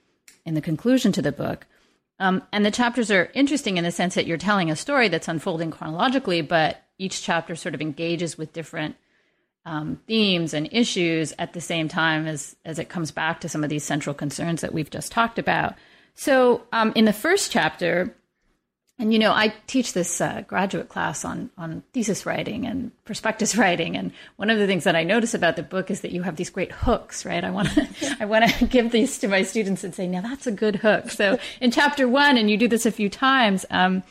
in 0.46 0.54
the 0.54 0.62
conclusion 0.62 1.12
to 1.14 1.22
the 1.22 1.32
book. 1.32 1.66
Um, 2.20 2.44
and 2.52 2.64
the 2.64 2.72
chapters 2.72 3.10
are 3.10 3.32
interesting 3.34 3.78
in 3.78 3.84
the 3.84 3.92
sense 3.92 4.14
that 4.14 4.28
you're 4.28 4.38
telling 4.38 4.70
a 4.70 4.76
story 4.76 5.08
that's 5.08 5.28
unfolding 5.28 5.72
chronologically, 5.72 6.42
but 6.42 6.84
each 7.00 7.24
chapter 7.24 7.56
sort 7.56 7.74
of 7.74 7.82
engages 7.82 8.38
with 8.38 8.54
different 8.54 8.96
um, 9.66 10.00
themes 10.08 10.54
and 10.54 10.70
issues 10.72 11.34
at 11.38 11.54
the 11.54 11.62
same 11.62 11.88
time 11.88 12.28
as 12.28 12.56
as 12.66 12.80
it 12.80 12.90
comes 12.90 13.12
back 13.12 13.42
to 13.42 13.50
some 13.50 13.64
of 13.64 13.70
these 13.70 13.84
central 13.84 14.14
concerns 14.14 14.62
that 14.62 14.74
we've 14.74 14.90
just 14.90 15.12
talked 15.12 15.38
about. 15.38 15.76
So, 16.16 16.64
um, 16.72 16.92
in 16.96 17.06
the 17.06 17.14
first 17.14 17.52
chapter, 17.52 18.16
and 18.98 19.14
you 19.14 19.20
know, 19.20 19.32
I 19.32 19.54
teach 19.68 19.94
this 19.94 20.20
uh, 20.20 20.44
graduate 20.48 20.90
class 20.90 21.24
on 21.24 21.52
on 21.58 21.84
thesis 21.94 22.26
writing 22.26 22.66
and 22.66 22.92
prospectus 23.06 23.56
writing, 23.58 23.96
and 23.96 24.12
one 24.38 24.50
of 24.50 24.58
the 24.58 24.66
things 24.66 24.84
that 24.84 24.96
I 24.96 25.04
notice 25.04 25.36
about 25.36 25.56
the 25.56 25.64
book 25.64 25.92
is 25.92 26.02
that 26.02 26.12
you 26.12 26.24
have 26.24 26.38
these 26.38 26.50
great 26.50 26.72
hooks, 26.72 27.24
right? 27.24 27.44
I 27.44 27.52
want 27.52 27.70
to 27.70 27.88
I 28.20 28.26
want 28.26 28.50
to 28.50 28.66
give 28.68 28.92
these 28.92 29.20
to 29.20 29.28
my 29.28 29.44
students 29.44 29.84
and 29.84 29.94
say, 29.94 30.08
now 30.08 30.22
that's 30.22 30.48
a 30.48 30.52
good 30.52 30.78
hook. 30.78 31.12
So, 31.12 31.38
in 31.60 31.70
chapter 31.70 32.08
one, 32.08 32.38
and 32.38 32.50
you 32.50 32.58
do 32.58 32.68
this 32.68 32.88
a 32.88 32.92
few 32.92 33.10
times 33.10 33.66
um, 33.70 34.02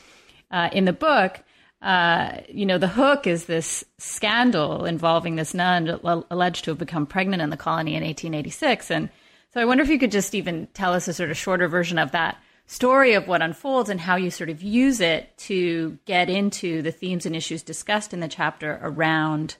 uh, 0.53 0.71
in 0.73 0.85
the 0.85 0.93
book 0.93 1.41
uh, 1.83 2.40
you 2.49 2.66
know, 2.66 2.79
the 2.79 2.88
hook 2.88 3.27
is 3.27 3.47
this 3.47 3.85
scandal 3.99 4.85
involving 4.85 5.37
this 5.37 5.55
nun 5.55 5.88
alleged 6.31 6.64
to 6.64 6.73
have 6.73 6.79
become 6.79 7.07
pregnant 7.07 7.43
in 7.43 7.51
the 7.51 7.57
colony 7.57 7.93
in 7.93 8.03
1886. 8.03 8.90
And 8.90 9.09
so 9.55 9.61
I 9.61 9.64
wonder 9.64 9.83
if 9.83 9.88
you 9.88 9.99
could 9.99 10.12
just 10.12 10.35
even 10.35 10.69
tell 10.75 10.93
us 10.93 11.09
a 11.09 11.14
sort 11.14 11.31
of 11.31 11.38
shorter 11.38 11.69
version 11.69 11.99
of 11.99 12.12
that 12.12 12.37
story 12.66 13.14
of 13.14 13.27
what 13.27 13.43
unfolds 13.43 13.88
and 13.90 14.01
how 14.01 14.16
you 14.16 14.31
sort 14.31 14.51
of 14.51 14.62
use 14.62 15.01
it 15.01 15.37
to 15.37 15.99
get 16.05 16.29
into 16.29 16.83
the 16.83 16.93
themes 16.93 17.27
and 17.27 17.35
issues 17.35 17.62
discussed 17.62 18.12
in 18.12 18.21
the 18.21 18.29
chapter 18.29 18.79
around 18.83 19.57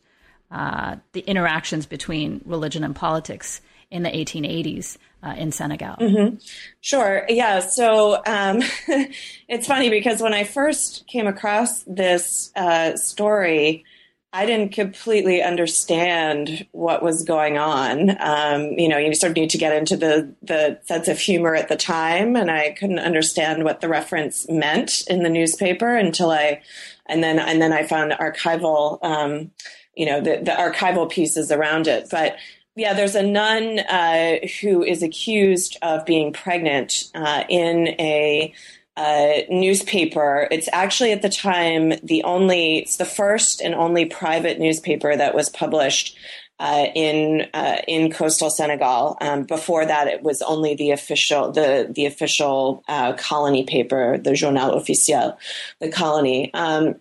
uh, 0.51 0.97
the 1.13 1.21
interactions 1.21 1.87
between 1.87 2.41
religion 2.45 2.85
and 2.85 2.95
politics 2.95 3.61
in 3.91 4.03
the 4.03 4.11
1880s 4.11 4.97
uh, 5.23 5.35
in 5.37 5.53
Senegal. 5.53 5.97
Mm-hmm. 5.97 6.37
Sure. 6.81 7.25
Yeah. 7.29 7.61
So 7.61 8.23
um, 8.27 8.63
it's 9.49 9.67
funny 9.67 9.91
because 9.91 10.23
when 10.23 10.35
I 10.35 10.45
first 10.45 11.07
came 11.07 11.27
across 11.27 11.83
this 11.85 12.53
uh, 12.57 12.97
story, 12.97 13.85
I 14.33 14.47
didn't 14.47 14.73
completely 14.73 15.43
understand 15.43 16.67
what 16.71 17.03
was 17.03 17.25
going 17.25 17.59
on. 17.59 18.17
Um, 18.21 18.79
you 18.79 18.89
know, 18.89 18.97
you 18.97 19.13
sort 19.15 19.31
of 19.31 19.37
need 19.37 19.51
to 19.51 19.59
get 19.59 19.75
into 19.75 19.97
the 19.97 20.33
the 20.41 20.79
sense 20.85 21.09
of 21.09 21.19
humor 21.19 21.57
at 21.57 21.69
the 21.69 21.77
time, 21.77 22.37
and 22.37 22.49
I 22.49 22.71
couldn't 22.71 23.01
understand 23.01 23.65
what 23.65 23.81
the 23.81 23.89
reference 23.89 24.49
meant 24.49 25.03
in 25.09 25.25
the 25.25 25.29
newspaper 25.29 25.97
until 25.97 26.31
I, 26.31 26.63
and 27.07 27.25
then 27.25 27.41
and 27.41 27.61
then 27.61 27.73
I 27.73 27.83
found 27.83 28.13
archival, 28.13 29.03
um, 29.03 29.51
you 29.97 30.07
know, 30.07 30.21
the, 30.21 30.37
the 30.37 30.53
archival 30.53 31.11
pieces 31.11 31.51
around 31.51 31.89
it, 31.89 32.07
but 32.09 32.37
yeah, 32.81 32.95
there's 32.95 33.15
a 33.15 33.23
nun 33.23 33.81
uh, 33.81 34.37
who 34.63 34.83
is 34.83 35.03
accused 35.03 35.77
of 35.83 36.07
being 36.07 36.33
pregnant 36.33 37.11
uh, 37.15 37.45
in 37.51 37.89
a 38.01 38.55
uh, 38.97 39.33
newspaper. 39.51 40.49
It's 40.51 40.69
actually 40.73 41.13
at 41.13 41.21
the 41.21 41.29
time 41.29 41.93
the 42.03 42.25
only, 42.25 42.79
it's 42.79 42.97
the 42.97 43.05
first 43.05 43.61
and 43.61 43.75
only 43.75 44.07
private 44.07 44.59
newspaper 44.59 45.15
that 45.15 45.35
was 45.35 45.51
published 45.51 46.17
uh, 46.59 46.87
in 46.95 47.49
uh, 47.53 47.83
in 47.87 48.11
coastal 48.13 48.49
Senegal. 48.49 49.19
Um, 49.21 49.45
before 49.45 49.85
that, 49.85 50.09
it 50.09 50.23
was 50.23 50.41
only 50.41 50.75
the 50.75 50.91
official 50.91 51.53
the 51.53 51.91
the 51.91 52.07
official 52.07 52.83
uh, 52.89 53.13
colony 53.15 53.65
paper, 53.65 54.19
the 54.19 54.35
Journal 54.35 54.73
Officiel, 54.73 55.39
the 55.81 55.91
colony, 55.91 56.53
um, 56.55 56.97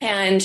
and 0.00 0.42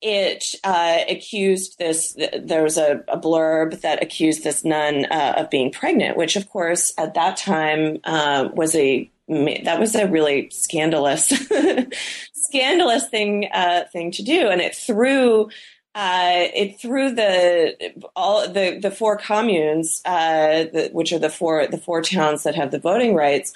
it 0.00 0.54
uh, 0.62 0.98
accused 1.08 1.78
this. 1.78 2.16
There 2.38 2.62
was 2.62 2.78
a, 2.78 3.02
a, 3.08 3.18
blurb 3.18 3.80
that 3.80 4.02
accused 4.02 4.44
this 4.44 4.64
nun 4.64 5.06
uh, 5.06 5.34
of 5.38 5.50
being 5.50 5.72
pregnant, 5.72 6.16
which, 6.16 6.36
of 6.36 6.48
course, 6.48 6.92
at 6.98 7.14
that 7.14 7.36
time 7.36 7.98
uh, 8.04 8.48
was 8.52 8.74
a 8.76 9.10
that 9.28 9.78
was 9.78 9.94
a 9.94 10.06
really 10.06 10.48
scandalous, 10.50 11.28
scandalous 12.32 13.08
thing 13.08 13.48
uh, 13.52 13.84
thing 13.92 14.10
to 14.12 14.22
do, 14.22 14.48
and 14.48 14.60
it 14.60 14.74
threw. 14.74 15.50
Uh, 15.94 16.46
it 16.54 16.78
threw 16.78 17.12
the 17.12 17.74
all 18.14 18.48
the 18.48 18.78
the 18.80 18.90
four 18.90 19.16
communes, 19.16 20.00
uh, 20.04 20.64
the, 20.72 20.90
which 20.92 21.12
are 21.12 21.18
the 21.18 21.30
four 21.30 21.66
the 21.66 21.78
four 21.78 22.02
towns 22.02 22.44
that 22.44 22.54
have 22.54 22.70
the 22.70 22.78
voting 22.78 23.16
rights, 23.16 23.52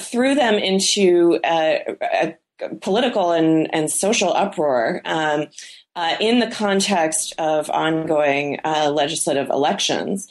threw 0.00 0.34
them 0.34 0.54
into 0.54 1.38
a, 1.44 2.34
political 2.80 3.32
and, 3.32 3.72
and 3.74 3.90
social 3.90 4.32
uproar 4.32 5.00
um, 5.04 5.46
uh, 5.94 6.16
in 6.20 6.40
the 6.40 6.50
context 6.50 7.34
of 7.38 7.70
ongoing 7.70 8.58
uh, 8.64 8.90
legislative 8.90 9.48
elections. 9.50 10.28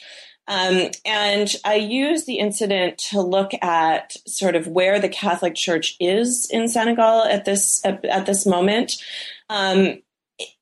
Um, 0.48 0.90
and 1.04 1.54
I 1.64 1.76
use 1.76 2.24
the 2.24 2.38
incident 2.38 2.98
to 3.10 3.20
look 3.20 3.52
at 3.62 4.16
sort 4.26 4.56
of 4.56 4.66
where 4.66 4.98
the 4.98 5.08
Catholic 5.08 5.54
Church 5.54 5.96
is 6.00 6.48
in 6.50 6.68
Senegal 6.68 7.22
at 7.22 7.44
this 7.44 7.80
at, 7.84 8.04
at 8.04 8.26
this 8.26 8.44
moment. 8.44 9.00
Um, 9.48 10.02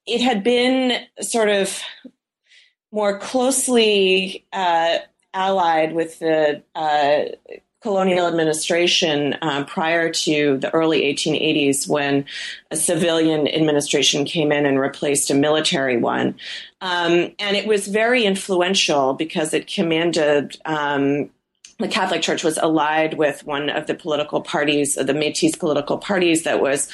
it 0.07 0.21
had 0.21 0.45
been 0.45 1.01
sort 1.23 1.49
of 1.49 1.81
more 2.93 3.19
closely 3.19 4.47
uh, 4.53 4.99
allied 5.33 5.95
with 5.95 6.19
the 6.19 6.63
uh, 6.75 7.23
colonial 7.83 8.27
administration 8.27 9.37
um, 9.41 9.65
prior 9.65 10.11
to 10.11 10.59
the 10.59 10.73
early 10.75 11.03
1880s 11.03 11.89
when 11.89 12.27
a 12.71 12.77
civilian 12.77 13.49
administration 13.49 14.25
came 14.25 14.53
in 14.53 14.67
and 14.67 14.79
replaced 14.79 15.31
a 15.31 15.35
military 15.35 15.97
one. 15.97 16.35
Um, 16.83 17.33
and 17.39 17.57
it 17.57 17.67
was 17.67 17.89
very 17.89 18.25
influential 18.25 19.15
because 19.15 19.55
it 19.55 19.67
commanded. 19.67 20.59
Um, 20.65 21.31
the 21.79 21.89
Catholic 21.89 22.21
Church 22.21 22.45
was 22.45 22.59
allied 22.59 23.15
with 23.15 23.47
one 23.47 23.71
of 23.71 23.87
the 23.87 23.95
political 23.95 24.43
parties, 24.43 24.97
the 24.97 25.15
Métis 25.15 25.59
political 25.59 25.97
parties, 25.97 26.43
that 26.43 26.61
was 26.61 26.91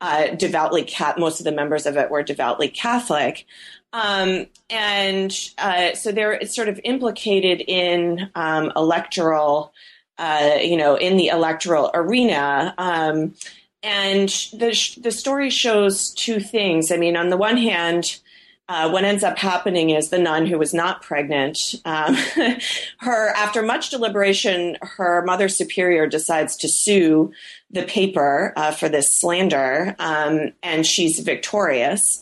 uh, 0.00 0.28
devoutly 0.28 0.82
cat. 0.82 1.18
Most 1.18 1.40
of 1.40 1.44
the 1.44 1.52
members 1.52 1.84
of 1.84 1.98
it 1.98 2.10
were 2.10 2.22
devoutly 2.22 2.68
Catholic, 2.68 3.44
um, 3.92 4.46
and 4.70 5.36
uh, 5.58 5.94
so 5.94 6.10
they're 6.10 6.46
sort 6.46 6.68
of 6.68 6.80
implicated 6.84 7.62
in 7.66 8.30
um, 8.34 8.72
electoral 8.76 9.74
uh, 10.20 10.58
you 10.60 10.76
know, 10.76 10.94
in 10.96 11.16
the 11.16 11.28
electoral 11.28 11.90
arena. 11.94 12.74
Um, 12.78 13.34
and 13.82 14.28
the 14.52 14.98
the 15.00 15.10
story 15.10 15.48
shows 15.48 16.10
two 16.10 16.38
things. 16.38 16.92
I 16.92 16.98
mean, 16.98 17.16
on 17.16 17.30
the 17.30 17.38
one 17.38 17.56
hand, 17.56 18.20
uh, 18.68 18.90
what 18.90 19.04
ends 19.04 19.24
up 19.24 19.38
happening 19.38 19.90
is 19.90 20.10
the 20.10 20.18
nun 20.18 20.44
who 20.44 20.58
was 20.58 20.74
not 20.74 21.00
pregnant, 21.00 21.74
um, 21.86 22.14
her 22.98 23.30
after 23.30 23.62
much 23.62 23.88
deliberation, 23.88 24.76
her 24.82 25.24
mother 25.24 25.48
superior 25.48 26.06
decides 26.06 26.54
to 26.58 26.68
sue 26.68 27.32
the 27.70 27.82
paper 27.84 28.52
uh, 28.56 28.70
for 28.70 28.90
this 28.90 29.18
slander, 29.18 29.96
um, 29.98 30.52
and 30.62 30.86
she's 30.86 31.18
victorious. 31.20 32.20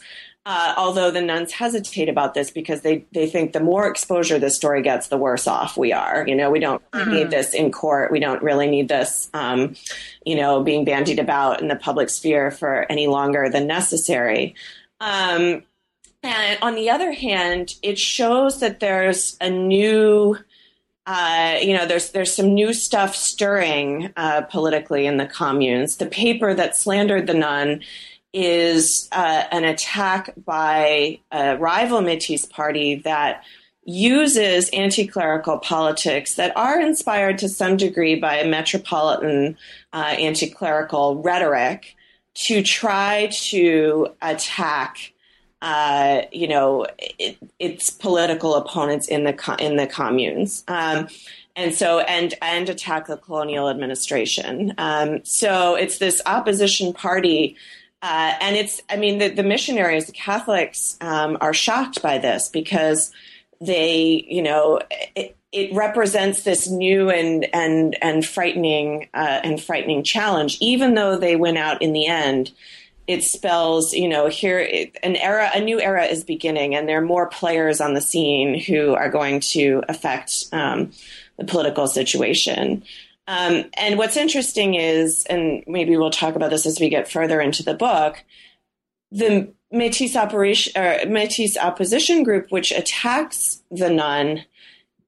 Uh, 0.51 0.73
although 0.79 1.11
the 1.11 1.21
nuns 1.21 1.53
hesitate 1.53 2.09
about 2.09 2.33
this 2.33 2.51
because 2.51 2.81
they, 2.81 3.05
they 3.13 3.29
think 3.29 3.53
the 3.53 3.61
more 3.61 3.87
exposure 3.87 4.39
this 4.39 4.57
story 4.57 4.81
gets, 4.81 5.09
the 5.09 5.19
worse 5.19 5.47
off 5.47 5.77
we 5.77 5.93
are. 5.93 6.27
You 6.27 6.35
know, 6.35 6.51
we 6.51 6.59
don't 6.59 6.81
mm-hmm. 6.91 7.11
need 7.11 7.31
this 7.31 7.53
in 7.53 7.71
court. 7.71 8.11
We 8.11 8.19
don't 8.19 8.43
really 8.43 8.67
need 8.67 8.89
this, 8.89 9.29
um, 9.35 9.77
you 10.25 10.35
know, 10.35 10.63
being 10.63 10.87
bandied 10.87 11.19
about 11.19 11.61
in 11.61 11.69
the 11.69 11.77
public 11.77 12.09
sphere 12.09 12.51
for 12.51 12.91
any 12.91 13.09
longer 13.09 13.51
than 13.51 13.67
necessary. 13.67 14.55
Um, 15.01 15.65
and 16.23 16.59
on 16.63 16.77
the 16.77 16.89
other 16.89 17.13
hand, 17.13 17.75
it 17.83 17.99
shows 17.99 18.61
that 18.61 18.81
there's 18.81 19.37
a 19.43 19.51
new, 19.51 20.39
uh, 21.05 21.59
you 21.61 21.77
know, 21.77 21.85
there's 21.85 22.13
there's 22.13 22.35
some 22.35 22.55
new 22.55 22.73
stuff 22.73 23.15
stirring 23.15 24.15
uh, 24.17 24.41
politically 24.51 25.05
in 25.05 25.19
the 25.19 25.27
communes. 25.27 25.99
The 25.99 26.07
paper 26.07 26.55
that 26.55 26.75
slandered 26.75 27.27
the 27.27 27.35
nun 27.35 27.83
is 28.33 29.09
uh, 29.13 29.45
an 29.51 29.65
attack 29.65 30.35
by 30.45 31.19
a 31.33 31.57
rival 31.57 32.01
Métis 32.01 32.49
party 32.49 32.97
that 32.97 33.45
uses 33.89 34.69
anti 34.71 35.07
clerical 35.07 35.59
politics 35.59 36.35
that 36.35 36.55
are 36.57 36.79
inspired 36.79 37.39
to 37.39 37.49
some 37.49 37.77
degree 37.77 38.17
by 38.17 38.37
a 38.37 38.47
metropolitan 38.47 39.57
uh, 39.95 40.15
anti 40.19 40.51
clerical 40.51 41.23
rhetoric 41.23 41.97
to 42.35 42.63
try 42.63 43.29
to 43.33 44.09
attack. 44.21 45.13
Uh, 45.61 46.23
you 46.31 46.47
know, 46.47 46.87
it, 46.99 47.37
its 47.59 47.91
political 47.91 48.55
opponents 48.55 49.09
in 49.09 49.25
the 49.25 49.57
in 49.59 49.77
the 49.77 49.89
communes, 49.89 50.63
um, 50.69 51.09
and 51.57 51.75
so 51.75 51.99
and 52.01 52.35
and 52.41 52.69
attack 52.69 53.07
the 53.07 53.17
colonial 53.17 53.69
administration. 53.69 54.73
Um, 54.79 55.25
so 55.25 55.75
it's 55.75 55.99
this 55.99 56.23
opposition 56.27 56.93
party 56.93 57.57
uh, 58.03 58.35
and 58.41 58.57
it's, 58.57 58.81
I 58.89 58.97
mean, 58.97 59.19
the, 59.19 59.29
the 59.29 59.43
missionaries, 59.43 60.07
the 60.07 60.13
Catholics, 60.13 60.97
um, 61.01 61.37
are 61.41 61.55
shocked 61.55 62.01
by 62.01 62.19
this 62.19 62.49
because 62.49 63.13
they, 63.61 64.25
you 64.29 64.43
know, 64.43 64.81
it, 65.17 65.37
it 65.51 65.75
represents 65.75 66.43
this 66.43 66.69
new 66.69 67.11
and 67.11 67.47
and 67.55 67.97
and 68.03 68.25
frightening 68.25 69.09
uh, 69.15 69.41
and 69.43 69.61
frightening 69.61 70.05
challenge. 70.05 70.59
Even 70.61 70.95
though 70.95 71.17
they 71.17 71.37
win 71.37 71.57
out 71.57 71.81
in 71.81 71.93
the 71.93 72.07
end, 72.07 72.53
it 73.07 73.23
spells, 73.23 73.95
you 73.95 74.09
know, 74.09 74.29
here 74.29 74.59
an 75.03 75.17
era, 75.17 75.51
a 75.55 75.61
new 75.61 75.81
era 75.81 76.05
is 76.05 76.23
beginning, 76.23 76.75
and 76.75 76.89
there 76.89 76.99
are 76.99 77.05
more 77.05 77.27
players 77.27 77.81
on 77.81 77.95
the 77.95 78.01
scene 78.01 78.61
who 78.61 78.95
are 78.95 79.11
going 79.11 79.41
to 79.41 79.83
affect 79.89 80.45
um, 80.53 80.93
the 81.39 81.45
political 81.45 81.87
situation. 81.87 82.85
Um, 83.29 83.67
and 83.75 83.99
what's 83.99 84.17
interesting 84.17 84.75
is, 84.75 85.25
and 85.29 85.63
maybe 85.67 85.97
we'll 85.97 86.11
talk 86.11 86.35
about 86.35 86.49
this 86.49 86.65
as 86.65 86.81
we 86.81 86.89
get 86.89 87.11
further 87.11 87.41
into 87.43 87.63
the 87.63 87.75
book, 87.75 88.25
the 89.13 89.53
Métis 89.73 90.17
operation 90.17 90.73
or 90.81 90.99
Métis 91.01 91.59
opposition 91.59 92.23
group, 92.23 92.51
which 92.51 92.73
attacks 92.73 93.63
the 93.71 93.91
nun, 93.91 94.45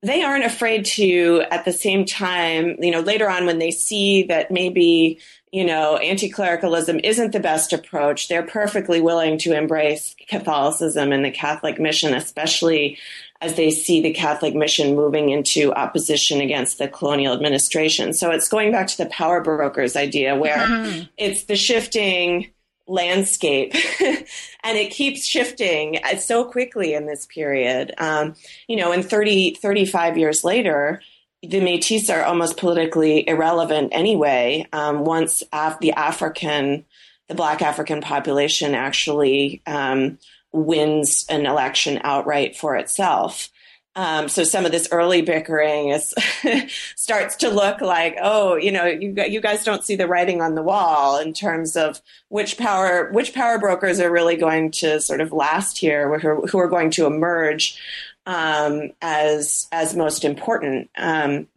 they 0.02 0.22
aren't 0.22 0.44
afraid 0.44 0.84
to, 0.84 1.44
at 1.50 1.64
the 1.64 1.72
same 1.72 2.04
time, 2.04 2.76
you 2.80 2.90
know, 2.90 3.00
later 3.00 3.28
on 3.28 3.46
when 3.46 3.58
they 3.58 3.70
see 3.70 4.24
that 4.24 4.50
maybe 4.50 5.18
you 5.52 5.64
know, 5.64 5.96
anti-clericalism 5.96 7.00
isn't 7.02 7.32
the 7.32 7.40
best 7.40 7.72
approach. 7.72 8.28
They're 8.28 8.46
perfectly 8.46 9.00
willing 9.00 9.36
to 9.38 9.56
embrace 9.56 10.14
Catholicism 10.28 11.12
and 11.12 11.24
the 11.24 11.30
Catholic 11.30 11.80
mission, 11.80 12.14
especially 12.14 12.98
as 13.40 13.54
they 13.56 13.70
see 13.70 14.00
the 14.00 14.12
Catholic 14.12 14.54
mission 14.54 14.94
moving 14.94 15.30
into 15.30 15.72
opposition 15.72 16.40
against 16.40 16.78
the 16.78 16.88
colonial 16.88 17.34
administration. 17.34 18.12
So 18.12 18.30
it's 18.30 18.48
going 18.48 18.70
back 18.70 18.86
to 18.88 18.98
the 18.98 19.06
power 19.06 19.42
brokers 19.42 19.96
idea 19.96 20.36
where 20.36 20.58
mm-hmm. 20.58 21.04
it's 21.16 21.44
the 21.44 21.56
shifting 21.56 22.50
landscape 22.86 23.74
and 24.00 24.76
it 24.76 24.90
keeps 24.90 25.24
shifting 25.24 26.00
so 26.18 26.44
quickly 26.44 26.92
in 26.92 27.06
this 27.06 27.26
period. 27.26 27.94
Um, 27.96 28.34
you 28.68 28.76
know, 28.76 28.92
in 28.92 29.02
30, 29.02 29.54
35 29.54 30.18
years 30.18 30.44
later, 30.44 31.00
the 31.42 31.60
Métis 31.60 32.14
are 32.14 32.24
almost 32.24 32.58
politically 32.58 33.26
irrelevant 33.26 33.90
anyway. 33.92 34.66
Um, 34.72 35.04
once 35.04 35.42
af- 35.52 35.80
the 35.80 35.92
African, 35.92 36.84
the 37.28 37.34
Black 37.34 37.62
African 37.62 38.02
population 38.02 38.74
actually 38.74 39.62
um, 39.66 40.18
wins 40.52 41.26
an 41.28 41.46
election 41.46 42.00
outright 42.02 42.56
for 42.56 42.76
itself. 42.76 43.50
Um, 43.96 44.28
so 44.28 44.44
some 44.44 44.64
of 44.64 44.72
this 44.72 44.88
early 44.92 45.20
bickering 45.20 45.88
is 45.88 46.14
starts 46.96 47.36
to 47.36 47.50
look 47.50 47.80
like, 47.80 48.16
oh, 48.22 48.54
you 48.54 48.70
know, 48.70 48.86
you 48.86 49.12
you 49.28 49.40
guys 49.40 49.64
don't 49.64 49.84
see 49.84 49.96
the 49.96 50.06
writing 50.06 50.40
on 50.40 50.54
the 50.54 50.62
wall 50.62 51.18
in 51.18 51.32
terms 51.32 51.76
of 51.76 52.00
which 52.28 52.56
power 52.56 53.10
which 53.12 53.34
power 53.34 53.58
brokers 53.58 53.98
are 53.98 54.10
really 54.10 54.36
going 54.36 54.70
to 54.70 55.00
sort 55.00 55.20
of 55.20 55.32
last 55.32 55.78
here, 55.78 56.18
who, 56.20 56.46
who 56.46 56.58
are 56.58 56.68
going 56.68 56.90
to 56.92 57.06
emerge 57.06 57.78
um, 58.26 58.90
as 59.02 59.66
as 59.72 59.96
most 59.96 60.24
important. 60.24 60.88
Um, 60.96 61.48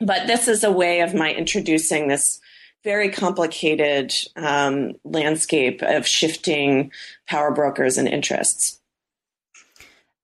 but 0.00 0.26
this 0.26 0.48
is 0.48 0.64
a 0.64 0.72
way 0.72 1.00
of 1.00 1.14
my 1.14 1.32
introducing 1.32 2.08
this 2.08 2.40
very 2.84 3.10
complicated 3.10 4.12
um, 4.36 4.94
landscape 5.04 5.82
of 5.82 6.06
shifting 6.06 6.90
power 7.28 7.52
brokers 7.52 7.98
and 7.98 8.08
interests. 8.08 8.80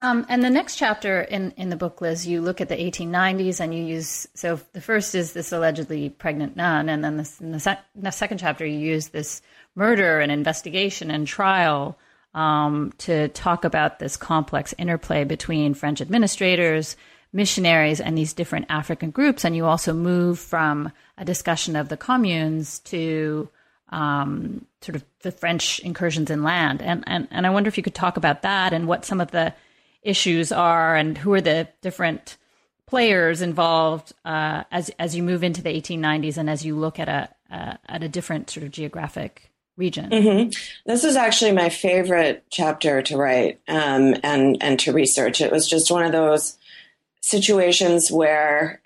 Um, 0.01 0.27
and 0.29 0.45
the 0.45 0.51
next 0.51 0.77
chapter 0.77 1.23
in, 1.23 1.53
in 1.57 1.71
the 1.71 1.77
book, 1.77 2.01
Liz, 2.01 2.25
you 2.25 2.41
look 2.41 2.61
at 2.61 2.69
the 2.69 2.77
1890s 2.77 3.59
and 3.59 3.75
you 3.75 3.83
use 3.83 4.29
so 4.33 4.61
the 4.73 4.81
first 4.81 5.15
is 5.17 5.33
this 5.33 5.51
allegedly 5.51 6.09
pregnant 6.09 6.55
nun, 6.55 6.89
and 6.89 7.03
then 7.03 7.17
this, 7.17 7.41
in 7.41 7.51
the, 7.51 7.59
sec- 7.59 7.85
the 7.97 8.13
second 8.13 8.39
chapter 8.39 8.65
you 8.65 8.79
use 8.79 9.09
this 9.09 9.43
murder 9.75 10.21
and 10.21 10.31
investigation 10.31 11.11
and 11.11 11.27
trial 11.27 11.99
um, 12.33 12.93
to 12.99 13.27
talk 13.29 13.65
about 13.65 13.99
this 13.99 14.17
complex 14.17 14.73
interplay 14.79 15.25
between 15.25 15.75
French 15.75 16.01
administrators, 16.01 16.97
missionaries, 17.33 18.01
and 18.01 18.17
these 18.17 18.33
different 18.33 18.67
African 18.69 19.11
groups. 19.11 19.45
And 19.45 19.55
you 19.55 19.67
also 19.67 19.93
move 19.93 20.39
from 20.39 20.93
a 21.17 21.25
discussion 21.25 21.77
of 21.77 21.89
the 21.89 21.97
communes 21.97 22.79
to 22.81 23.49
um, 23.91 24.67
sort 24.81 24.97
of 24.97 25.05
the 25.23 25.33
French 25.33 25.79
incursions 25.81 26.31
in 26.31 26.43
land. 26.43 26.83
And, 26.83 27.05
and, 27.07 27.29
and 27.31 27.47
I 27.47 27.51
wonder 27.51 27.69
if 27.69 27.77
you 27.77 27.83
could 27.83 27.95
talk 27.95 28.17
about 28.17 28.43
that 28.43 28.73
and 28.73 28.87
what 28.87 29.05
some 29.05 29.21
of 29.21 29.31
the 29.31 29.55
issues 30.03 30.53
are 30.53 30.95
and 30.97 31.19
who 31.19 31.33
are 31.33 31.41
the 31.41 31.69
different 31.83 32.37
players 32.87 33.43
involved 33.43 34.13
uh, 34.25 34.65
as 34.71 34.91
as 34.99 35.15
you 35.15 35.23
move 35.23 35.45
into 35.45 35.63
the 35.63 35.69
1890s 35.69 36.39
and 36.39 36.49
as 36.49 36.65
you 36.65 36.75
look 36.75 36.99
at 36.99 37.09
a 37.09 37.29
uh, 37.51 37.75
at 37.87 38.03
a 38.03 38.09
different 38.09 38.51
sort 38.51 38.65
of 38.65 38.71
geographic 38.71 39.51
region. 39.77 40.11
Mm-hmm. 40.11 40.51
This 40.87 41.05
is 41.05 41.17
actually 41.17 41.53
my 41.53 41.69
favorite 41.69 42.45
chapter 42.51 43.03
to 43.03 43.17
write 43.17 43.61
um, 43.69 44.17
and 44.23 44.57
and 44.61 44.79
to 44.81 44.93
research. 44.93 45.41
It 45.41 45.53
was 45.53 45.69
just 45.69 45.91
one 45.91 46.05
of 46.05 46.13
those 46.13 46.57
situations 47.21 48.11
where 48.11 48.81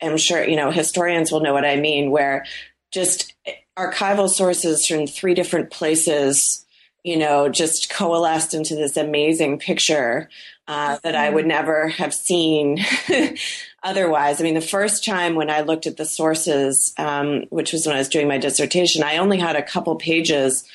I'm 0.00 0.16
sure 0.16 0.44
you 0.44 0.56
know 0.56 0.70
historians 0.70 1.32
will 1.32 1.40
know 1.40 1.52
what 1.52 1.64
I 1.64 1.76
mean, 1.76 2.10
where 2.10 2.44
just 2.90 3.34
archival 3.76 4.28
sources 4.28 4.86
from 4.86 5.06
three 5.06 5.34
different 5.34 5.70
places 5.70 6.62
you 7.04 7.16
know, 7.16 7.48
just 7.48 7.90
coalesced 7.90 8.54
into 8.54 8.76
this 8.76 8.96
amazing 8.96 9.58
picture 9.58 10.28
uh, 10.68 10.98
that 11.02 11.16
I 11.16 11.28
would 11.28 11.46
never 11.46 11.88
have 11.88 12.14
seen 12.14 12.78
otherwise. 13.82 14.40
I 14.40 14.44
mean, 14.44 14.54
the 14.54 14.60
first 14.60 15.04
time 15.04 15.34
when 15.34 15.50
I 15.50 15.62
looked 15.62 15.86
at 15.86 15.96
the 15.96 16.04
sources, 16.04 16.94
um, 16.98 17.44
which 17.50 17.72
was 17.72 17.86
when 17.86 17.96
I 17.96 17.98
was 17.98 18.08
doing 18.08 18.28
my 18.28 18.38
dissertation, 18.38 19.02
I 19.02 19.16
only 19.16 19.38
had 19.38 19.56
a 19.56 19.62
couple 19.62 19.96
pages 19.96 20.68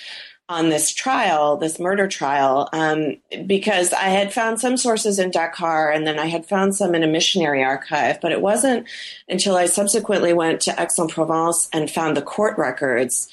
on 0.50 0.70
this 0.70 0.94
trial, 0.94 1.58
this 1.58 1.80
murder 1.80 2.08
trial, 2.08 2.70
um, 2.72 3.18
because 3.46 3.92
I 3.92 4.10
had 4.10 4.34
found 4.34 4.60
some 4.60 4.78
sources 4.78 5.20
in 5.20 5.32
Dakar 5.32 5.92
and 5.92 6.08
then 6.08 6.18
I 6.18 6.28
had 6.28 6.46
found 6.46 6.76
some 6.76 6.96
in 6.96 7.04
a 7.04 7.08
missionary 7.08 7.64
archive. 7.64 8.22
But 8.22 8.32
it 8.32 8.42
wasn't 8.42 8.88
until 9.28 9.58
I 9.58 9.66
subsequently 9.66 10.34
went 10.34 10.62
to 10.62 10.82
Aix-en-Provence 10.82 11.70
and 11.74 11.92
found 11.92 12.16
the 12.16 12.22
court 12.22 12.58
records 12.58 13.28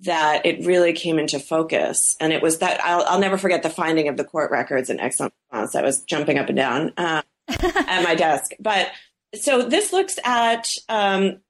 that 0.00 0.46
it 0.46 0.64
really 0.64 0.92
came 0.92 1.18
into 1.18 1.40
focus. 1.40 2.16
And 2.20 2.32
it 2.32 2.40
was 2.42 2.58
that 2.58 2.82
I'll, 2.84 3.02
I'll 3.02 3.20
never 3.20 3.36
forget 3.36 3.62
the 3.62 3.70
finding 3.70 4.08
of 4.08 4.16
the 4.16 4.24
court 4.24 4.50
records 4.50 4.90
in 4.90 5.00
Aix-en-Provence. 5.00 5.74
I 5.74 5.82
was 5.82 6.02
jumping 6.02 6.38
up 6.38 6.48
and 6.48 6.56
down 6.56 6.92
uh, 6.96 7.22
at 7.48 8.04
my 8.04 8.14
desk. 8.14 8.52
But 8.60 8.90
so 9.34 9.62
this 9.62 9.92
looks 9.92 10.18
at 10.24 10.68
um, 10.88 11.40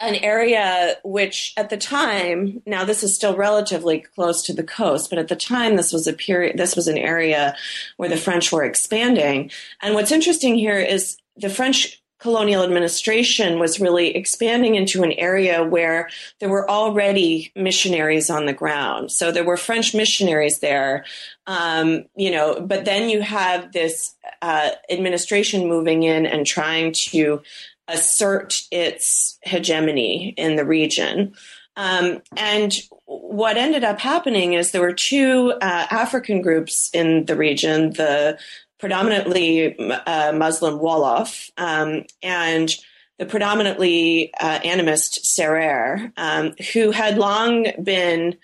an 0.00 0.14
area 0.16 0.96
which 1.02 1.52
at 1.56 1.70
the 1.70 1.76
time, 1.76 2.62
now 2.66 2.84
this 2.84 3.02
is 3.02 3.14
still 3.14 3.36
relatively 3.36 4.00
close 4.00 4.42
to 4.44 4.52
the 4.52 4.62
coast, 4.62 5.10
but 5.10 5.18
at 5.18 5.28
the 5.28 5.36
time 5.36 5.76
this 5.76 5.92
was 5.92 6.06
a 6.06 6.12
period, 6.12 6.56
this 6.56 6.76
was 6.76 6.86
an 6.86 6.98
area 6.98 7.56
where 7.96 8.08
the 8.08 8.16
French 8.16 8.52
were 8.52 8.64
expanding. 8.64 9.50
And 9.82 9.94
what's 9.94 10.12
interesting 10.12 10.54
here 10.54 10.78
is 10.78 11.18
the 11.36 11.50
French 11.50 12.00
colonial 12.18 12.64
administration 12.64 13.60
was 13.60 13.78
really 13.78 14.16
expanding 14.16 14.74
into 14.74 15.02
an 15.02 15.12
area 15.12 15.62
where 15.62 16.08
there 16.40 16.48
were 16.48 16.68
already 16.68 17.52
missionaries 17.54 18.28
on 18.28 18.46
the 18.46 18.52
ground. 18.52 19.12
So 19.12 19.30
there 19.30 19.44
were 19.44 19.56
French 19.56 19.94
missionaries 19.94 20.58
there, 20.58 21.04
um, 21.46 22.06
you 22.16 22.30
know, 22.32 22.60
but 22.60 22.84
then 22.84 23.08
you 23.08 23.20
have 23.20 23.72
this 23.72 24.16
uh, 24.42 24.70
administration 24.90 25.68
moving 25.68 26.02
in 26.02 26.26
and 26.26 26.44
trying 26.44 26.92
to 27.10 27.40
assert 27.88 28.62
its 28.70 29.38
hegemony 29.42 30.34
in 30.36 30.56
the 30.56 30.64
region. 30.64 31.34
Um, 31.76 32.22
and 32.36 32.74
what 33.06 33.56
ended 33.56 33.84
up 33.84 34.00
happening 34.00 34.54
is 34.54 34.70
there 34.70 34.82
were 34.82 34.92
two 34.92 35.52
uh, 35.62 35.86
African 35.90 36.42
groups 36.42 36.90
in 36.92 37.24
the 37.26 37.36
region, 37.36 37.90
the 37.90 38.38
predominantly 38.78 39.78
uh, 39.78 40.32
Muslim 40.32 40.78
Wolof 40.78 41.50
um, 41.56 42.04
and 42.22 42.74
the 43.18 43.26
predominantly 43.26 44.32
uh, 44.40 44.60
animist 44.60 45.20
Serer, 45.24 46.12
um, 46.16 46.54
who 46.72 46.90
had 46.90 47.18
long 47.18 47.66
been 47.82 48.36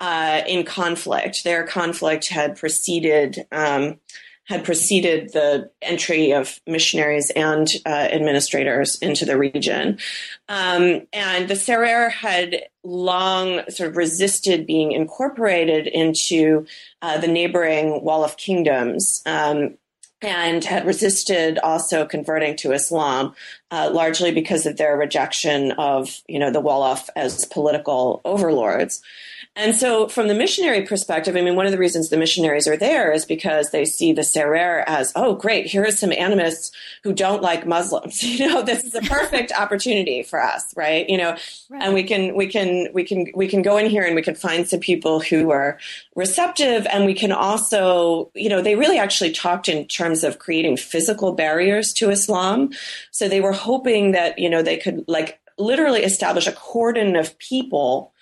uh, 0.00 0.42
in 0.46 0.64
conflict. 0.64 1.44
Their 1.44 1.66
conflict 1.66 2.28
had 2.28 2.56
preceded 2.56 3.46
um, 3.52 3.98
had 4.44 4.64
preceded 4.64 5.32
the 5.32 5.70
entry 5.80 6.32
of 6.32 6.60
missionaries 6.66 7.30
and 7.30 7.68
uh, 7.86 7.88
administrators 7.88 8.96
into 8.98 9.24
the 9.24 9.38
region. 9.38 9.98
Um, 10.48 11.06
and 11.12 11.48
the 11.48 11.54
Serer 11.54 12.10
had 12.10 12.64
long 12.82 13.62
sort 13.70 13.90
of 13.90 13.96
resisted 13.96 14.66
being 14.66 14.92
incorporated 14.92 15.86
into 15.86 16.66
uh, 17.00 17.18
the 17.18 17.28
neighboring 17.28 18.00
Wolof 18.04 18.36
kingdoms. 18.36 19.22
Um, 19.24 19.76
and 20.22 20.64
had 20.64 20.86
resisted 20.86 21.58
also 21.60 22.04
converting 22.04 22.54
to 22.54 22.72
Islam, 22.72 23.34
uh, 23.70 23.90
largely 23.90 24.32
because 24.32 24.66
of 24.66 24.76
their 24.76 24.96
rejection 24.96 25.72
of, 25.72 26.20
you 26.28 26.38
know, 26.38 26.50
the 26.50 26.60
Wolof 26.60 27.08
as 27.16 27.46
political 27.46 28.20
overlords. 28.24 29.00
And 29.56 29.74
so, 29.74 30.06
from 30.06 30.28
the 30.28 30.34
missionary 30.34 30.82
perspective, 30.82 31.36
I 31.36 31.40
mean, 31.40 31.56
one 31.56 31.66
of 31.66 31.72
the 31.72 31.78
reasons 31.78 32.08
the 32.08 32.16
missionaries 32.16 32.68
are 32.68 32.76
there 32.76 33.10
is 33.10 33.24
because 33.24 33.70
they 33.70 33.84
see 33.84 34.12
the 34.12 34.22
Serer 34.22 34.84
as, 34.86 35.12
oh, 35.16 35.34
great, 35.34 35.66
here 35.66 35.84
are 35.84 35.90
some 35.90 36.12
animists 36.12 36.70
who 37.02 37.12
don't 37.12 37.42
like 37.42 37.66
Muslims. 37.66 38.22
You 38.40 38.48
know, 38.48 38.62
this 38.62 38.84
is 38.84 38.94
a 38.94 39.02
perfect 39.02 39.50
opportunity 39.58 40.22
for 40.22 40.40
us, 40.40 40.72
right? 40.76 41.06
You 41.10 41.18
know, 41.18 41.36
right. 41.68 41.82
and 41.82 41.92
we 41.92 42.04
can 42.04 42.34
we 42.36 42.46
can 42.46 42.88
we 42.94 43.02
can 43.02 43.26
we 43.34 43.48
can 43.48 43.60
go 43.60 43.76
in 43.76 43.90
here 43.90 44.04
and 44.04 44.14
we 44.14 44.22
can 44.22 44.36
find 44.36 44.66
some 44.68 44.80
people 44.80 45.20
who 45.20 45.50
are 45.50 45.78
receptive, 46.14 46.86
and 46.90 47.04
we 47.04 47.12
can 47.12 47.32
also, 47.32 48.30
you 48.34 48.48
know, 48.48 48.62
they 48.62 48.76
really 48.76 48.98
actually 48.98 49.32
talked 49.32 49.68
in 49.68 49.84
terms 49.88 50.22
of 50.22 50.38
creating 50.38 50.76
physical 50.76 51.32
barriers 51.32 51.92
to 51.94 52.08
Islam. 52.08 52.70
So 53.10 53.28
they 53.28 53.40
were 53.40 53.52
hoping 53.52 54.12
that 54.12 54.38
you 54.38 54.48
know 54.48 54.62
they 54.62 54.76
could 54.76 55.04
like 55.08 55.40
literally 55.58 56.04
establish 56.04 56.46
a 56.46 56.52
cordon 56.52 57.16
of 57.16 57.36
people 57.38 58.12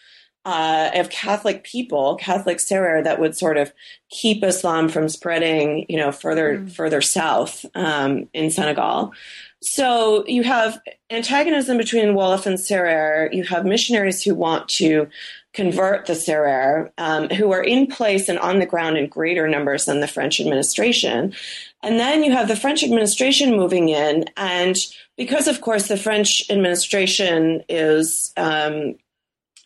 uh, 0.49 0.91
of 0.95 1.11
Catholic 1.11 1.63
people, 1.63 2.17
Catholic 2.17 2.57
Serer, 2.57 3.05
that 3.05 3.21
would 3.21 3.37
sort 3.37 3.59
of 3.59 3.71
keep 4.09 4.43
Islam 4.43 4.89
from 4.89 5.07
spreading, 5.11 5.85
you 5.91 5.99
know, 5.99 6.11
further 6.11 6.61
mm. 6.61 6.73
further 6.73 7.03
south 7.03 7.67
um, 7.75 8.31
in 8.33 8.51
Senegal. 8.51 9.13
So 9.61 10.25
you 10.27 10.45
have 10.45 10.81
antagonism 11.11 11.77
between 11.77 12.15
Wolof 12.15 12.47
and 12.47 12.57
Serer. 12.57 13.29
You 13.31 13.45
have 13.45 13.67
missionaries 13.67 14.23
who 14.23 14.35
want 14.35 14.69
to 14.71 15.09
convert 15.53 16.07
the 16.07 16.15
Serer, 16.15 16.93
um, 16.97 17.29
who 17.29 17.53
are 17.53 17.63
in 17.63 17.87
place 17.87 18.31
and 18.31 18.39
on 18.39 18.59
the 18.59 18.65
ground 18.65 18.97
in 18.97 19.07
greater 19.07 19.49
numbers 19.49 19.85
than 19.85 20.01
the 20.01 20.09
French 20.09 20.41
administration. 20.41 21.35
And 21.83 22.01
then 22.01 22.25
you 22.25 22.33
have 22.33 22.49
the 22.49 22.57
French 22.57 22.83
administration 22.83 23.55
moving 23.55 23.91
in, 23.91 24.25
and 24.39 24.77
because, 25.19 25.47
of 25.47 25.61
course, 25.61 25.89
the 25.89 25.99
French 25.99 26.49
administration 26.49 27.65
is 27.69 28.33
um, 28.39 28.95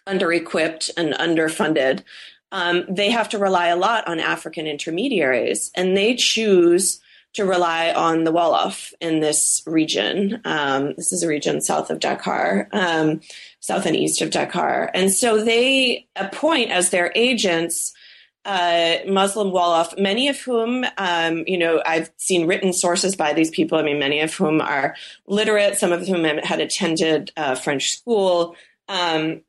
under 0.06 0.32
equipped 0.32 0.90
and 0.96 1.14
underfunded, 1.14 2.02
um, 2.50 2.84
they 2.88 3.10
have 3.10 3.28
to 3.30 3.38
rely 3.38 3.68
a 3.68 3.76
lot 3.76 4.06
on 4.06 4.20
African 4.20 4.66
intermediaries, 4.66 5.70
and 5.74 5.96
they 5.96 6.14
choose 6.14 7.00
to 7.34 7.46
rely 7.46 7.90
on 7.92 8.24
the 8.24 8.32
Wolof 8.32 8.92
in 9.00 9.20
this 9.20 9.62
region. 9.66 10.38
Um, 10.44 10.92
this 10.96 11.12
is 11.12 11.22
a 11.22 11.28
region 11.28 11.62
south 11.62 11.88
of 11.88 11.98
Dakar. 11.98 12.68
Um, 12.72 13.22
south 13.62 13.86
and 13.86 13.96
east 13.96 14.20
of 14.20 14.30
Dakar. 14.30 14.90
And 14.92 15.10
so 15.10 15.42
they 15.42 16.06
appoint 16.16 16.70
as 16.70 16.90
their 16.90 17.12
agents 17.14 17.94
uh, 18.44 18.96
Muslim 19.06 19.52
Wolof, 19.52 19.96
many 19.98 20.26
of 20.26 20.38
whom, 20.40 20.84
um, 20.98 21.44
you 21.46 21.56
know, 21.56 21.80
I've 21.86 22.10
seen 22.16 22.48
written 22.48 22.72
sources 22.72 23.14
by 23.14 23.32
these 23.32 23.50
people. 23.50 23.78
I 23.78 23.82
mean, 23.82 24.00
many 24.00 24.20
of 24.20 24.34
whom 24.34 24.60
are 24.60 24.96
literate, 25.28 25.78
some 25.78 25.92
of 25.92 26.06
whom 26.08 26.24
had 26.24 26.60
attended 26.60 27.30
uh, 27.36 27.54
French 27.54 27.90
school 27.90 28.56
um, 28.88 29.42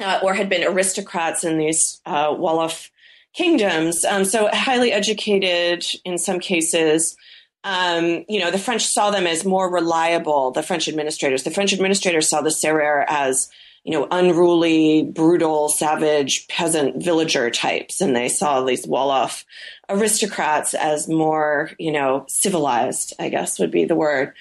uh, 0.00 0.20
or 0.22 0.34
had 0.34 0.48
been 0.48 0.64
aristocrats 0.64 1.44
in 1.44 1.58
these 1.58 2.00
uh, 2.06 2.28
Wolof 2.28 2.90
kingdoms. 3.32 4.04
Um, 4.04 4.24
so 4.24 4.48
highly 4.52 4.92
educated 4.92 5.84
in 6.04 6.18
some 6.18 6.40
cases. 6.40 7.16
Um, 7.62 8.24
you 8.28 8.40
know, 8.40 8.50
the 8.50 8.58
French 8.58 8.86
saw 8.86 9.10
them 9.10 9.26
as 9.26 9.44
more 9.44 9.70
reliable, 9.70 10.50
the 10.50 10.62
French 10.62 10.88
administrators. 10.88 11.42
The 11.42 11.50
French 11.50 11.72
administrators 11.72 12.28
saw 12.28 12.40
the 12.40 12.50
Serer 12.50 13.04
as 13.06 13.50
you 13.84 13.92
know, 13.92 14.06
unruly, 14.10 15.04
brutal, 15.04 15.68
savage 15.68 16.46
peasant 16.48 17.02
villager 17.02 17.50
types. 17.50 18.00
And 18.00 18.14
they 18.14 18.28
saw 18.28 18.62
these 18.62 18.86
Wolof 18.86 19.44
aristocrats 19.88 20.74
as 20.74 21.08
more, 21.08 21.70
you 21.78 21.92
know, 21.92 22.26
civilized, 22.28 23.14
I 23.18 23.30
guess 23.30 23.58
would 23.58 23.70
be 23.70 23.86
the 23.86 23.94
word. 23.94 24.34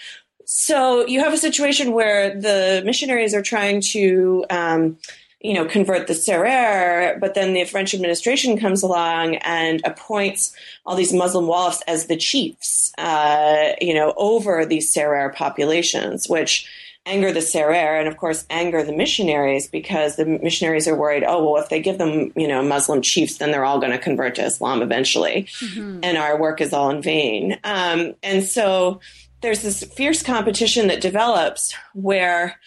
So 0.45 1.05
you 1.05 1.21
have 1.21 1.33
a 1.33 1.37
situation 1.37 1.93
where 1.93 2.39
the 2.39 2.81
missionaries 2.83 3.33
are 3.33 3.41
trying 3.41 3.81
to, 3.91 4.45
um, 4.49 4.97
you 5.41 5.53
know, 5.53 5.65
convert 5.65 6.07
the 6.07 6.13
Serer, 6.13 7.17
but 7.19 7.33
then 7.33 7.53
the 7.53 7.63
French 7.63 7.93
administration 7.93 8.57
comes 8.57 8.83
along 8.83 9.35
and 9.37 9.81
appoints 9.85 10.53
all 10.85 10.95
these 10.95 11.13
Muslim 11.13 11.45
Wolofs 11.45 11.81
as 11.87 12.07
the 12.07 12.17
chiefs, 12.17 12.91
uh, 12.97 13.71
you 13.79 13.93
know, 13.93 14.13
over 14.17 14.65
these 14.65 14.93
Serer 14.93 15.33
populations, 15.33 16.27
which 16.27 16.67
anger 17.05 17.31
the 17.31 17.39
Serer 17.39 17.99
and 17.99 18.07
of 18.07 18.17
course 18.17 18.45
anger 18.49 18.83
the 18.83 18.91
missionaries 18.91 19.67
because 19.67 20.17
the 20.17 20.25
missionaries 20.25 20.87
are 20.87 20.95
worried, 20.95 21.23
oh, 21.25 21.43
well, 21.43 21.63
if 21.63 21.69
they 21.69 21.81
give 21.81 21.97
them, 21.97 22.33
you 22.35 22.47
know, 22.47 22.61
Muslim 22.61 23.01
chiefs, 23.01 23.37
then 23.37 23.51
they're 23.51 23.65
all 23.65 23.79
going 23.79 23.93
to 23.93 23.97
convert 23.97 24.35
to 24.35 24.45
Islam 24.45 24.81
eventually. 24.81 25.47
Mm-hmm. 25.61 26.01
And 26.03 26.17
our 26.17 26.39
work 26.39 26.59
is 26.59 26.73
all 26.73 26.89
in 26.89 27.01
vain. 27.01 27.57
Um, 27.63 28.13
and 28.21 28.43
so 28.43 28.99
there's 29.41 29.61
this 29.61 29.83
fierce 29.83 30.21
competition 30.21 30.87
that 30.87 30.99
develops 30.99 31.73
where 31.93 32.59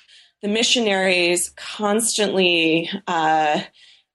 the 0.43 0.49
missionaries 0.49 1.51
constantly, 1.57 2.91
uh, 3.07 3.63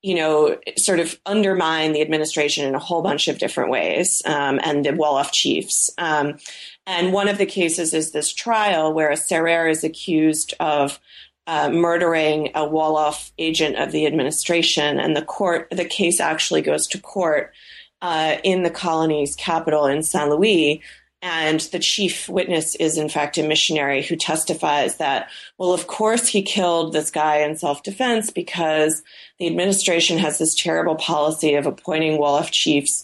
you 0.02 0.14
know, 0.14 0.58
sort 0.78 1.00
of 1.00 1.20
undermine 1.26 1.94
the 1.94 2.02
administration 2.02 2.68
in 2.68 2.76
a 2.76 2.80
whole 2.80 3.02
bunch 3.02 3.28
of 3.28 3.40
different 3.40 3.72
ways, 3.72 4.22
um, 4.26 4.60
and 4.64 4.86
the 4.86 4.92
Wolof 4.92 5.32
chiefs. 5.32 5.90
Um, 5.98 6.38
and 6.86 7.12
one 7.12 7.28
of 7.28 7.38
the 7.38 7.46
cases 7.46 7.94
is 7.94 8.12
this 8.12 8.32
trial 8.32 8.94
where 8.94 9.10
a 9.10 9.16
Serer 9.16 9.70
is 9.70 9.84
accused 9.84 10.54
of 10.60 11.00
uh, 11.48 11.70
murdering 11.70 12.50
a 12.50 12.68
Wolof 12.68 13.32
agent 13.38 13.78
of 13.78 13.92
the 13.92 14.06
administration, 14.06 15.00
and 15.00 15.16
the 15.16 15.22
court, 15.22 15.70
the 15.72 15.86
case 15.86 16.20
actually 16.20 16.62
goes 16.62 16.88
to 16.88 17.00
court 17.00 17.54
uh, 18.02 18.36
in 18.44 18.64
the 18.64 18.70
colony's 18.70 19.36
capital 19.36 19.86
in 19.86 20.04
Saint 20.04 20.30
Louis. 20.30 20.82
And 21.30 21.60
the 21.60 21.80
chief 21.80 22.30
witness 22.30 22.76
is, 22.76 22.98
in 22.98 23.10
fact, 23.10 23.38
a 23.38 23.44
missionary 23.44 24.02
who 24.02 24.16
testifies 24.16 24.96
that, 24.96 25.30
well, 25.58 25.74
of 25.74 25.88
course, 25.88 26.26
he 26.26 26.42
killed 26.42 26.94
this 26.94 27.12
guy 27.12 27.40
in 27.40 27.58
self 27.58 27.84
defense 27.84 28.30
because 28.30 29.04
the 29.38 29.48
administration 29.48 30.20
has 30.20 30.38
this 30.38 30.56
terrible 30.56 30.96
policy 30.96 31.56
of 31.56 31.66
appointing 31.66 32.18
Wolof 32.18 32.50
chiefs 32.52 33.04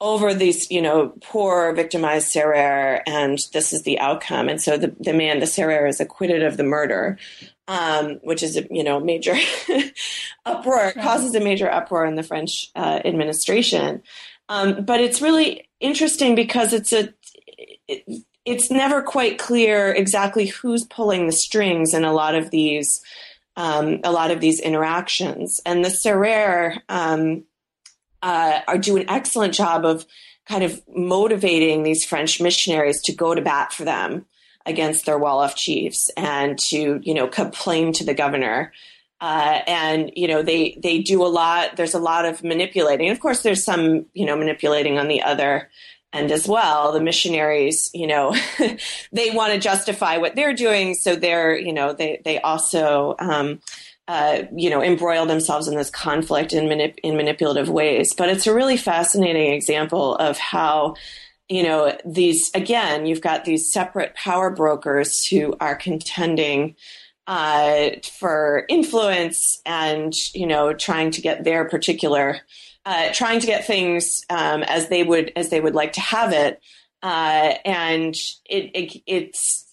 over 0.00 0.32
these, 0.32 0.70
you 0.70 0.80
know, 0.80 1.14
poor 1.20 1.72
victimized 1.72 2.32
Serer, 2.32 3.02
and 3.08 3.40
this 3.52 3.72
is 3.72 3.82
the 3.82 3.98
outcome. 3.98 4.48
And 4.48 4.62
so 4.62 4.78
the, 4.78 4.94
the 5.00 5.12
man, 5.12 5.40
the 5.40 5.46
Serer, 5.46 5.88
is 5.88 5.98
acquitted 5.98 6.44
of 6.44 6.56
the 6.56 6.62
murder, 6.62 7.18
um, 7.66 8.20
which 8.22 8.44
is 8.44 8.56
a, 8.56 8.68
you 8.70 8.84
know, 8.84 9.00
major 9.00 9.34
uproar, 10.46 10.92
causes 10.92 11.34
a 11.34 11.40
major 11.40 11.68
uproar 11.68 12.06
in 12.06 12.14
the 12.14 12.22
French 12.22 12.70
uh, 12.76 13.00
administration. 13.04 14.00
Um, 14.48 14.84
but 14.84 15.00
it's 15.00 15.20
really 15.20 15.66
interesting 15.80 16.34
because 16.34 16.72
it's 16.72 16.92
a, 16.92 17.12
it, 17.88 18.24
it's 18.44 18.70
never 18.70 19.02
quite 19.02 19.38
clear 19.38 19.92
exactly 19.92 20.46
who's 20.46 20.84
pulling 20.84 21.26
the 21.26 21.32
strings 21.32 21.94
in 21.94 22.04
a 22.04 22.12
lot 22.12 22.34
of 22.34 22.50
these, 22.50 23.02
um, 23.56 24.00
a 24.04 24.12
lot 24.12 24.30
of 24.30 24.40
these 24.40 24.60
interactions. 24.60 25.60
And 25.64 25.84
the 25.84 25.88
Serer, 25.88 26.78
um, 26.88 27.44
uh, 28.24 28.60
are 28.66 28.78
do 28.78 28.96
an 28.96 29.08
excellent 29.08 29.52
job 29.52 29.84
of 29.84 30.06
kind 30.46 30.64
of 30.64 30.82
motivating 30.88 31.82
these 31.82 32.04
French 32.04 32.40
missionaries 32.40 33.02
to 33.02 33.12
go 33.12 33.34
to 33.34 33.42
bat 33.42 33.72
for 33.72 33.84
them 33.84 34.24
against 34.66 35.04
their 35.04 35.18
Wolof 35.18 35.54
chiefs 35.54 36.10
and 36.16 36.58
to 36.58 37.00
you 37.02 37.14
know 37.14 37.28
complain 37.28 37.92
to 37.92 38.04
the 38.04 38.14
governor. 38.14 38.72
Uh, 39.20 39.60
and 39.66 40.10
you 40.16 40.26
know 40.26 40.42
they 40.42 40.78
they 40.82 40.98
do 41.00 41.22
a 41.22 41.28
lot. 41.28 41.76
There's 41.76 41.94
a 41.94 41.98
lot 41.98 42.24
of 42.24 42.42
manipulating. 42.42 43.10
Of 43.10 43.20
course, 43.20 43.42
there's 43.42 43.64
some 43.64 44.06
you 44.14 44.24
know 44.26 44.36
manipulating 44.36 44.98
on 44.98 45.08
the 45.08 45.22
other 45.22 45.70
end 46.14 46.32
as 46.32 46.48
well. 46.48 46.92
The 46.92 47.00
missionaries, 47.00 47.90
you 47.92 48.06
know, 48.06 48.34
they 49.12 49.30
want 49.30 49.52
to 49.52 49.58
justify 49.58 50.16
what 50.16 50.36
they're 50.36 50.54
doing, 50.54 50.94
so 50.94 51.16
they're 51.16 51.58
you 51.58 51.72
know 51.72 51.92
they 51.92 52.22
they 52.24 52.40
also 52.40 53.16
um, 53.18 53.60
uh, 54.06 54.42
you 54.54 54.68
know, 54.68 54.82
embroil 54.82 55.24
themselves 55.26 55.66
in 55.66 55.76
this 55.76 55.90
conflict 55.90 56.52
in, 56.52 56.66
manip- 56.66 56.98
in 57.02 57.16
manipulative 57.16 57.70
ways. 57.70 58.12
But 58.14 58.28
it's 58.28 58.46
a 58.46 58.54
really 58.54 58.76
fascinating 58.76 59.52
example 59.52 60.16
of 60.16 60.36
how, 60.36 60.96
you 61.48 61.62
know, 61.62 61.96
these, 62.04 62.50
again, 62.54 63.06
you've 63.06 63.22
got 63.22 63.44
these 63.44 63.72
separate 63.72 64.14
power 64.14 64.50
brokers 64.50 65.26
who 65.26 65.56
are 65.58 65.74
contending 65.74 66.76
uh, 67.26 67.90
for 68.18 68.66
influence 68.68 69.62
and, 69.64 70.12
you 70.34 70.46
know, 70.46 70.74
trying 70.74 71.10
to 71.12 71.22
get 71.22 71.44
their 71.44 71.66
particular, 71.66 72.40
uh, 72.86 73.12
trying 73.12 73.40
to 73.40 73.46
get 73.46 73.66
things 73.66 74.22
um, 74.30 74.62
as 74.62 74.88
they 74.88 75.02
would, 75.02 75.32
as 75.36 75.48
they 75.50 75.60
would 75.60 75.74
like 75.74 75.92
to 75.94 76.00
have 76.00 76.32
it. 76.32 76.60
Uh, 77.02 77.54
and 77.64 78.14
it, 78.44 78.70
it, 78.74 79.02
it's, 79.06 79.64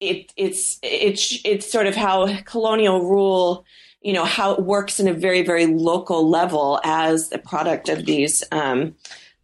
it, 0.00 0.32
it's 0.36 0.78
it's 0.82 1.40
it's 1.44 1.70
sort 1.70 1.86
of 1.86 1.96
how 1.96 2.40
colonial 2.42 3.00
rule 3.00 3.64
you 4.00 4.12
know 4.12 4.24
how 4.24 4.52
it 4.52 4.62
works 4.62 5.00
in 5.00 5.08
a 5.08 5.12
very 5.12 5.42
very 5.42 5.66
local 5.66 6.28
level 6.28 6.80
as 6.84 7.32
a 7.32 7.38
product 7.38 7.88
of 7.88 8.04
these 8.04 8.44
um, 8.52 8.94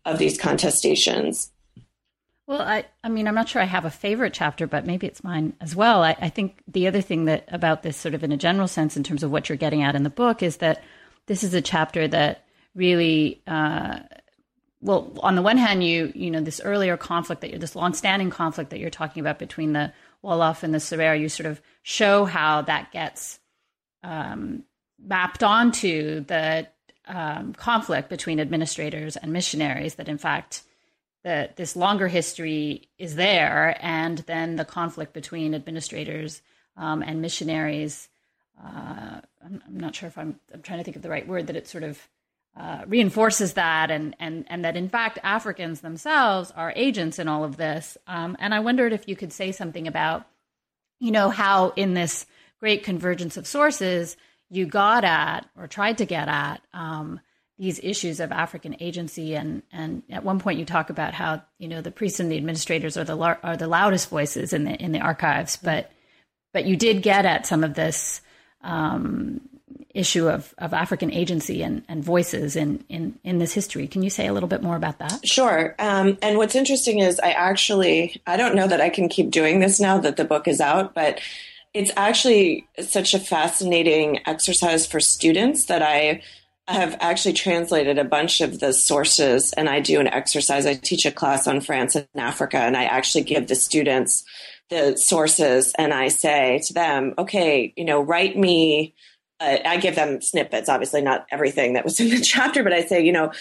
of 0.04 0.18
these 0.18 0.38
contestations 0.38 1.50
well 2.46 2.62
I, 2.62 2.84
I 3.02 3.08
mean 3.08 3.26
i'm 3.26 3.34
not 3.34 3.48
sure 3.48 3.60
i 3.60 3.64
have 3.64 3.84
a 3.84 3.90
favorite 3.90 4.32
chapter 4.32 4.68
but 4.68 4.86
maybe 4.86 5.08
it's 5.08 5.24
mine 5.24 5.54
as 5.60 5.74
well 5.74 6.04
I, 6.04 6.16
I 6.20 6.28
think 6.28 6.62
the 6.68 6.86
other 6.86 7.00
thing 7.00 7.24
that 7.24 7.48
about 7.48 7.82
this 7.82 7.96
sort 7.96 8.14
of 8.14 8.22
in 8.22 8.30
a 8.30 8.36
general 8.36 8.68
sense 8.68 8.96
in 8.96 9.02
terms 9.02 9.24
of 9.24 9.32
what 9.32 9.48
you're 9.48 9.58
getting 9.58 9.82
at 9.82 9.96
in 9.96 10.04
the 10.04 10.10
book 10.10 10.40
is 10.42 10.58
that 10.58 10.84
this 11.26 11.42
is 11.42 11.54
a 11.54 11.62
chapter 11.62 12.06
that 12.08 12.44
really 12.74 13.42
uh, 13.46 14.00
well 14.80 15.12
on 15.22 15.36
the 15.36 15.42
one 15.42 15.56
hand 15.56 15.84
you 15.84 16.12
you 16.14 16.30
know 16.30 16.40
this 16.40 16.60
earlier 16.64 16.96
conflict 16.96 17.40
that 17.40 17.50
you're 17.50 17.58
this 17.58 17.76
long-standing 17.76 18.30
conflict 18.30 18.70
that 18.70 18.80
you're 18.80 18.90
talking 18.90 19.20
about 19.20 19.38
between 19.38 19.72
the 19.72 19.92
Wolof 20.24 20.62
and 20.62 20.72
the 20.72 20.78
Serer, 20.78 21.20
you 21.20 21.28
sort 21.28 21.46
of 21.46 21.60
show 21.82 22.24
how 22.24 22.62
that 22.62 22.90
gets 22.90 23.38
um, 24.02 24.64
mapped 24.98 25.42
onto 25.42 26.20
the 26.20 26.66
um, 27.06 27.52
conflict 27.52 28.08
between 28.08 28.40
administrators 28.40 29.16
and 29.16 29.32
missionaries. 29.32 29.96
That 29.96 30.08
in 30.08 30.18
fact, 30.18 30.62
that 31.22 31.56
this 31.56 31.76
longer 31.76 32.08
history 32.08 32.88
is 32.98 33.16
there, 33.16 33.76
and 33.80 34.18
then 34.18 34.56
the 34.56 34.64
conflict 34.64 35.12
between 35.12 35.54
administrators 35.54 36.42
um, 36.76 37.02
and 37.02 37.20
missionaries. 37.20 38.08
Uh, 38.62 39.20
I'm, 39.44 39.62
I'm, 39.66 39.78
not 39.78 39.94
sure 39.94 40.08
if 40.08 40.16
I'm, 40.16 40.38
I'm 40.52 40.62
trying 40.62 40.78
to 40.78 40.84
think 40.84 40.96
of 40.96 41.02
the 41.02 41.10
right 41.10 41.26
word. 41.26 41.48
That 41.48 41.56
it 41.56 41.66
sort 41.66 41.84
of 41.84 42.08
uh, 42.56 42.82
reinforces 42.86 43.54
that, 43.54 43.90
and 43.90 44.14
and 44.20 44.44
and 44.48 44.64
that 44.64 44.76
in 44.76 44.88
fact 44.88 45.18
Africans 45.22 45.80
themselves 45.80 46.52
are 46.56 46.72
agents 46.76 47.18
in 47.18 47.28
all 47.28 47.44
of 47.44 47.56
this. 47.56 47.98
Um, 48.06 48.36
and 48.38 48.54
I 48.54 48.60
wondered 48.60 48.92
if 48.92 49.08
you 49.08 49.16
could 49.16 49.32
say 49.32 49.52
something 49.52 49.88
about, 49.88 50.26
you 51.00 51.10
know, 51.10 51.30
how 51.30 51.70
in 51.70 51.94
this 51.94 52.26
great 52.60 52.84
convergence 52.84 53.36
of 53.36 53.46
sources 53.46 54.16
you 54.50 54.66
got 54.66 55.04
at 55.04 55.46
or 55.58 55.66
tried 55.66 55.98
to 55.98 56.06
get 56.06 56.28
at 56.28 56.60
um, 56.72 57.20
these 57.58 57.80
issues 57.82 58.20
of 58.20 58.32
African 58.32 58.76
agency, 58.80 59.34
and 59.34 59.62
and 59.72 60.02
at 60.10 60.24
one 60.24 60.38
point 60.38 60.58
you 60.58 60.64
talk 60.64 60.90
about 60.90 61.14
how 61.14 61.42
you 61.58 61.68
know 61.68 61.80
the 61.80 61.90
priests 61.90 62.20
and 62.20 62.30
the 62.30 62.36
administrators 62.36 62.96
are 62.96 63.04
the 63.04 63.16
are 63.16 63.56
the 63.56 63.68
loudest 63.68 64.08
voices 64.08 64.52
in 64.52 64.64
the 64.64 64.74
in 64.74 64.92
the 64.92 65.00
archives, 65.00 65.56
but 65.56 65.90
but 66.52 66.66
you 66.66 66.76
did 66.76 67.02
get 67.02 67.26
at 67.26 67.46
some 67.46 67.64
of 67.64 67.74
this. 67.74 68.20
Um, 68.64 69.40
issue 69.94 70.28
of, 70.28 70.52
of 70.58 70.74
African 70.74 71.10
agency 71.12 71.62
and, 71.62 71.82
and 71.88 72.04
voices 72.04 72.56
in, 72.56 72.84
in, 72.88 73.18
in 73.22 73.38
this 73.38 73.52
history. 73.52 73.86
Can 73.86 74.02
you 74.02 74.10
say 74.10 74.26
a 74.26 74.32
little 74.32 74.48
bit 74.48 74.62
more 74.62 74.76
about 74.76 74.98
that? 74.98 75.26
Sure. 75.26 75.74
Um, 75.78 76.18
and 76.20 76.36
what's 76.36 76.56
interesting 76.56 76.98
is 76.98 77.20
I 77.20 77.30
actually, 77.30 78.20
I 78.26 78.36
don't 78.36 78.56
know 78.56 78.66
that 78.66 78.80
I 78.80 78.90
can 78.90 79.08
keep 79.08 79.30
doing 79.30 79.60
this 79.60 79.80
now 79.80 79.98
that 79.98 80.16
the 80.16 80.24
book 80.24 80.48
is 80.48 80.60
out, 80.60 80.94
but 80.94 81.20
it's 81.72 81.92
actually 81.96 82.66
such 82.80 83.14
a 83.14 83.18
fascinating 83.18 84.20
exercise 84.26 84.86
for 84.86 85.00
students 85.00 85.66
that 85.66 85.82
I 85.82 86.22
have 86.66 86.96
actually 87.00 87.34
translated 87.34 87.98
a 87.98 88.04
bunch 88.04 88.40
of 88.40 88.58
the 88.58 88.72
sources 88.72 89.52
and 89.52 89.68
I 89.68 89.80
do 89.80 90.00
an 90.00 90.08
exercise. 90.08 90.66
I 90.66 90.74
teach 90.74 91.04
a 91.04 91.12
class 91.12 91.46
on 91.46 91.60
France 91.60 91.94
and 91.94 92.08
Africa 92.16 92.58
and 92.58 92.76
I 92.76 92.84
actually 92.84 93.24
give 93.24 93.48
the 93.48 93.54
students 93.54 94.24
the 94.70 94.96
sources 94.96 95.72
and 95.78 95.92
I 95.92 96.08
say 96.08 96.60
to 96.66 96.74
them, 96.74 97.14
okay, 97.18 97.72
you 97.76 97.84
know, 97.84 98.00
write 98.00 98.36
me. 98.36 98.94
Uh, 99.40 99.58
I 99.64 99.78
give 99.78 99.96
them 99.96 100.20
snippets, 100.20 100.68
obviously 100.68 101.02
not 101.02 101.26
everything 101.30 101.74
that 101.74 101.84
was 101.84 101.98
in 102.00 102.08
the 102.10 102.20
chapter, 102.24 102.62
but 102.62 102.72
I 102.72 102.84
say, 102.84 103.04
you 103.04 103.12
know, 103.12 103.32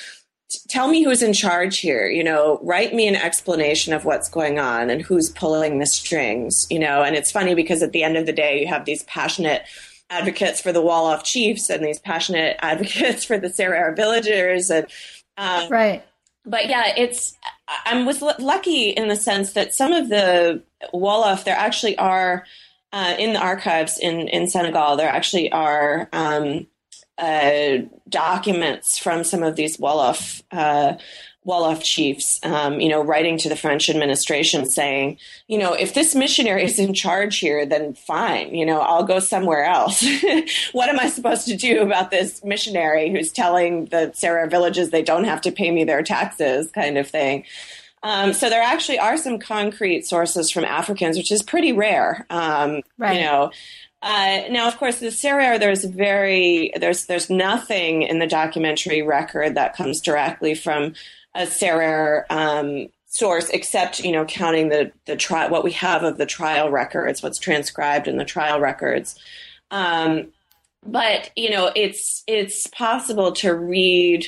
tell 0.70 0.88
me 0.88 1.04
who's 1.04 1.22
in 1.22 1.34
charge 1.34 1.80
here. 1.80 2.08
You 2.08 2.24
know, 2.24 2.60
write 2.64 2.94
me 2.94 3.08
an 3.08 3.16
explanation 3.16 3.94
of 3.94 4.06
what's 4.06 4.30
going 4.30 4.60
on 4.60 4.90
and 4.90 5.02
who's 5.02 5.30
pulling 5.30 5.80
the 5.80 5.86
strings. 5.86 6.66
You 6.70 6.80
know, 6.80 7.04
and 7.04 7.16
it's 7.16 7.32
funny 7.32 7.56
because 7.56 7.84
at 7.84 7.92
the 7.92 8.04
end 8.04 8.18
of 8.18 8.26
the 8.26 8.34
day, 8.34 8.62
you 8.62 8.68
have 8.68 8.86
these 8.86 9.04
passionate 9.04 9.64
advocates 10.10 10.62
for 10.62 10.72
the 10.72 10.82
Wolof 10.82 11.24
chiefs 11.24 11.70
and 11.70 11.84
these 11.84 12.00
passionate 12.00 12.58
advocates 12.62 13.24
for 13.24 13.38
the 13.38 13.48
Serer 13.50 13.96
villagers 13.96 14.70
and 14.70 14.88
um, 15.38 15.70
right 15.70 16.06
but 16.46 16.68
yeah, 16.68 16.94
it's 16.96 17.38
I 17.86 18.04
was 18.04 18.22
lucky 18.22 18.90
in 18.90 19.08
the 19.08 19.16
sense 19.16 19.54
that 19.54 19.74
some 19.74 19.94
of 19.94 20.10
the 20.10 20.62
Wolof 20.94 21.44
there 21.44 21.56
actually 21.56 21.98
are 21.98 22.46
uh, 22.92 23.16
in 23.18 23.34
the 23.34 23.40
archives 23.40 23.98
in 23.98 24.28
in 24.28 24.48
Senegal. 24.48 24.96
There 24.96 25.10
actually 25.10 25.52
are 25.52 26.10
um, 26.12 26.68
uh, 27.18 27.78
documents 28.10 28.98
from 28.98 29.24
some 29.24 29.44
of 29.44 29.56
these 29.56 29.78
Wolof 29.78 30.44
uh, 30.52 30.96
Wolof 31.46 31.84
chiefs, 31.84 32.40
um, 32.44 32.80
you 32.80 32.90
know, 32.90 33.02
writing 33.02 33.38
to 33.40 33.50
the 33.50 33.56
French 33.56 33.90
administration 33.90 34.66
saying, 34.66 35.18
you 35.48 35.58
know, 35.58 35.74
if 35.74 35.94
this 35.94 36.16
missionary 36.16 36.64
is 36.64 36.80
in 36.80 36.94
charge 36.94 37.40
here, 37.40 37.66
then 37.66 37.94
fine, 37.94 38.56
you 38.56 38.66
know, 38.66 38.80
I'll 38.80 39.04
go 39.04 39.20
somewhere 39.20 39.66
else. 39.66 40.06
what 40.72 40.90
am 40.90 41.00
I 41.00 41.10
supposed 41.10 41.48
to 41.48 41.58
do 41.58 41.82
about 41.82 42.12
this 42.12 42.44
missionary 42.44 43.12
who's 43.12 43.32
telling 43.32 43.86
the 43.86 44.12
Serer 44.16 44.50
villages 44.50 44.90
they 44.90 45.04
don't 45.04 45.26
have 45.26 45.42
to 45.42 45.52
pay 45.52 45.72
me 45.72 45.84
their 45.84 46.04
taxes, 46.04 46.72
kind 46.72 46.98
of 46.98 47.08
thing? 47.10 47.46
Um, 48.04 48.34
so 48.34 48.50
there 48.50 48.62
actually 48.62 49.00
are 49.00 49.18
some 49.18 49.40
concrete 49.40 50.06
sources 50.06 50.52
from 50.52 50.66
Africans, 50.66 51.18
which 51.18 51.32
is 51.32 51.42
pretty 51.42 51.72
rare. 51.72 52.26
Um, 52.30 52.82
right. 52.98 53.16
You 53.16 53.22
know, 53.22 53.52
uh, 54.04 54.42
now, 54.50 54.68
of 54.68 54.78
course, 54.78 55.00
the 55.00 55.08
Serer, 55.08 55.58
there's 55.58 55.86
very 55.86 56.74
there's 56.78 57.06
there's 57.06 57.30
nothing 57.30 58.02
in 58.02 58.20
the 58.20 58.28
documentary 58.28 59.02
record 59.02 59.56
that 59.56 59.78
comes 59.78 60.02
directly 60.02 60.56
from 60.56 60.94
a 61.36 61.44
Serer 61.44 62.26
um, 62.30 62.88
source, 63.08 63.50
except 63.50 64.00
you 64.00 64.12
know 64.12 64.26
counting 64.26 64.70
the 64.70 64.92
the 65.06 65.16
trial 65.16 65.50
what 65.50 65.64
we 65.64 65.72
have 65.72 66.04
of 66.04 66.18
the 66.18 66.26
trial 66.26 66.70
records, 66.70 67.22
what's 67.22 67.40
transcribed 67.40 68.08
in 68.08 68.18
the 68.18 68.26
trial 68.26 68.60
records. 68.60 69.18
Um, 69.72 70.28
but 70.86 71.32
you 71.36 71.50
know, 71.50 71.72
it's 71.76 72.24
it's 72.28 72.68
possible 72.68 73.32
to 73.34 73.54
read 73.54 74.28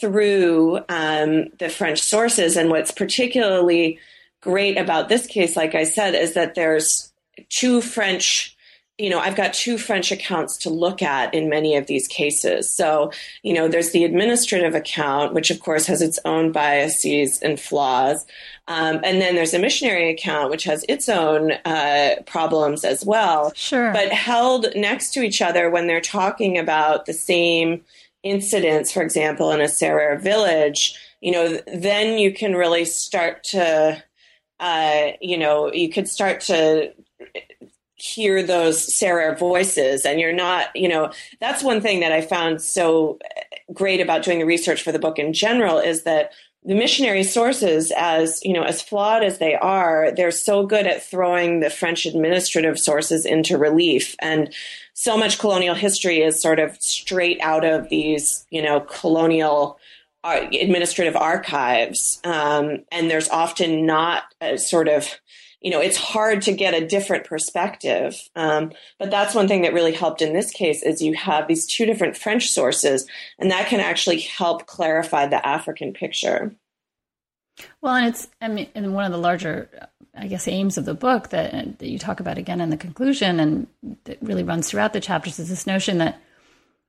through 0.00 0.78
um, 0.88 1.46
the 1.58 1.68
French 1.68 2.00
sources, 2.00 2.56
and 2.56 2.70
what's 2.70 2.90
particularly 2.90 3.98
great 4.40 4.78
about 4.78 5.08
this 5.08 5.26
case, 5.26 5.56
like 5.56 5.74
I 5.74 5.84
said, 5.84 6.14
is 6.14 6.34
that 6.34 6.54
there's 6.54 7.12
two 7.48 7.80
French 7.80 8.55
you 8.98 9.10
know, 9.10 9.18
I've 9.18 9.36
got 9.36 9.52
two 9.52 9.76
French 9.76 10.10
accounts 10.10 10.56
to 10.58 10.70
look 10.70 11.02
at 11.02 11.34
in 11.34 11.50
many 11.50 11.76
of 11.76 11.86
these 11.86 12.08
cases. 12.08 12.70
So, 12.70 13.12
you 13.42 13.52
know, 13.52 13.68
there's 13.68 13.90
the 13.90 14.04
administrative 14.04 14.74
account, 14.74 15.34
which 15.34 15.50
of 15.50 15.60
course 15.60 15.86
has 15.86 16.00
its 16.00 16.18
own 16.24 16.50
biases 16.50 17.38
and 17.42 17.60
flaws. 17.60 18.24
Um, 18.68 19.00
and 19.04 19.20
then 19.20 19.34
there's 19.34 19.52
a 19.52 19.58
missionary 19.58 20.10
account, 20.10 20.50
which 20.50 20.64
has 20.64 20.82
its 20.88 21.10
own 21.10 21.52
uh, 21.66 22.16
problems 22.24 22.84
as 22.84 23.04
well. 23.04 23.52
Sure. 23.54 23.92
But 23.92 24.12
held 24.12 24.68
next 24.74 25.12
to 25.12 25.20
each 25.20 25.42
other 25.42 25.68
when 25.68 25.86
they're 25.86 26.00
talking 26.00 26.56
about 26.56 27.04
the 27.04 27.12
same 27.12 27.84
incidents, 28.22 28.92
for 28.92 29.02
example, 29.02 29.52
in 29.52 29.60
a 29.60 29.64
Serer 29.64 30.20
village, 30.20 30.98
you 31.20 31.32
know, 31.32 31.60
then 31.74 32.18
you 32.18 32.32
can 32.32 32.54
really 32.54 32.86
start 32.86 33.44
to, 33.44 34.02
uh, 34.58 35.06
you 35.20 35.36
know, 35.36 35.70
you 35.70 35.90
could 35.90 36.08
start 36.08 36.40
to 36.42 36.92
hear 37.96 38.42
those 38.42 38.86
Serer 38.86 39.38
voices 39.38 40.04
and 40.04 40.20
you're 40.20 40.32
not, 40.32 40.74
you 40.74 40.88
know, 40.88 41.10
that's 41.40 41.62
one 41.62 41.80
thing 41.80 42.00
that 42.00 42.12
I 42.12 42.20
found 42.20 42.60
so 42.60 43.18
great 43.72 44.00
about 44.00 44.22
doing 44.22 44.38
the 44.38 44.46
research 44.46 44.82
for 44.82 44.92
the 44.92 44.98
book 44.98 45.18
in 45.18 45.32
general 45.32 45.78
is 45.78 46.02
that 46.04 46.32
the 46.64 46.74
missionary 46.74 47.22
sources 47.22 47.92
as 47.96 48.44
you 48.44 48.52
know 48.52 48.64
as 48.64 48.82
flawed 48.82 49.22
as 49.22 49.38
they 49.38 49.54
are 49.54 50.10
they're 50.16 50.32
so 50.32 50.66
good 50.66 50.84
at 50.84 51.00
throwing 51.00 51.60
the 51.60 51.70
french 51.70 52.06
administrative 52.06 52.78
sources 52.78 53.24
into 53.24 53.56
relief. 53.56 54.16
And 54.18 54.52
so 54.92 55.16
much 55.16 55.38
colonial 55.38 55.76
history 55.76 56.22
is 56.22 56.42
sort 56.42 56.58
of 56.58 56.76
straight 56.82 57.40
out 57.40 57.64
of 57.64 57.88
these 57.88 58.46
you 58.50 58.62
know 58.62 58.80
colonial 58.80 59.78
uh, 60.24 60.48
administrative 60.60 61.14
archives. 61.14 62.20
Um, 62.24 62.84
and 62.90 63.08
there's 63.08 63.28
often 63.28 63.86
not 63.86 64.24
a 64.40 64.58
sort 64.58 64.88
of 64.88 65.08
you 65.60 65.70
know, 65.70 65.80
it's 65.80 65.96
hard 65.96 66.42
to 66.42 66.52
get 66.52 66.74
a 66.74 66.86
different 66.86 67.24
perspective. 67.24 68.16
Um, 68.36 68.72
but 68.98 69.10
that's 69.10 69.34
one 69.34 69.48
thing 69.48 69.62
that 69.62 69.72
really 69.72 69.92
helped 69.92 70.22
in 70.22 70.32
this 70.32 70.50
case 70.50 70.82
is 70.82 71.02
you 71.02 71.14
have 71.14 71.48
these 71.48 71.66
two 71.66 71.86
different 71.86 72.16
French 72.16 72.48
sources, 72.48 73.06
and 73.38 73.50
that 73.50 73.68
can 73.68 73.80
actually 73.80 74.20
help 74.20 74.66
clarify 74.66 75.26
the 75.26 75.44
African 75.46 75.92
picture. 75.92 76.54
Well, 77.80 77.94
and 77.94 78.06
it's 78.06 78.28
I 78.40 78.48
mean, 78.48 78.68
and 78.74 78.94
one 78.94 79.04
of 79.04 79.12
the 79.12 79.18
larger, 79.18 79.70
I 80.14 80.26
guess, 80.26 80.46
aims 80.46 80.76
of 80.76 80.84
the 80.84 80.94
book 80.94 81.30
that 81.30 81.78
that 81.78 81.88
you 81.88 81.98
talk 81.98 82.20
about 82.20 82.38
again 82.38 82.60
in 82.60 82.70
the 82.70 82.76
conclusion, 82.76 83.40
and 83.40 83.66
that 84.04 84.18
really 84.20 84.42
runs 84.42 84.68
throughout 84.68 84.92
the 84.92 85.00
chapters, 85.00 85.38
is 85.38 85.48
this 85.48 85.66
notion 85.66 85.98
that 85.98 86.20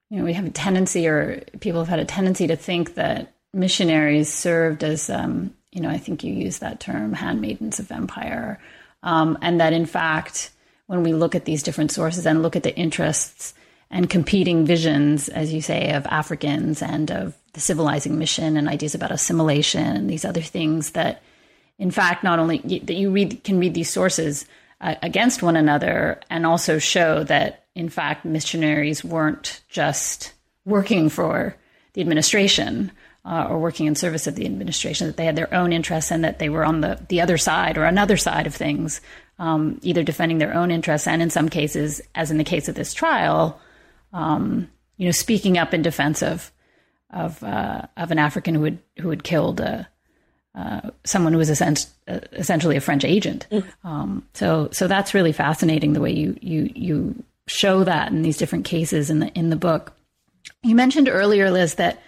you 0.10 0.20
know 0.20 0.26
we 0.26 0.34
have 0.34 0.46
a 0.46 0.50
tendency, 0.50 1.08
or 1.08 1.42
people 1.62 1.80
have 1.80 1.90
had 1.90 2.00
a 2.00 2.06
tendency 2.06 2.48
to 2.48 2.58
think 2.58 2.96
that 2.96 3.34
missionaries 3.54 4.32
served 4.32 4.84
as 4.84 5.10
um, 5.10 5.54
you 5.78 5.84
know, 5.84 5.92
I 5.92 6.00
think 6.00 6.24
you 6.24 6.34
use 6.34 6.58
that 6.58 6.80
term, 6.80 7.14
handmaidens 7.14 7.80
of 7.80 7.92
empire, 7.92 8.60
um, 9.04 9.38
and 9.44 9.62
that 9.62 9.74
in 9.74 9.86
fact, 9.86 10.50
when 10.88 11.04
we 11.04 11.14
look 11.14 11.36
at 11.36 11.46
these 11.46 11.62
different 11.62 11.92
sources 11.92 12.26
and 12.26 12.42
look 12.42 12.56
at 12.56 12.64
the 12.64 12.76
interests 12.76 13.54
and 13.92 14.10
competing 14.10 14.66
visions, 14.66 15.30
as 15.30 15.54
you 15.54 15.62
say, 15.62 15.92
of 15.92 16.08
Africans 16.08 16.82
and 16.82 17.12
of 17.12 17.38
the 17.54 17.60
civilizing 17.60 18.18
mission 18.18 18.58
and 18.58 18.68
ideas 18.68 18.96
about 18.96 19.12
assimilation 19.12 19.96
and 19.96 20.10
these 20.10 20.26
other 20.26 20.42
things 20.42 20.92
that, 20.92 21.22
in 21.78 21.92
fact, 21.92 22.24
not 22.24 22.40
only 22.40 22.58
that 22.58 22.96
you 22.96 23.12
read 23.12 23.44
can 23.44 23.60
read 23.60 23.76
these 23.76 23.92
sources 23.92 24.48
uh, 24.82 24.96
against 25.04 25.44
one 25.44 25.56
another 25.56 26.20
and 26.32 26.44
also 26.44 26.80
show 26.80 27.24
that, 27.26 27.66
in 27.76 27.90
fact, 27.90 28.26
missionaries 28.26 29.04
weren't 29.04 29.62
just 29.70 30.34
working 30.66 31.08
for 31.08 31.56
the 31.94 32.02
administration 32.02 32.92
uh, 33.28 33.46
or 33.50 33.60
working 33.60 33.88
in 33.88 33.96
service 33.96 34.26
of 34.26 34.36
the 34.36 34.46
administration, 34.46 35.08
that 35.08 35.18
they 35.18 35.26
had 35.26 35.36
their 35.36 35.54
own 35.54 35.74
interests 35.74 36.12
and 36.12 36.24
that 36.24 36.40
they 36.40 36.48
were 36.48 36.64
on 36.64 36.80
the, 36.80 36.98
the 37.10 37.20
other 37.20 37.38
side 37.38 37.78
or 37.78 37.84
another 37.84 38.16
side 38.16 38.48
of 38.48 38.56
things, 38.56 39.02
um, 39.38 39.80
either 39.84 40.02
defending 40.02 40.38
their 40.38 40.54
own 40.54 40.72
interests 40.72 41.08
and 41.08 41.22
in 41.22 41.30
some 41.30 41.50
cases, 41.50 42.02
as 42.16 42.32
in 42.32 42.38
the 42.38 42.44
case 42.46 42.70
of 42.70 42.76
this 42.76 42.94
trial, 42.94 43.60
um, 44.14 44.70
you 44.96 45.06
know, 45.06 45.12
speaking 45.12 45.58
up 45.58 45.74
in 45.74 45.82
defense 45.82 46.24
of 46.24 46.52
of 47.10 47.42
uh, 47.44 47.84
of 47.96 48.12
an 48.12 48.20
African 48.20 48.56
who 48.56 48.64
had 48.64 48.80
who 49.00 49.10
had 49.10 49.24
killed 49.24 49.62
uh, 49.62 49.84
uh 50.56 50.90
someone 51.04 51.34
who 51.34 51.40
was 51.40 51.50
essentially 51.50 52.78
a 52.78 52.82
French 52.82 53.06
agent. 53.06 53.46
Mm. 53.52 53.66
Um, 53.84 54.28
so 54.34 54.70
so 54.72 54.88
that's 54.88 55.14
really 55.14 55.34
fascinating 55.34 55.94
the 55.94 56.02
way 56.02 56.12
you 56.12 56.38
you 56.42 56.72
you 56.74 57.24
show 57.48 57.84
that 57.84 58.12
in 58.12 58.22
these 58.22 58.38
different 58.38 58.66
cases 58.66 59.10
in 59.10 59.20
the 59.20 59.28
in 59.34 59.50
the 59.50 59.56
book. 59.56 59.94
You 60.64 60.76
mentioned 60.76 61.10
earlier, 61.10 61.52
Liz, 61.52 61.76
that 61.76 62.02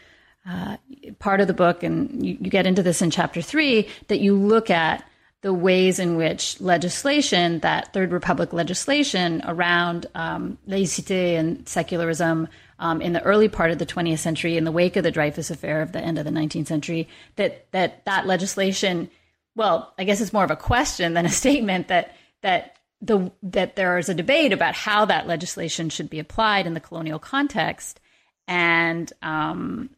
uh, 0.49 0.77
part 1.19 1.41
of 1.41 1.47
the 1.47 1.53
book, 1.53 1.83
and 1.83 2.25
you, 2.25 2.37
you 2.39 2.49
get 2.49 2.65
into 2.65 2.81
this 2.81 3.01
in 3.01 3.11
chapter 3.11 3.41
three, 3.41 3.87
that 4.07 4.19
you 4.19 4.35
look 4.35 4.69
at 4.69 5.03
the 5.41 5.53
ways 5.53 5.99
in 5.99 6.17
which 6.17 6.59
legislation, 6.59 7.59
that 7.59 7.93
Third 7.93 8.11
Republic 8.11 8.51
legislation 8.51 9.41
around 9.45 10.05
um, 10.15 10.57
laïcité 10.67 11.37
and 11.37 11.67
secularism 11.67 12.47
um, 12.79 13.01
in 13.01 13.13
the 13.13 13.23
early 13.23 13.47
part 13.47 13.71
of 13.71 13.77
the 13.77 13.85
20th 13.85 14.19
century, 14.19 14.57
in 14.57 14.65
the 14.65 14.71
wake 14.71 14.95
of 14.95 15.03
the 15.03 15.11
Dreyfus 15.11 15.49
Affair 15.49 15.81
of 15.81 15.91
the 15.91 16.01
end 16.01 16.17
of 16.17 16.25
the 16.25 16.31
19th 16.31 16.67
century, 16.67 17.07
that 17.35 17.71
that 17.71 18.03
that 18.05 18.25
legislation, 18.25 19.09
well, 19.55 19.93
I 19.97 20.03
guess 20.03 20.19
it's 20.19 20.33
more 20.33 20.43
of 20.43 20.51
a 20.51 20.55
question 20.55 21.13
than 21.13 21.25
a 21.25 21.29
statement 21.43 21.87
that 21.87 22.15
that 22.41 22.77
the 23.01 23.31
that 23.43 23.75
there 23.75 23.97
is 23.97 24.09
a 24.09 24.13
debate 24.13 24.51
about 24.51 24.75
how 24.75 25.05
that 25.05 25.27
legislation 25.27 25.89
should 25.89 26.09
be 26.09 26.19
applied 26.19 26.67
in 26.67 26.73
the 26.73 26.79
colonial 26.79 27.19
context, 27.19 27.99
and 28.47 29.11
um, 29.21 29.89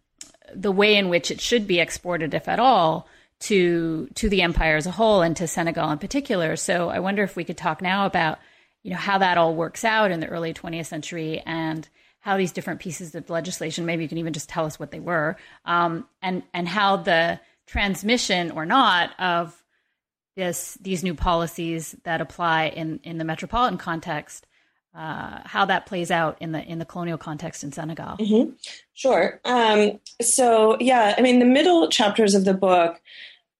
the 0.55 0.71
way 0.71 0.95
in 0.95 1.09
which 1.09 1.31
it 1.31 1.41
should 1.41 1.67
be 1.67 1.79
exported, 1.79 2.33
if 2.33 2.47
at 2.47 2.59
all, 2.59 3.07
to 3.41 4.07
to 4.15 4.29
the 4.29 4.41
empire 4.41 4.75
as 4.75 4.85
a 4.85 4.91
whole 4.91 5.21
and 5.21 5.35
to 5.37 5.47
Senegal 5.47 5.91
in 5.91 5.97
particular. 5.97 6.55
So 6.55 6.89
I 6.89 6.99
wonder 6.99 7.23
if 7.23 7.35
we 7.35 7.43
could 7.43 7.57
talk 7.57 7.81
now 7.81 8.05
about 8.05 8.39
you 8.83 8.91
know 8.91 8.97
how 8.97 9.17
that 9.17 9.37
all 9.37 9.55
works 9.55 9.83
out 9.83 10.11
in 10.11 10.19
the 10.19 10.27
early 10.27 10.53
20th 10.53 10.87
century 10.87 11.41
and 11.45 11.87
how 12.19 12.37
these 12.37 12.51
different 12.51 12.79
pieces 12.79 13.15
of 13.15 13.29
legislation 13.29 13.85
maybe 13.85 14.03
you 14.03 14.09
can 14.09 14.17
even 14.17 14.33
just 14.33 14.49
tell 14.49 14.65
us 14.65 14.79
what 14.79 14.91
they 14.91 14.99
were 14.99 15.35
um, 15.65 16.07
and 16.21 16.43
and 16.53 16.67
how 16.67 16.97
the 16.97 17.39
transmission 17.67 18.51
or 18.51 18.65
not 18.65 19.19
of 19.19 19.61
this 20.35 20.77
these 20.81 21.03
new 21.03 21.13
policies 21.13 21.95
that 22.03 22.21
apply 22.21 22.65
in 22.67 22.99
in 23.03 23.17
the 23.17 23.25
metropolitan 23.25 23.77
context 23.77 24.47
uh, 24.95 25.39
how 25.45 25.65
that 25.65 25.85
plays 25.85 26.11
out 26.11 26.37
in 26.41 26.51
the 26.51 26.63
in 26.63 26.79
the 26.79 26.85
colonial 26.85 27.17
context 27.17 27.63
in 27.63 27.71
Senegal. 27.71 28.17
Mm-hmm. 28.17 28.51
Sure. 28.93 29.39
Um, 29.45 29.99
so 30.21 30.77
yeah, 30.79 31.15
I 31.17 31.21
mean 31.21 31.39
the 31.39 31.45
middle 31.45 31.89
chapters 31.89 32.35
of 32.35 32.45
the 32.45 32.53
book 32.53 33.01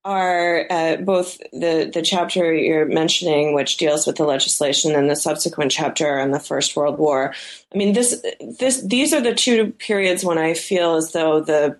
are 0.03 0.65
uh, 0.69 0.97
both 0.97 1.37
the 1.51 1.89
the 1.93 2.01
chapter 2.01 2.53
you're 2.53 2.85
mentioning, 2.85 3.53
which 3.53 3.77
deals 3.77 4.05
with 4.05 4.17
the 4.17 4.25
legislation, 4.25 4.95
and 4.95 5.09
the 5.09 5.15
subsequent 5.15 5.71
chapter 5.71 6.19
on 6.19 6.31
the 6.31 6.39
First 6.39 6.75
World 6.75 6.97
War. 6.97 7.33
I 7.73 7.77
mean 7.77 7.93
this 7.93 8.21
this 8.59 8.81
these 8.81 9.13
are 9.13 9.21
the 9.21 9.35
two 9.35 9.71
periods 9.73 10.25
when 10.25 10.37
I 10.37 10.53
feel 10.53 10.95
as 10.95 11.11
though 11.11 11.39
the 11.39 11.79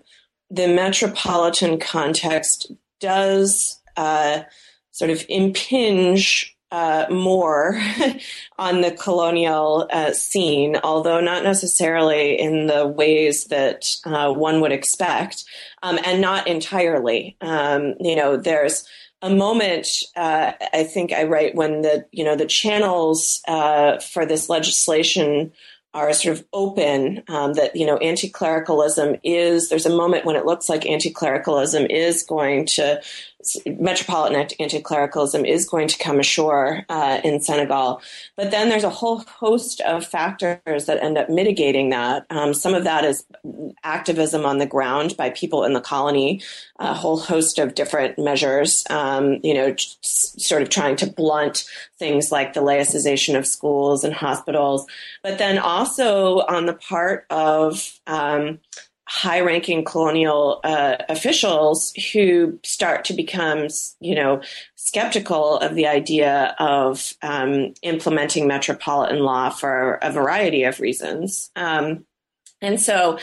the 0.50 0.68
metropolitan 0.68 1.78
context 1.78 2.70
does 3.00 3.80
uh, 3.96 4.42
sort 4.92 5.10
of 5.10 5.24
impinge 5.28 6.56
uh, 6.72 7.06
more 7.10 7.78
on 8.58 8.80
the 8.80 8.90
colonial 8.90 9.86
uh, 9.92 10.12
scene, 10.12 10.78
although 10.82 11.20
not 11.20 11.44
necessarily 11.44 12.40
in 12.40 12.66
the 12.66 12.86
ways 12.86 13.44
that 13.44 13.84
uh, 14.06 14.32
one 14.32 14.62
would 14.62 14.72
expect, 14.72 15.44
um, 15.82 15.98
and 16.04 16.20
not 16.20 16.48
entirely. 16.48 17.36
Um, 17.42 17.94
you 18.00 18.16
know, 18.16 18.38
there's 18.38 18.84
a 19.20 19.30
moment 19.30 19.86
uh, 20.16 20.52
I 20.72 20.84
think 20.84 21.12
I 21.12 21.24
write 21.24 21.54
when 21.54 21.82
the 21.82 22.06
you 22.10 22.24
know 22.24 22.36
the 22.36 22.46
channels 22.46 23.42
uh, 23.46 23.98
for 23.98 24.24
this 24.24 24.48
legislation 24.48 25.52
are 25.94 26.12
sort 26.14 26.38
of 26.38 26.46
open 26.52 27.22
um, 27.28 27.52
that 27.54 27.76
you 27.76 27.86
know 27.86 27.98
anti-clericalism 27.98 29.16
is 29.22 29.68
there's 29.68 29.86
a 29.86 29.94
moment 29.94 30.24
when 30.24 30.36
it 30.36 30.46
looks 30.46 30.68
like 30.68 30.86
anti-clericalism 30.86 31.86
is 31.86 32.22
going 32.22 32.64
to 32.64 33.00
metropolitan 33.66 34.48
anti-clericalism 34.58 35.44
is 35.44 35.68
going 35.68 35.88
to 35.88 35.98
come 35.98 36.20
ashore 36.20 36.84
uh, 36.88 37.20
in 37.24 37.40
Senegal. 37.40 38.00
But 38.36 38.50
then 38.50 38.68
there's 38.68 38.84
a 38.84 38.90
whole 38.90 39.18
host 39.18 39.80
of 39.82 40.06
factors 40.06 40.86
that 40.86 41.02
end 41.02 41.18
up 41.18 41.28
mitigating 41.28 41.90
that. 41.90 42.26
Um, 42.30 42.54
some 42.54 42.74
of 42.74 42.84
that 42.84 43.04
is 43.04 43.24
activism 43.84 44.44
on 44.44 44.58
the 44.58 44.66
ground 44.66 45.16
by 45.16 45.30
people 45.30 45.64
in 45.64 45.72
the 45.72 45.80
colony, 45.80 46.40
a 46.78 46.94
whole 46.94 47.18
host 47.18 47.58
of 47.58 47.74
different 47.74 48.18
measures, 48.18 48.84
um, 48.90 49.38
you 49.42 49.54
know, 49.54 49.74
sort 50.02 50.62
of 50.62 50.68
trying 50.68 50.96
to 50.96 51.06
blunt 51.10 51.64
things 51.98 52.32
like 52.32 52.52
the 52.52 52.60
laicization 52.60 53.36
of 53.36 53.46
schools 53.46 54.04
and 54.04 54.14
hospitals. 54.14 54.86
But 55.22 55.38
then 55.38 55.58
also 55.58 56.40
on 56.40 56.66
the 56.66 56.74
part 56.74 57.26
of 57.30 57.98
um, 58.06 58.60
high 59.14 59.40
ranking 59.40 59.84
colonial 59.84 60.58
uh, 60.64 60.96
officials 61.10 61.92
who 62.14 62.58
start 62.64 63.04
to 63.04 63.12
become, 63.12 63.68
you 64.00 64.14
know, 64.14 64.40
skeptical 64.74 65.58
of 65.58 65.74
the 65.74 65.86
idea 65.86 66.56
of 66.58 67.12
um, 67.20 67.74
implementing 67.82 68.46
metropolitan 68.46 69.18
law 69.18 69.50
for 69.50 69.98
a 70.00 70.10
variety 70.10 70.64
of 70.64 70.80
reasons. 70.80 71.50
Um, 71.56 72.06
and 72.62 72.80
so 72.80 73.18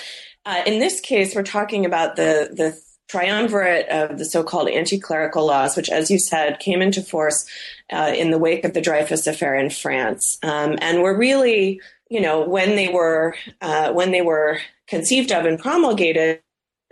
uh, 0.45 0.61
in 0.67 0.77
this 0.77 0.99
case, 0.99 1.33
we're 1.33 1.41
talking 1.41 1.87
about 1.87 2.15
the, 2.15 2.51
the 2.53 2.79
triumvirate 3.07 3.89
of 3.89 4.19
the 4.19 4.25
so-called 4.25 4.69
anti-clerical 4.69 5.43
laws, 5.43 5.75
which, 5.75 5.89
as 5.89 6.11
you 6.11 6.19
said, 6.19 6.59
came 6.59 6.83
into 6.83 7.01
force 7.01 7.49
uh, 7.91 8.13
in 8.15 8.29
the 8.29 8.37
wake 8.37 8.63
of 8.63 8.75
the 8.75 8.81
Dreyfus 8.81 9.25
affair 9.25 9.55
in 9.55 9.71
France, 9.71 10.37
um, 10.43 10.77
and 10.81 11.01
were 11.01 11.17
really, 11.17 11.81
you 12.11 12.21
know, 12.21 12.47
when 12.47 12.75
they 12.75 12.89
were 12.89 13.33
uh, 13.59 13.91
when 13.91 14.11
they 14.11 14.21
were 14.21 14.59
conceived 14.89 15.31
of 15.31 15.45
and 15.45 15.59
promulgated 15.59 16.41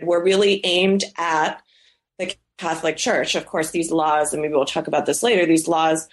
were 0.00 0.22
really 0.22 0.64
aimed 0.64 1.04
at 1.16 1.60
the 2.18 2.34
Catholic 2.56 2.96
Church. 2.96 3.34
Of 3.34 3.46
course, 3.46 3.70
these 3.70 3.90
laws, 3.90 4.32
and 4.32 4.40
maybe 4.40 4.54
we'll 4.54 4.64
talk 4.64 4.86
about 4.86 5.06
this 5.06 5.22
later, 5.22 5.44
these 5.44 5.68
laws 5.68 6.08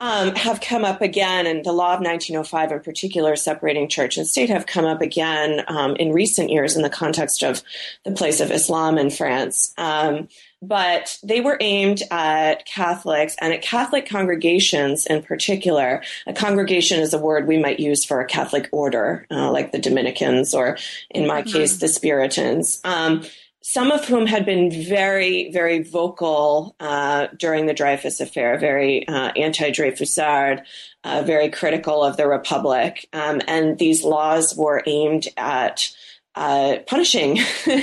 um, 0.00 0.34
have 0.34 0.62
come 0.62 0.84
up 0.84 1.02
again, 1.02 1.46
and 1.46 1.62
the 1.62 1.72
law 1.72 1.92
of 1.92 2.00
1905 2.00 2.72
in 2.72 2.80
particular, 2.80 3.36
separating 3.36 3.86
church 3.86 4.16
and 4.16 4.26
state, 4.26 4.48
have 4.48 4.64
come 4.64 4.86
up 4.86 5.02
again 5.02 5.62
um, 5.68 5.94
in 5.96 6.12
recent 6.12 6.50
years 6.50 6.74
in 6.74 6.82
the 6.82 6.88
context 6.88 7.42
of 7.42 7.62
the 8.04 8.12
place 8.12 8.40
of 8.40 8.50
Islam 8.50 8.96
in 8.96 9.10
France. 9.10 9.74
Um, 9.76 10.28
but 10.62 11.18
they 11.22 11.40
were 11.40 11.56
aimed 11.60 12.02
at 12.10 12.66
Catholics 12.66 13.36
and 13.40 13.52
at 13.52 13.62
Catholic 13.62 14.06
congregations 14.06 15.06
in 15.06 15.22
particular. 15.22 16.02
A 16.26 16.32
congregation 16.32 17.00
is 17.00 17.14
a 17.14 17.18
word 17.18 17.46
we 17.46 17.58
might 17.58 17.80
use 17.80 18.04
for 18.04 18.20
a 18.20 18.26
Catholic 18.26 18.68
order, 18.72 19.26
uh, 19.30 19.50
like 19.50 19.72
the 19.72 19.78
Dominicans, 19.78 20.54
or 20.54 20.76
in 21.10 21.26
my 21.26 21.42
mm-hmm. 21.42 21.50
case, 21.50 21.78
the 21.78 21.86
Spiritans. 21.86 22.84
Um, 22.84 23.24
some 23.62 23.90
of 23.90 24.06
whom 24.06 24.26
had 24.26 24.46
been 24.46 24.70
very, 24.70 25.50
very 25.52 25.82
vocal 25.82 26.74
uh, 26.80 27.28
during 27.36 27.66
the 27.66 27.74
Dreyfus 27.74 28.20
affair, 28.20 28.58
very 28.58 29.06
uh, 29.06 29.32
anti 29.36 29.70
Dreyfusard, 29.70 30.64
uh, 31.04 31.22
very 31.22 31.50
critical 31.50 32.02
of 32.02 32.16
the 32.16 32.26
Republic. 32.26 33.08
Um, 33.12 33.40
and 33.46 33.78
these 33.78 34.02
laws 34.02 34.56
were 34.56 34.82
aimed 34.86 35.28
at 35.36 35.94
uh, 36.34 36.76
punishing, 36.86 37.38
uh, 37.66 37.82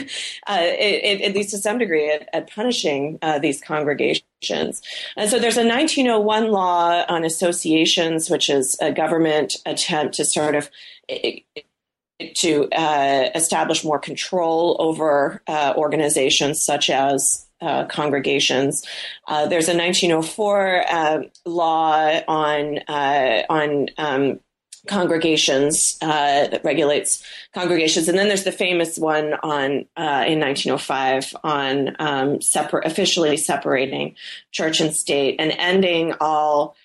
it, 0.60 1.04
it, 1.04 1.22
at 1.22 1.36
least 1.36 1.52
to 1.52 1.58
some 1.58 1.78
degree, 1.78 2.10
at, 2.10 2.30
at 2.34 2.50
punishing 2.50 3.20
uh, 3.22 3.40
these 3.40 3.62
congregations. 3.62 4.82
And 5.16 5.30
so 5.30 5.40
there's 5.40 5.58
a 5.58 5.68
1901 5.68 6.52
law 6.52 7.04
on 7.10 7.24
associations, 7.24 8.30
which 8.30 8.50
is 8.50 8.78
a 8.82 8.92
government 8.92 9.58
attempt 9.66 10.16
to 10.16 10.26
sort 10.26 10.56
of 10.56 10.70
to 12.36 12.68
uh, 12.72 13.30
establish 13.36 13.84
more 13.84 14.00
control 14.00 14.76
over 14.80 15.42
uh, 15.48 15.74
organizations 15.78 16.64
such 16.64 16.90
as 16.90 17.48
uh, 17.62 17.86
congregations. 17.86 18.86
Uh, 19.28 19.48
there's 19.48 19.68
a 19.68 19.76
1904 19.76 20.84
uh, 20.90 21.22
law 21.46 22.22
on 22.28 22.80
on 22.88 23.88
um, 23.98 24.40
congregations 24.88 25.98
that 26.00 26.64
regulates 26.64 27.24
congregations, 27.54 28.08
and 28.08 28.18
then 28.18 28.28
there's 28.28 28.44
the 28.44 28.52
famous 28.52 28.98
one 28.98 29.34
on 29.44 29.86
in 29.98 30.40
1905 30.40 31.36
on 31.44 31.96
um, 32.00 32.40
officially 32.84 33.38
separating 33.38 34.16
church 34.52 34.80
and 34.80 34.96
state 34.96 35.36
and 35.40 35.52
ending 35.58 36.14
all 36.20 36.76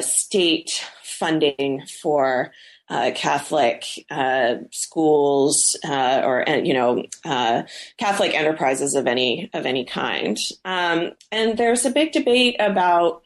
state 0.00 0.84
funding 1.02 1.84
for 1.86 2.52
uh, 2.90 3.10
Catholic 3.14 3.84
uh, 4.10 4.56
schools 4.70 5.76
uh, 5.84 6.22
or 6.24 6.44
you 6.64 6.72
know 6.72 7.04
uh, 7.24 7.62
Catholic 7.98 8.34
enterprises 8.34 8.94
of 8.94 9.06
any 9.06 9.50
of 9.52 9.66
any 9.66 9.84
kind. 9.84 10.38
Um, 10.64 11.12
and 11.30 11.58
there's 11.58 11.84
a 11.84 11.90
big 11.90 12.12
debate 12.12 12.56
about 12.58 13.22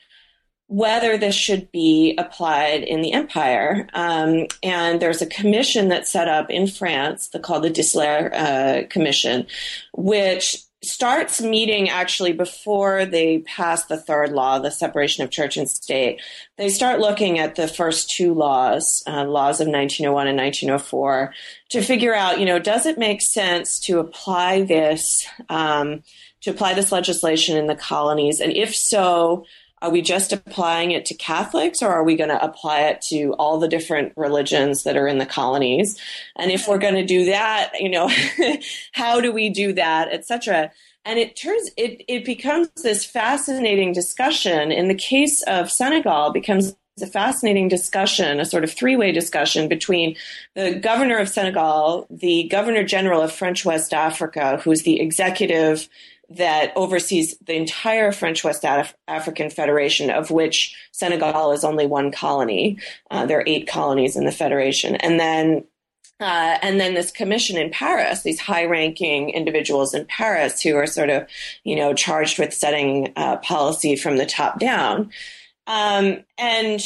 whether 0.73 1.19
this 1.19 1.35
should 1.35 1.71
be 1.71 2.15
applied 2.17 2.83
in 2.83 3.03
the 3.03 3.13
empire. 3.13 3.87
Um, 3.93 4.47
and 4.63 5.03
there's 5.03 5.21
a 5.21 5.27
commission 5.27 5.89
that's 5.89 6.11
set 6.11 6.29
up 6.29 6.49
in 6.49 6.67
France, 6.67 7.29
called 7.43 7.65
the 7.65 7.71
Distler 7.71 8.33
uh, 8.33 8.87
Commission, 8.89 9.47
which 9.93 10.65
starts 10.83 11.43
meeting 11.43 11.91
actually 11.91 12.33
before 12.33 13.05
they 13.05 13.41
pass 13.41 13.85
the 13.85 13.99
third 13.99 14.33
law, 14.33 14.59
the 14.59 14.71
separation 14.71 15.23
of 15.23 15.31
church 15.31 15.59
and 15.59 15.69
state. 15.69 16.23
They 16.57 16.71
start 16.71 17.01
looking 17.01 17.39
at 17.39 17.55
the 17.55 17.69
first 17.69 18.11
two 18.11 18.33
laws, 18.33 19.03
uh, 19.07 19.27
laws 19.27 19.61
of 19.61 19.69
1901 19.69 20.27
and 20.27 20.39
1904, 20.39 21.35
to 21.69 21.83
figure 21.83 22.15
out, 22.15 22.41
you 22.41 22.47
know, 22.47 22.59
does 22.59 22.87
it 22.87 22.97
make 22.97 23.21
sense 23.21 23.79
to 23.81 23.99
apply 23.99 24.63
this, 24.63 25.27
um, 25.51 26.03
to 26.41 26.51
apply 26.51 26.73
this 26.73 26.91
legislation 26.91 27.59
in 27.59 27.67
the 27.67 27.77
colonies? 27.77 28.41
And 28.41 28.57
if 28.57 28.75
so, 28.75 29.45
are 29.83 29.91
we 29.91 30.01
just 30.01 30.33
applying 30.33 30.93
it 30.93 31.05
to 31.07 31.15
Catholics 31.15 31.83
or 31.83 31.89
are 31.89 32.05
we 32.05 32.15
going 32.15 32.31
to 32.31 32.43
apply 32.43 32.83
it 32.83 33.03
to 33.03 33.35
all 33.35 33.59
the 33.59 33.67
different 33.67 34.13
religions 34.17 34.85
that 34.85 34.97
are 34.97 35.09
in 35.09 35.19
the 35.19 35.27
colonies? 35.27 35.99
And 36.37 36.53
if 36.53 36.69
we're 36.69 36.79
going 36.79 36.95
to 36.95 37.05
do 37.05 37.25
that, 37.27 37.73
you 37.79 37.91
know, 37.91 38.09
how 38.93 39.21
do 39.21 39.33
we 39.33 39.51
do 39.51 39.73
that, 39.73 40.13
etc. 40.13 40.71
And 41.05 41.19
it 41.19 41.35
turns 41.35 41.71
it 41.77 42.05
it 42.07 42.25
becomes 42.25 42.69
this 42.83 43.05
fascinating 43.05 43.93
discussion. 43.93 44.71
In 44.71 44.87
the 44.87 44.95
case 44.95 45.43
of 45.43 45.71
Senegal, 45.71 46.31
becomes 46.31 46.77
a 47.01 47.07
fascinating 47.07 47.69
discussion, 47.69 48.39
a 48.39 48.45
sort 48.45 48.65
of 48.65 48.71
three-way 48.71 49.11
discussion 49.11 49.67
between 49.67 50.15
the 50.55 50.75
governor 50.75 51.17
of 51.17 51.29
Senegal, 51.29 52.07
the 52.09 52.45
governor 52.49 52.85
general 52.85 53.21
of 53.23 53.33
French 53.33 53.65
West 53.65 53.93
Africa, 53.93 54.61
who's 54.63 54.83
the 54.83 55.01
executive 55.01 55.89
that 56.37 56.73
oversees 56.77 57.37
the 57.47 57.55
entire 57.55 58.13
French 58.13 58.45
West 58.45 58.65
Af- 58.65 58.95
African 59.09 59.51
Federation, 59.51 60.11
of 60.11 60.31
which 60.31 60.77
Senegal 60.93 61.53
is 61.53 61.65
only 61.65 61.87
one 61.87 62.13
colony. 62.13 62.79
Uh, 63.11 63.27
there 63.27 63.39
are 63.39 63.45
eight 63.47 63.67
colonies 63.67 64.17
in 64.17 64.25
the 64.25 64.33
federation, 64.33 64.97
and 64.97 65.19
then 65.19 65.65
uh, 66.21 66.59
and 66.63 66.79
then 66.79 66.95
this 66.95 67.11
commission 67.11 67.57
in 67.57 67.71
Paris, 67.71 68.23
these 68.23 68.39
high-ranking 68.39 69.31
individuals 69.31 69.93
in 69.93 70.05
Paris 70.05 70.61
who 70.61 70.77
are 70.77 70.87
sort 70.87 71.11
of, 71.11 71.27
you 71.65 71.75
know, 71.75 71.93
charged 71.95 72.39
with 72.39 72.55
setting 72.55 73.13
uh, 73.17 73.39
policy 73.39 73.97
from 73.97 74.19
the 74.19 74.27
top 74.27 74.61
down, 74.61 75.11
um, 75.67 76.23
and 76.39 76.81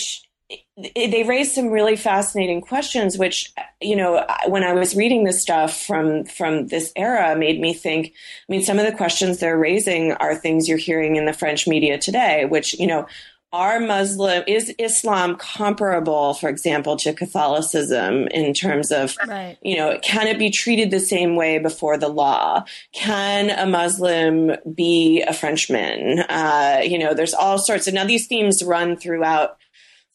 they 0.94 1.24
raised 1.26 1.52
some 1.52 1.68
really 1.68 1.96
fascinating 1.96 2.60
questions 2.60 3.16
which 3.16 3.52
you 3.80 3.96
know 3.96 4.24
when 4.48 4.62
i 4.62 4.72
was 4.72 4.94
reading 4.94 5.24
this 5.24 5.40
stuff 5.40 5.80
from 5.80 6.24
from 6.24 6.66
this 6.66 6.92
era 6.96 7.34
made 7.34 7.60
me 7.60 7.72
think 7.72 8.08
i 8.08 8.52
mean 8.52 8.62
some 8.62 8.78
of 8.78 8.84
the 8.84 8.92
questions 8.92 9.38
they're 9.38 9.58
raising 9.58 10.12
are 10.12 10.34
things 10.34 10.68
you're 10.68 10.76
hearing 10.76 11.16
in 11.16 11.24
the 11.24 11.32
french 11.32 11.66
media 11.66 11.96
today 11.96 12.44
which 12.44 12.78
you 12.78 12.86
know 12.86 13.06
are 13.52 13.80
Muslim, 13.80 14.42
is 14.46 14.74
Islam 14.78 15.36
comparable, 15.36 16.34
for 16.34 16.48
example, 16.48 16.96
to 16.96 17.14
Catholicism 17.14 18.26
in 18.28 18.52
terms 18.52 18.90
of, 18.90 19.16
right. 19.26 19.56
you 19.62 19.76
know, 19.76 19.98
can 20.02 20.26
it 20.26 20.38
be 20.38 20.50
treated 20.50 20.90
the 20.90 21.00
same 21.00 21.36
way 21.36 21.58
before 21.58 21.96
the 21.96 22.08
law? 22.08 22.64
Can 22.92 23.50
a 23.50 23.64
Muslim 23.64 24.56
be 24.74 25.22
a 25.22 25.32
Frenchman? 25.32 26.18
Uh, 26.28 26.82
you 26.84 26.98
know, 26.98 27.14
there's 27.14 27.32
all 27.32 27.56
sorts 27.58 27.86
of, 27.86 27.94
now 27.94 28.04
these 28.04 28.26
themes 28.26 28.62
run 28.62 28.96
throughout 28.96 29.58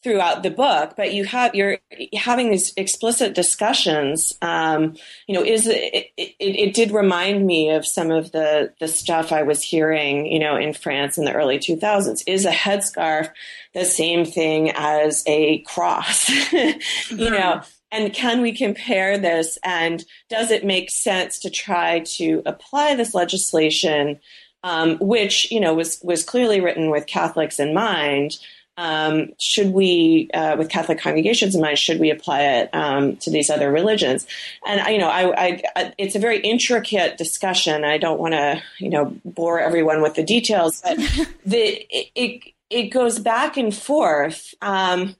throughout 0.02 0.42
the 0.42 0.50
book, 0.50 0.94
but 0.96 1.14
you 1.14 1.24
have 1.24 1.54
you're 1.54 1.78
having 2.14 2.50
these 2.50 2.72
explicit 2.76 3.34
discussions. 3.34 4.32
Um, 4.42 4.96
you 5.28 5.34
know, 5.34 5.44
is 5.44 5.66
it, 5.66 6.10
it, 6.16 6.34
it, 6.38 6.74
did 6.74 6.90
remind 6.90 7.46
me 7.46 7.70
of 7.70 7.86
some 7.86 8.10
of 8.10 8.32
the 8.32 8.72
the 8.80 8.88
stuff 8.88 9.32
I 9.32 9.42
was 9.42 9.62
hearing, 9.62 10.26
you 10.26 10.40
know, 10.40 10.56
in 10.56 10.74
France 10.74 11.18
in 11.18 11.24
the 11.24 11.32
early 11.32 11.58
2000s. 11.58 12.22
Is 12.26 12.44
a 12.44 12.50
headscarf 12.50 13.30
the 13.74 13.84
same 13.84 14.24
thing 14.24 14.72
as 14.74 15.22
a 15.26 15.58
cross? 15.60 16.28
you 16.52 17.30
know, 17.30 17.62
and 17.92 18.12
can 18.12 18.40
we 18.40 18.52
compare 18.52 19.18
this? 19.18 19.58
And 19.62 20.04
does 20.28 20.50
it 20.50 20.64
make 20.64 20.90
sense 20.90 21.38
to 21.40 21.50
try 21.50 22.00
to 22.00 22.42
apply 22.44 22.96
this 22.96 23.14
legislation, 23.14 24.18
um, 24.64 24.96
which 24.98 25.50
you 25.52 25.60
know 25.60 25.74
was 25.74 26.00
was 26.02 26.24
clearly 26.24 26.60
written 26.60 26.90
with 26.90 27.06
Catholics 27.06 27.60
in 27.60 27.72
mind? 27.72 28.38
Um, 28.76 29.28
should 29.38 29.72
we, 29.72 30.30
uh, 30.32 30.56
with 30.56 30.70
Catholic 30.70 30.98
congregations 30.98 31.54
in 31.54 31.60
mind, 31.60 31.78
should 31.78 32.00
we 32.00 32.10
apply 32.10 32.42
it 32.42 32.70
um, 32.72 33.16
to 33.16 33.30
these 33.30 33.50
other 33.50 33.70
religions? 33.70 34.26
And 34.66 34.80
you 34.92 34.98
know, 34.98 35.08
I, 35.08 35.62
I, 35.76 35.94
it's 35.98 36.14
a 36.14 36.18
very 36.18 36.40
intricate 36.40 37.18
discussion. 37.18 37.84
I 37.84 37.98
don't 37.98 38.18
want 38.18 38.32
to, 38.32 38.62
you 38.78 38.88
know, 38.88 39.14
bore 39.24 39.60
everyone 39.60 40.00
with 40.00 40.14
the 40.14 40.24
details, 40.24 40.80
but 40.82 40.96
the 41.46 41.86
it, 41.90 42.10
it, 42.14 42.42
it 42.70 42.82
goes 42.88 43.18
back 43.18 43.56
and 43.56 43.74
forth, 43.74 44.54
um, 44.62 45.16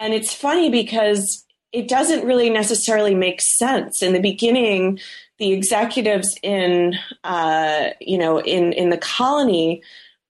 and 0.00 0.12
it's 0.12 0.34
funny 0.34 0.68
because 0.68 1.44
it 1.72 1.88
doesn't 1.88 2.26
really 2.26 2.50
necessarily 2.50 3.14
make 3.14 3.40
sense 3.40 4.02
in 4.02 4.12
the 4.14 4.20
beginning. 4.20 4.98
The 5.38 5.52
executives 5.52 6.34
in, 6.42 6.94
uh, 7.22 7.90
you 8.00 8.18
know, 8.18 8.40
in 8.40 8.72
in 8.72 8.90
the 8.90 8.98
colony 8.98 9.82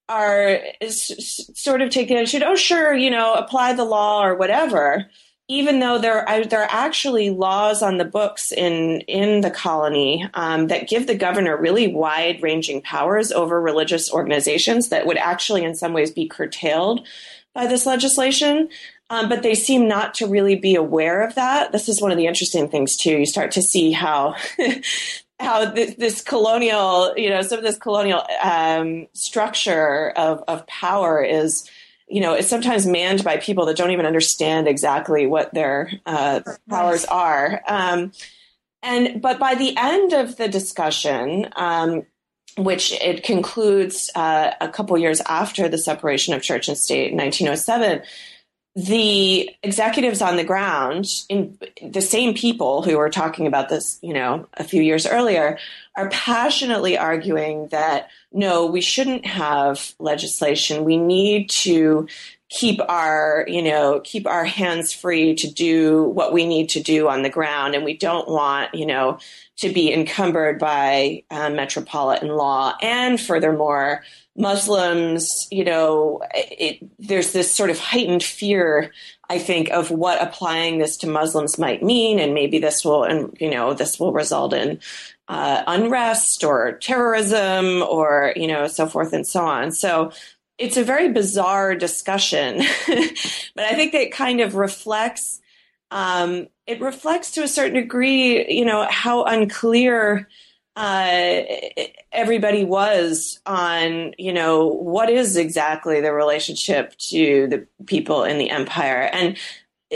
are 0.08 0.60
sort 0.88 1.82
of 1.82 1.90
taking 1.90 2.16
attitude, 2.16 2.42
oh, 2.42 2.56
sure, 2.56 2.94
you 2.94 3.10
know, 3.10 3.34
apply 3.34 3.72
the 3.72 3.84
law 3.84 4.24
or 4.24 4.34
whatever, 4.34 5.10
even 5.48 5.78
though 5.78 5.98
there 5.98 6.28
are, 6.28 6.44
there 6.44 6.62
are 6.62 6.70
actually 6.70 7.30
laws 7.30 7.82
on 7.82 7.98
the 7.98 8.04
books 8.04 8.52
in, 8.52 9.00
in 9.02 9.40
the 9.40 9.50
colony 9.50 10.28
um, 10.34 10.68
that 10.68 10.88
give 10.88 11.06
the 11.06 11.14
governor 11.14 11.56
really 11.56 11.92
wide 11.92 12.42
ranging 12.42 12.82
powers 12.82 13.30
over 13.30 13.60
religious 13.60 14.12
organizations 14.12 14.88
that 14.88 15.06
would 15.06 15.18
actually, 15.18 15.64
in 15.64 15.74
some 15.74 15.92
ways, 15.92 16.10
be 16.10 16.28
curtailed 16.28 17.06
by 17.54 17.66
this 17.66 17.86
legislation. 17.86 18.68
Um, 19.08 19.28
but 19.28 19.44
they 19.44 19.54
seem 19.54 19.86
not 19.86 20.14
to 20.14 20.26
really 20.26 20.56
be 20.56 20.74
aware 20.74 21.22
of 21.22 21.36
that. 21.36 21.70
This 21.70 21.88
is 21.88 22.02
one 22.02 22.10
of 22.10 22.18
the 22.18 22.26
interesting 22.26 22.68
things, 22.68 22.96
too. 22.96 23.18
You 23.18 23.26
start 23.26 23.52
to 23.52 23.62
see 23.62 23.92
how 23.92 24.34
how 25.38 25.70
this, 25.70 25.94
this, 25.96 26.22
colonial, 26.22 27.12
you 27.16 27.30
know, 27.30 27.42
some 27.42 27.58
of 27.58 27.64
this 27.64 27.78
colonial 27.78 28.22
um, 28.42 29.06
structure 29.12 30.10
of, 30.16 30.42
of 30.48 30.66
power 30.66 31.22
is, 31.22 31.68
you 32.08 32.20
know, 32.20 32.34
is 32.34 32.48
sometimes 32.48 32.86
manned 32.86 33.22
by 33.22 33.36
people 33.36 33.66
that 33.66 33.76
don't 33.76 33.90
even 33.90 34.06
understand 34.06 34.66
exactly 34.66 35.26
what 35.26 35.52
their 35.52 35.90
uh, 36.06 36.40
powers 36.70 37.04
are. 37.04 37.62
Um, 37.68 38.12
and 38.82 39.20
but 39.20 39.38
by 39.38 39.54
the 39.54 39.76
end 39.76 40.12
of 40.12 40.36
the 40.36 40.48
discussion, 40.48 41.48
um, 41.56 42.06
which 42.56 42.92
it 42.92 43.22
concludes 43.22 44.10
uh, 44.14 44.52
a 44.60 44.68
couple 44.68 44.96
years 44.96 45.20
after 45.22 45.68
the 45.68 45.78
separation 45.78 46.32
of 46.32 46.42
church 46.42 46.68
and 46.68 46.78
state 46.78 47.12
in 47.12 47.18
1907 47.18 48.02
the 48.76 49.48
executives 49.62 50.20
on 50.20 50.36
the 50.36 50.44
ground, 50.44 51.08
in 51.30 51.58
the 51.82 52.02
same 52.02 52.34
people 52.34 52.82
who 52.82 52.98
were 52.98 53.08
talking 53.08 53.46
about 53.46 53.70
this, 53.70 53.98
you 54.02 54.12
know, 54.12 54.46
a 54.58 54.64
few 54.64 54.82
years 54.82 55.06
earlier, 55.06 55.58
are 55.96 56.10
passionately 56.10 56.98
arguing 56.98 57.68
that 57.68 58.10
no, 58.32 58.66
we 58.66 58.82
shouldn't 58.82 59.24
have 59.24 59.94
legislation. 59.98 60.84
We 60.84 60.98
need 60.98 61.48
to 61.50 62.06
keep 62.50 62.78
our, 62.86 63.46
you 63.48 63.62
know, 63.62 64.02
keep 64.04 64.26
our 64.26 64.44
hands 64.44 64.92
free 64.92 65.34
to 65.36 65.50
do 65.50 66.04
what 66.10 66.34
we 66.34 66.46
need 66.46 66.68
to 66.70 66.82
do 66.82 67.08
on 67.08 67.22
the 67.22 67.30
ground, 67.30 67.74
and 67.74 67.82
we 67.82 67.96
don't 67.96 68.28
want, 68.28 68.74
you 68.74 68.84
know, 68.84 69.18
to 69.56 69.70
be 69.70 69.90
encumbered 69.90 70.58
by 70.58 71.22
uh, 71.30 71.48
metropolitan 71.48 72.28
law. 72.28 72.74
And 72.82 73.18
furthermore, 73.18 74.04
Muslims, 74.36 75.48
you 75.50 75.64
know, 75.64 76.22
it, 76.34 76.78
there's 76.98 77.32
this 77.32 77.54
sort 77.54 77.70
of 77.70 77.78
heightened 77.78 78.22
fear, 78.22 78.92
I 79.28 79.38
think, 79.38 79.70
of 79.70 79.90
what 79.90 80.22
applying 80.22 80.78
this 80.78 80.96
to 80.98 81.06
Muslims 81.06 81.58
might 81.58 81.82
mean, 81.82 82.18
and 82.18 82.34
maybe 82.34 82.58
this 82.58 82.84
will, 82.84 83.04
and 83.04 83.36
you 83.40 83.50
know, 83.50 83.74
this 83.74 83.98
will 83.98 84.12
result 84.12 84.52
in 84.52 84.80
uh, 85.28 85.62
unrest 85.66 86.44
or 86.44 86.72
terrorism, 86.72 87.82
or 87.82 88.32
you 88.36 88.46
know, 88.46 88.66
so 88.66 88.86
forth 88.86 89.12
and 89.12 89.26
so 89.26 89.44
on. 89.44 89.72
So 89.72 90.12
it's 90.58 90.76
a 90.76 90.84
very 90.84 91.12
bizarre 91.12 91.74
discussion, 91.74 92.58
but 92.86 93.64
I 93.64 93.74
think 93.74 93.94
it 93.94 94.12
kind 94.12 94.40
of 94.40 94.54
reflects. 94.54 95.40
Um, 95.90 96.48
it 96.66 96.80
reflects 96.80 97.32
to 97.32 97.42
a 97.42 97.48
certain 97.48 97.74
degree, 97.74 98.52
you 98.52 98.64
know, 98.64 98.86
how 98.90 99.24
unclear 99.24 100.28
uh, 100.76 101.42
everybody 102.12 102.64
was 102.64 103.40
on, 103.46 104.12
you 104.18 104.32
know, 104.32 104.66
what 104.66 105.08
is 105.08 105.36
exactly 105.36 106.02
the 106.02 106.12
relationship 106.12 106.96
to 106.98 107.46
the 107.48 107.66
people 107.86 108.24
in 108.24 108.36
the 108.36 108.50
empire. 108.50 109.08
And 109.12 109.38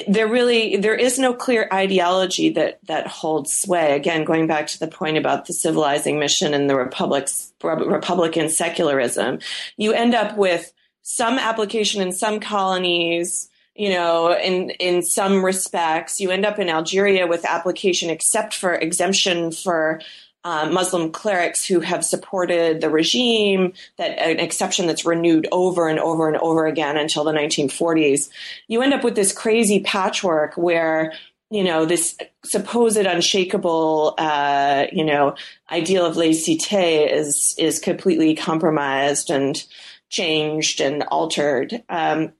there 0.08 0.28
really 0.28 0.76
there 0.76 0.94
is 0.94 1.18
no 1.18 1.34
clear 1.34 1.68
ideology 1.72 2.48
that 2.50 2.78
that 2.86 3.06
holds 3.08 3.52
sway 3.52 3.94
again 3.96 4.24
going 4.24 4.46
back 4.46 4.68
to 4.68 4.78
the 4.78 4.86
point 4.86 5.18
about 5.18 5.46
the 5.46 5.52
civilizing 5.52 6.16
mission 6.16 6.54
and 6.54 6.70
the 6.70 6.76
republic's 6.76 7.52
republican 7.60 8.48
secularism 8.48 9.40
you 9.76 9.92
end 9.92 10.14
up 10.14 10.36
with 10.36 10.72
some 11.02 11.40
application 11.40 12.00
in 12.00 12.12
some 12.12 12.38
colonies 12.38 13.50
you 13.76 13.88
know, 13.88 14.36
in 14.36 14.70
in 14.70 15.00
some 15.00 15.42
respects, 15.42 16.20
you 16.20 16.30
end 16.30 16.44
up 16.44 16.58
in 16.58 16.68
Algeria 16.68 17.26
with 17.26 17.46
application 17.46 18.10
except 18.10 18.54
for 18.54 18.74
exemption 18.74 19.52
for 19.52 20.02
uh, 20.44 20.68
Muslim 20.70 21.12
clerics 21.12 21.66
who 21.66 21.80
have 21.80 22.04
supported 22.04 22.80
the 22.80 22.90
regime, 22.90 23.72
that 23.98 24.18
an 24.18 24.40
exception 24.40 24.86
that's 24.86 25.04
renewed 25.04 25.46
over 25.52 25.88
and 25.88 25.98
over 25.98 26.28
and 26.28 26.36
over 26.38 26.66
again 26.66 26.96
until 26.96 27.24
the 27.24 27.32
1940s. 27.32 28.30
You 28.68 28.82
end 28.82 28.94
up 28.94 29.04
with 29.04 29.14
this 29.14 29.32
crazy 29.32 29.80
patchwork 29.80 30.56
where 30.56 31.12
you 31.50 31.64
know 31.64 31.84
this 31.84 32.16
supposed 32.44 32.96
unshakable 32.96 34.14
uh, 34.18 34.86
you 34.92 35.04
know 35.04 35.34
ideal 35.70 36.06
of 36.06 36.16
laicite 36.16 37.12
is 37.12 37.54
is 37.58 37.78
completely 37.78 38.34
compromised 38.34 39.30
and 39.30 39.64
changed 40.08 40.80
and 40.80 41.02
altered. 41.04 41.82
Um, 41.88 42.32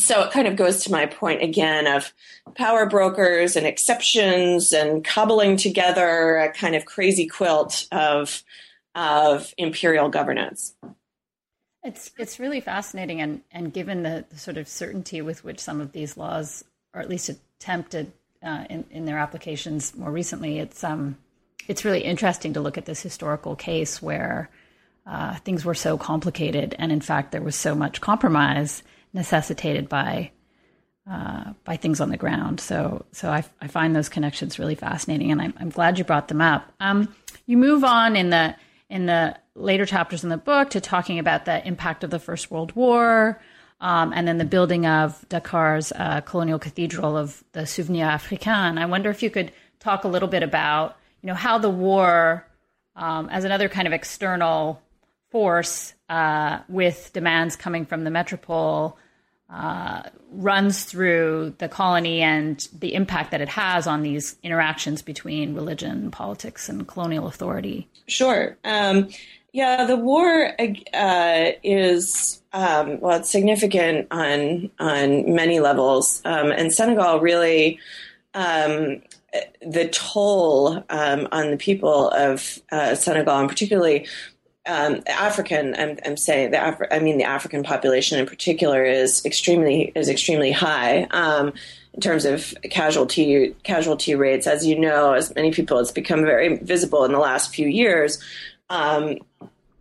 so 0.00 0.22
it 0.22 0.32
kind 0.32 0.46
of 0.46 0.56
goes 0.56 0.84
to 0.84 0.92
my 0.92 1.06
point 1.06 1.42
again 1.42 1.86
of 1.86 2.12
power 2.54 2.86
brokers 2.86 3.56
and 3.56 3.66
exceptions 3.66 4.72
and 4.72 5.04
cobbling 5.04 5.56
together 5.56 6.36
a 6.36 6.52
kind 6.52 6.74
of 6.74 6.84
crazy 6.84 7.26
quilt 7.26 7.86
of 7.92 8.42
of 8.94 9.54
imperial 9.58 10.08
governance. 10.08 10.74
It's 11.84 12.10
it's 12.18 12.40
really 12.40 12.60
fascinating, 12.60 13.20
and 13.20 13.42
and 13.52 13.72
given 13.72 14.02
the, 14.02 14.24
the 14.28 14.38
sort 14.38 14.56
of 14.56 14.68
certainty 14.68 15.22
with 15.22 15.44
which 15.44 15.60
some 15.60 15.80
of 15.80 15.92
these 15.92 16.16
laws, 16.16 16.64
or 16.92 17.00
at 17.00 17.08
least 17.08 17.28
attempted 17.28 18.12
uh, 18.42 18.64
in 18.68 18.84
in 18.90 19.04
their 19.04 19.18
applications 19.18 19.96
more 19.96 20.10
recently, 20.10 20.58
it's 20.58 20.82
um 20.82 21.16
it's 21.68 21.84
really 21.84 22.00
interesting 22.00 22.54
to 22.54 22.60
look 22.60 22.78
at 22.78 22.86
this 22.86 23.00
historical 23.00 23.54
case 23.54 24.02
where 24.02 24.50
uh, 25.06 25.36
things 25.36 25.64
were 25.64 25.74
so 25.74 25.96
complicated, 25.96 26.74
and 26.78 26.90
in 26.90 27.00
fact 27.00 27.30
there 27.30 27.42
was 27.42 27.54
so 27.54 27.74
much 27.74 28.00
compromise 28.00 28.82
necessitated 29.12 29.88
by 29.88 30.30
uh, 31.10 31.52
by 31.64 31.76
things 31.76 32.00
on 32.00 32.10
the 32.10 32.16
ground. 32.16 32.60
So 32.60 33.06
so 33.12 33.30
I, 33.30 33.44
I 33.60 33.66
find 33.66 33.96
those 33.96 34.08
connections 34.08 34.58
really 34.58 34.74
fascinating, 34.74 35.30
and 35.30 35.40
I'm, 35.40 35.54
I'm 35.58 35.70
glad 35.70 35.98
you 35.98 36.04
brought 36.04 36.28
them 36.28 36.40
up. 36.40 36.72
Um, 36.80 37.14
you 37.46 37.56
move 37.56 37.84
on 37.84 38.16
in 38.16 38.30
the 38.30 38.54
in 38.90 39.06
the 39.06 39.36
later 39.54 39.86
chapters 39.86 40.22
in 40.22 40.30
the 40.30 40.36
book 40.36 40.70
to 40.70 40.80
talking 40.80 41.18
about 41.18 41.44
the 41.44 41.66
impact 41.66 42.04
of 42.04 42.10
the 42.10 42.18
First 42.18 42.50
World 42.50 42.72
War. 42.76 43.40
Um, 43.80 44.12
and 44.12 44.26
then 44.26 44.38
the 44.38 44.44
building 44.44 44.86
of 44.86 45.24
Dakar's 45.28 45.92
uh, 45.92 46.20
colonial 46.22 46.58
cathedral 46.58 47.16
of 47.16 47.44
the 47.52 47.64
Souvenir 47.64 48.06
Africain. 48.06 48.76
I 48.76 48.86
wonder 48.86 49.08
if 49.08 49.22
you 49.22 49.30
could 49.30 49.52
talk 49.78 50.02
a 50.02 50.08
little 50.08 50.26
bit 50.26 50.42
about, 50.42 50.96
you 51.22 51.28
know, 51.28 51.34
how 51.34 51.58
the 51.58 51.70
war, 51.70 52.44
um, 52.96 53.28
as 53.28 53.44
another 53.44 53.68
kind 53.68 53.86
of 53.86 53.92
external 53.92 54.82
force 55.30 55.94
uh, 56.08 56.60
with 56.68 57.10
demands 57.12 57.56
coming 57.56 57.84
from 57.84 58.04
the 58.04 58.10
metropole 58.10 58.98
uh, 59.50 60.02
runs 60.30 60.84
through 60.84 61.54
the 61.58 61.68
colony 61.68 62.20
and 62.20 62.68
the 62.78 62.94
impact 62.94 63.30
that 63.30 63.40
it 63.40 63.48
has 63.48 63.86
on 63.86 64.02
these 64.02 64.36
interactions 64.42 65.00
between 65.00 65.54
religion, 65.54 66.10
politics, 66.10 66.68
and 66.68 66.86
colonial 66.86 67.26
authority. 67.26 67.88
Sure. 68.06 68.56
Um, 68.64 69.08
Yeah, 69.52 69.86
the 69.86 69.96
war 69.96 70.54
uh, 70.92 71.50
is 71.62 72.42
um, 72.52 73.00
well, 73.00 73.18
it's 73.18 73.30
significant 73.30 74.06
on 74.10 74.70
on 74.78 75.34
many 75.34 75.58
levels, 75.58 76.20
um, 76.26 76.52
and 76.52 76.72
Senegal 76.72 77.20
really 77.20 77.78
um, 78.34 79.00
the 79.62 79.88
toll 79.90 80.84
um, 80.90 81.28
on 81.32 81.50
the 81.50 81.56
people 81.56 82.10
of 82.10 82.58
uh, 82.70 82.94
Senegal, 82.94 83.38
and 83.38 83.48
particularly 83.48 84.06
um, 84.68 85.02
African, 85.06 85.74
I'm, 85.76 85.98
I'm, 86.04 86.16
saying 86.16 86.50
the 86.50 86.94
I 86.94 86.98
mean 87.00 87.16
the 87.16 87.24
African 87.24 87.62
population 87.62 88.18
in 88.18 88.26
particular 88.26 88.84
is 88.84 89.24
extremely 89.24 89.92
is 89.96 90.10
extremely 90.10 90.52
high 90.52 91.04
um, 91.10 91.54
in 91.94 92.00
terms 92.02 92.26
of 92.26 92.54
casualty 92.70 93.56
casualty 93.62 94.14
rates. 94.14 94.46
As 94.46 94.66
you 94.66 94.78
know, 94.78 95.14
as 95.14 95.34
many 95.34 95.52
people, 95.52 95.78
it's 95.78 95.90
become 95.90 96.22
very 96.22 96.58
visible 96.58 97.04
in 97.04 97.12
the 97.12 97.18
last 97.18 97.54
few 97.54 97.66
years. 97.66 98.22
Um, 98.68 99.18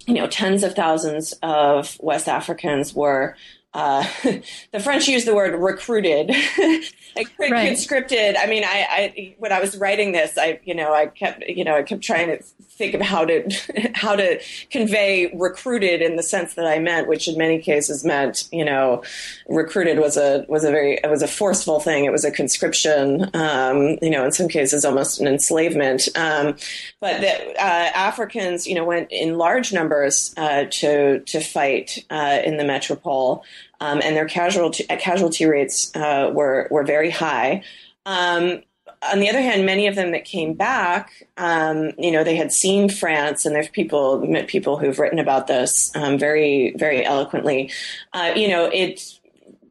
you 0.08 0.14
know, 0.14 0.28
tens 0.28 0.64
of 0.64 0.74
thousands 0.74 1.34
of 1.44 1.98
West 2.00 2.30
Africans 2.30 2.94
were 2.94 3.36
uh, 3.74 4.08
the 4.72 4.80
French 4.80 5.08
use 5.08 5.26
the 5.26 5.36
word 5.36 5.54
recruited, 5.54 6.30
like 7.16 7.32
right. 7.38 7.68
conscripted. 7.68 8.36
I 8.36 8.48
mean, 8.48 8.64
I, 8.64 8.88
I, 8.90 9.36
when 9.38 9.52
I 9.52 9.60
was 9.60 9.78
writing 9.78 10.14
this, 10.14 10.38
I, 10.38 10.60
you 10.64 10.74
know, 10.74 10.94
I 10.94 11.08
kept, 11.08 11.44
you 11.44 11.64
know, 11.64 11.76
I 11.76 11.84
kept 11.84 12.02
trying 12.02 12.28
to 12.28 12.44
think 12.78 12.94
of 12.94 13.02
how 13.02 13.26
to, 13.26 13.50
how 13.96 14.16
to 14.16 14.40
convey 14.70 15.32
recruited 15.36 16.02
in 16.02 16.16
the 16.16 16.24
sense 16.24 16.54
that 16.56 16.66
I 16.66 16.80
meant, 16.80 17.08
which 17.08 17.28
in 17.28 17.38
many 17.38 17.60
cases 17.60 18.06
meant, 18.06 18.48
you 18.52 18.64
know, 18.64 19.04
recruited 19.48 20.00
was 20.00 20.18
a, 20.18 20.46
was 20.48 20.64
a 20.64 20.72
very, 20.72 21.00
it 21.04 21.10
was 21.10 21.22
a 21.22 21.28
forceful 21.28 21.80
thing. 21.80 22.06
It 22.06 22.12
was 22.12 22.26
a 22.26 22.32
conscription, 22.32 23.30
um, 23.36 23.98
you 24.02 24.10
know, 24.10 24.26
in 24.26 24.32
some 24.32 24.48
cases 24.48 24.86
almost 24.86 25.20
an 25.20 25.28
enslavement. 25.28 26.08
Um, 26.16 26.56
but 27.00 27.22
that 27.22 27.42
uh, 27.58 27.98
Africans, 27.98 28.68
you 28.68 28.76
know, 28.76 28.86
went 28.86 29.12
in 29.12 29.38
large 29.38 29.74
numbers 29.74 30.34
uh, 30.38 30.66
to 30.72 31.20
to 31.20 31.40
fight 31.40 32.04
uh, 32.10 32.40
in 32.44 32.58
the 32.58 32.64
metropole 32.64 33.44
um, 33.80 34.02
and 34.04 34.16
their 34.16 34.28
casualty 34.28 34.84
casualty 34.84 35.46
rates 35.46 35.96
uh, 35.96 36.32
were 36.34 36.68
were 36.72 36.84
very 36.84 37.10
high. 37.10 37.64
Um, 38.06 38.62
on 39.02 39.20
the 39.20 39.30
other 39.30 39.42
hand, 39.42 39.66
many 39.66 39.88
of 39.88 39.96
them 39.96 40.12
that 40.12 40.26
came 40.26 40.54
back, 40.54 41.28
um, 41.38 41.92
you 41.98 42.12
know, 42.12 42.24
they 42.24 42.36
had 42.36 42.52
seen 42.52 42.90
France, 42.90 43.46
and 43.46 43.56
there's 43.56 43.70
people 43.70 44.26
met 44.26 44.48
people 44.48 44.78
who've 44.78 44.98
written 44.98 45.20
about 45.20 45.48
this 45.48 45.96
um, 45.96 46.18
very 46.18 46.74
very 46.78 47.06
eloquently. 47.06 47.72
Uh, 48.14 48.34
you 48.36 48.48
know, 48.48 48.66
it 48.66 49.20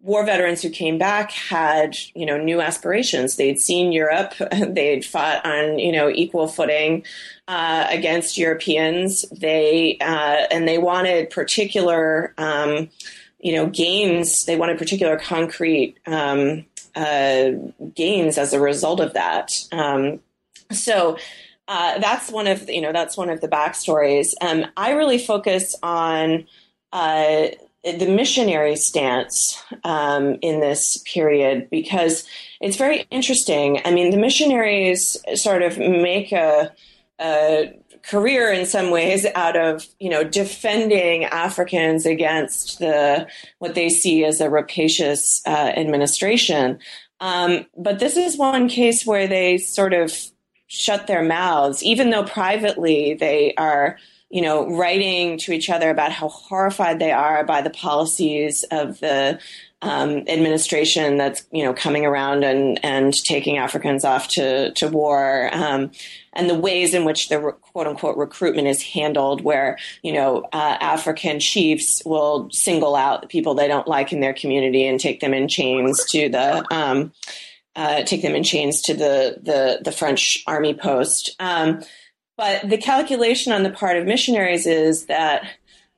war 0.03 0.25
veterans 0.25 0.63
who 0.63 0.71
came 0.71 0.99
back 0.99 1.33
had 1.33 1.97
you 2.15 2.25
know 2.25 2.39
new 2.39 2.61
aspirations. 2.61 3.37
They'd 3.37 3.59
seen 3.59 3.93
europe. 3.93 4.35
They'd 4.69 5.05
fought 5.05 5.45
on 5.45 5.79
you 5.79 5.93
know 5.93 6.09
equal 6.09 6.47
footing 6.47 7.05
uh, 7.49 7.87
against 7.91 8.39
europeans. 8.39 9.23
They 9.31 9.99
uh, 10.01 10.47
and 10.51 10.69
they 10.69 10.79
wanted 10.79 11.31
particular 11.31 12.33
um, 12.39 12.91
you 13.47 13.55
know, 13.55 13.67
gains, 13.67 14.45
they 14.47 14.57
wanted 14.57 14.79
particular 14.79 15.17
concrete 15.19 15.97
um, 16.07 16.65
uh, 16.97 17.51
gains 17.95 18.39
as 18.39 18.53
a 18.53 18.61
result 18.61 19.01
of 19.01 19.15
that. 19.15 19.53
Um, 19.71 20.21
so 20.73 21.17
uh, 21.69 21.99
that's 21.99 22.31
one 22.31 22.47
of 22.47 22.69
you 22.69 22.81
know 22.81 22.93
that's 22.93 23.17
one 23.17 23.31
of 23.31 23.41
the 23.41 23.49
backstories. 23.49 24.33
Um, 24.41 24.67
I 24.77 24.93
really 24.93 25.19
focus 25.19 25.77
on 25.83 26.47
uh, 26.93 27.49
the 27.85 28.09
missionary 28.09 28.77
stance 28.77 29.63
um, 29.85 30.39
in 30.43 30.61
this 30.61 31.03
period 31.05 31.69
because 31.71 32.25
it's 32.61 32.77
very 32.77 33.07
interesting. 33.11 33.81
I 33.85 33.93
mean, 33.93 34.11
the 34.11 34.17
missionaries 34.17 35.17
sort 35.35 35.63
of 35.63 35.79
make 35.79 36.33
a, 36.33 36.73
a 37.21 37.75
career 38.09 38.53
in 38.53 38.67
some 38.67 38.91
ways 38.91 39.27
out 39.35 39.57
of 39.57 39.87
you 39.99 40.09
know 40.09 40.25
defending 40.25 41.25
Africans 41.25 42.07
against 42.07 42.79
the 42.79 43.27
what 43.59 43.75
they 43.75 43.89
see 43.89 44.25
as 44.25 44.41
a 44.41 44.51
rapacious 44.51 45.43
uh, 45.47 45.73
administration. 45.77 46.79
Um, 47.21 47.67
but 47.77 47.99
this 47.99 48.17
is 48.17 48.37
one 48.37 48.69
case 48.69 49.07
where 49.07 49.27
they 49.27 49.59
sort 49.59 49.95
of 49.95 50.15
shut 50.67 51.07
their 51.07 51.23
mouths, 51.23 51.83
even 51.83 52.11
though 52.11 52.25
privately 52.25 53.15
they 53.15 53.55
are 53.55 53.99
you 54.31 54.43
know 54.43 54.69
writing 54.77 55.39
to 55.39 55.53
each 55.53 55.71
other 55.71 55.91
about 55.91 56.13
how 56.13 56.29
horrified 56.29 56.99
they 56.99 57.13
are 57.13 57.45
by 57.45 57.63
the 57.63 57.71
policies 57.71 58.65
of 58.71 59.01
the 59.01 59.39
um, 59.83 60.25
administration 60.27 61.19
that's 61.19 61.47
you 61.53 61.63
know 61.63 61.75
coming 61.75 62.07
around 62.07 62.45
and 62.45 62.83
and 62.85 63.13
taking 63.13 63.59
Africans 63.59 64.05
off 64.05 64.29
to 64.29 64.73
to 64.73 64.89
war, 64.89 65.51
um, 65.53 65.91
and 66.33 66.49
the 66.49 66.55
ways 66.59 66.95
in 66.95 67.05
which 67.05 67.29
the 67.29 67.39
quote 67.61 67.87
unquote 67.87 68.17
recruitment 68.17 68.69
is 68.69 68.83
handled, 68.83 69.43
where 69.43 69.79
you 70.03 70.13
know 70.13 70.49
uh, 70.53 70.79
African 70.81 71.41
chiefs 71.41 72.03
will 72.07 72.49
single 72.53 72.97
out 72.97 73.23
the 73.23 73.29
people 73.29 73.55
they 73.55 73.69
don't 73.69 73.87
like 73.87 74.13
in 74.13 74.21
their 74.21 74.35
community 74.35 74.87
and 74.87 74.99
take 74.99 75.21
them 75.21 75.35
in 75.35 75.47
chains 75.47 76.05
to 76.11 76.29
the 76.29 76.65
um, 76.75 77.13
uh, 77.77 78.03
take 78.05 78.23
them 78.23 78.35
in 78.35 78.43
chains 78.43 78.81
to 78.83 78.95
the 78.95 79.39
the, 79.43 79.81
the 79.85 79.93
French 79.93 80.43
army 80.47 80.73
post. 80.73 81.37
Um, 81.39 81.83
but 82.39 82.69
the 82.69 82.79
calculation 82.79 83.53
on 83.53 83.63
the 83.63 83.71
part 83.71 83.97
of 83.97 84.07
missionaries 84.07 84.67
is 84.67 85.07
that 85.07 85.47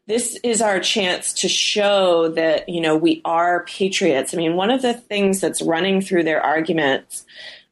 this 0.09 0.39
is 0.43 0.63
our 0.63 0.81
chance 0.81 1.35
to 1.35 1.49
show 1.49 2.31
that 2.31 2.69
you 2.69 2.81
know 2.81 2.97
we 2.97 3.21
are 3.25 3.65
patriots. 3.65 4.33
I 4.35 4.39
mean, 4.39 4.57
one 4.57 4.71
of 4.71 4.83
the 4.83 4.95
things 4.95 5.41
that's 5.41 5.63
running 5.63 6.01
through 6.01 6.25
their 6.25 6.43
arguments 6.43 7.25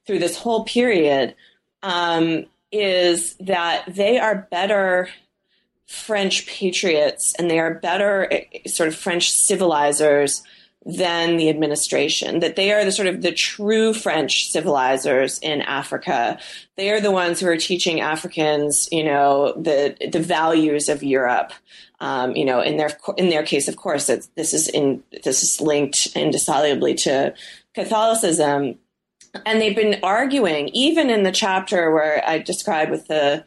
through 0.06 0.20
this 0.20 0.36
whole 0.36 0.64
period 0.64 1.34
um, 1.82 2.44
is 2.70 3.34
that 3.40 3.84
they 3.88 4.18
are 4.18 4.46
better 4.50 5.08
French 5.86 6.46
patriots 6.46 7.34
and 7.38 7.50
they 7.50 7.58
are 7.58 7.74
better 7.74 8.28
eh, 8.30 8.68
sort 8.68 8.88
of 8.88 8.94
French 8.94 9.30
civilizers 9.30 10.42
than 10.84 11.36
the 11.36 11.48
administration, 11.48 12.38
that 12.38 12.54
they 12.54 12.72
are 12.72 12.84
the 12.84 12.92
sort 12.92 13.08
of 13.08 13.20
the 13.20 13.32
true 13.32 13.92
French 13.92 14.48
civilizers 14.52 15.40
in 15.40 15.60
Africa. 15.62 16.38
They 16.76 16.90
are 16.90 17.00
the 17.00 17.10
ones 17.10 17.40
who 17.40 17.48
are 17.48 17.56
teaching 17.56 18.00
Africans, 18.00 18.88
you 18.92 19.02
know, 19.02 19.52
the 19.54 19.96
the 20.12 20.20
values 20.20 20.88
of 20.88 21.02
Europe. 21.02 21.52
Um, 21.98 22.36
you 22.36 22.44
know, 22.44 22.60
in 22.60 22.76
their 22.76 22.90
in 23.16 23.30
their 23.30 23.42
case, 23.42 23.68
of 23.68 23.76
course, 23.76 24.06
this 24.06 24.52
is 24.52 24.68
in 24.68 25.02
this 25.24 25.42
is 25.42 25.60
linked 25.60 26.14
indissolubly 26.14 26.94
to 27.04 27.34
Catholicism, 27.74 28.78
and 29.46 29.60
they've 29.60 29.76
been 29.76 30.00
arguing 30.02 30.68
even 30.68 31.08
in 31.08 31.22
the 31.22 31.32
chapter 31.32 31.90
where 31.90 32.22
I 32.28 32.38
described 32.38 32.90
with 32.90 33.08
the 33.08 33.44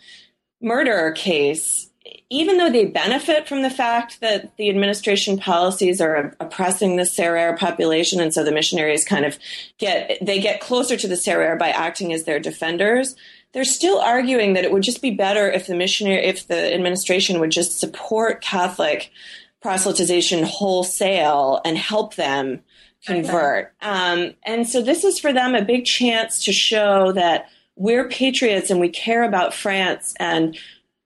murderer 0.62 1.12
case 1.12 1.89
even 2.30 2.58
though 2.58 2.70
they 2.70 2.86
benefit 2.86 3.47
from 3.47 3.64
the 3.64 3.70
fact 3.70 4.22
that 4.22 4.56
the 4.58 4.70
administration 4.70 5.38
policies 5.38 6.00
are 6.00 6.36
oppressing 6.39 6.95
the 6.95 7.04
Serer 7.04 7.58
population, 7.58 8.20
and 8.20 8.34
so 8.34 8.43
the 8.43 8.52
missionaries 8.52 9.04
kind 9.04 9.26
of 9.26 9.39
get 9.78 10.18
they 10.22 10.39
get 10.39 10.62
closer 10.62 10.95
to 10.95 11.08
the 11.08 11.16
Serer 11.16 11.58
by 11.58 11.70
acting 11.70 12.14
as 12.14 12.24
their 12.24 12.39
defenders, 12.39 13.16
they're 13.52 13.66
still 13.66 14.00
arguing 14.00 14.54
that 14.54 14.64
it 14.64 14.72
would 14.72 14.84
just 14.84 15.02
be 15.02 15.12
better 15.12 15.50
if 15.50 15.68
the 15.68 15.76
missionary 15.76 16.24
if 16.26 16.47
the 16.47 16.74
administration 16.74 17.39
would 17.39 17.52
just 17.52 17.80
support 17.80 18.41
Catholic 18.41 19.12
proselytization 19.64 20.43
wholesale 20.43 21.62
and 21.66 21.78
help 21.78 22.16
them 22.16 22.62
convert. 23.06 23.74
Um, 23.82 24.34
and 24.43 24.68
so 24.68 24.82
this 24.82 25.04
is 25.04 25.20
for 25.20 25.34
them 25.34 25.56
a 25.56 25.64
big 25.64 25.86
chance 25.86 26.45
to 26.45 26.54
show 26.54 27.12
that 27.14 27.50
we're 27.76 28.10
patriots 28.10 28.70
and 28.70 28.80
we 28.80 28.89
care 28.89 29.24
about 29.24 29.54
France 29.54 30.14
and 30.20 30.58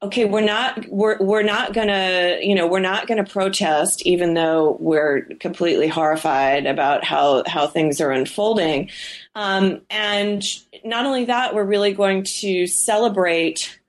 okay, 0.04 0.26
we're 0.26 0.42
not 0.42 0.88
we're 0.90 1.18
we're 1.20 1.44
not 1.44 1.74
gonna 1.74 2.38
you 2.42 2.54
know 2.54 2.68
we're 2.68 2.80
not 2.80 3.08
gonna 3.08 3.24
protest 3.24 4.06
even 4.06 4.34
though 4.34 4.78
we're 4.80 5.22
completely 5.40 5.88
horrified 5.88 6.66
about 6.66 7.04
how 7.04 7.44
how 7.48 7.68
things 7.68 8.02
are 8.02 8.12
unfolding, 8.12 8.90
um, 9.36 9.82
and 9.90 10.44
not 10.84 11.06
only 11.06 11.26
that, 11.26 11.56
we're 11.56 11.64
really 11.64 11.94
going 11.94 12.24
to 12.24 12.68
celebrate. 12.68 13.80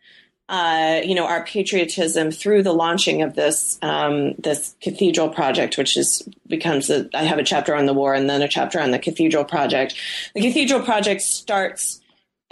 Uh, 0.47 1.01
you 1.03 1.15
know 1.15 1.25
our 1.25 1.43
patriotism 1.47 2.31
through 2.31 2.63
the 2.63 2.73
launching 2.73 3.23
of 3.23 3.35
this 3.35 3.79
um, 3.81 4.35
this 4.35 4.77
cathedral 4.83 5.31
project, 5.31 5.79
which 5.79 5.97
is 5.97 6.23
becomes 6.47 6.91
a, 6.91 7.09
I 7.15 7.23
have 7.23 7.39
a 7.39 7.43
chapter 7.43 7.75
on 7.75 7.87
the 7.87 7.95
war 7.95 8.13
and 8.13 8.29
then 8.29 8.43
a 8.43 8.49
chapter 8.49 8.79
on 8.79 8.91
the 8.91 8.99
cathedral 8.99 9.45
project. 9.45 9.95
The 10.35 10.43
cathedral 10.43 10.83
project 10.83 11.23
starts 11.23 12.03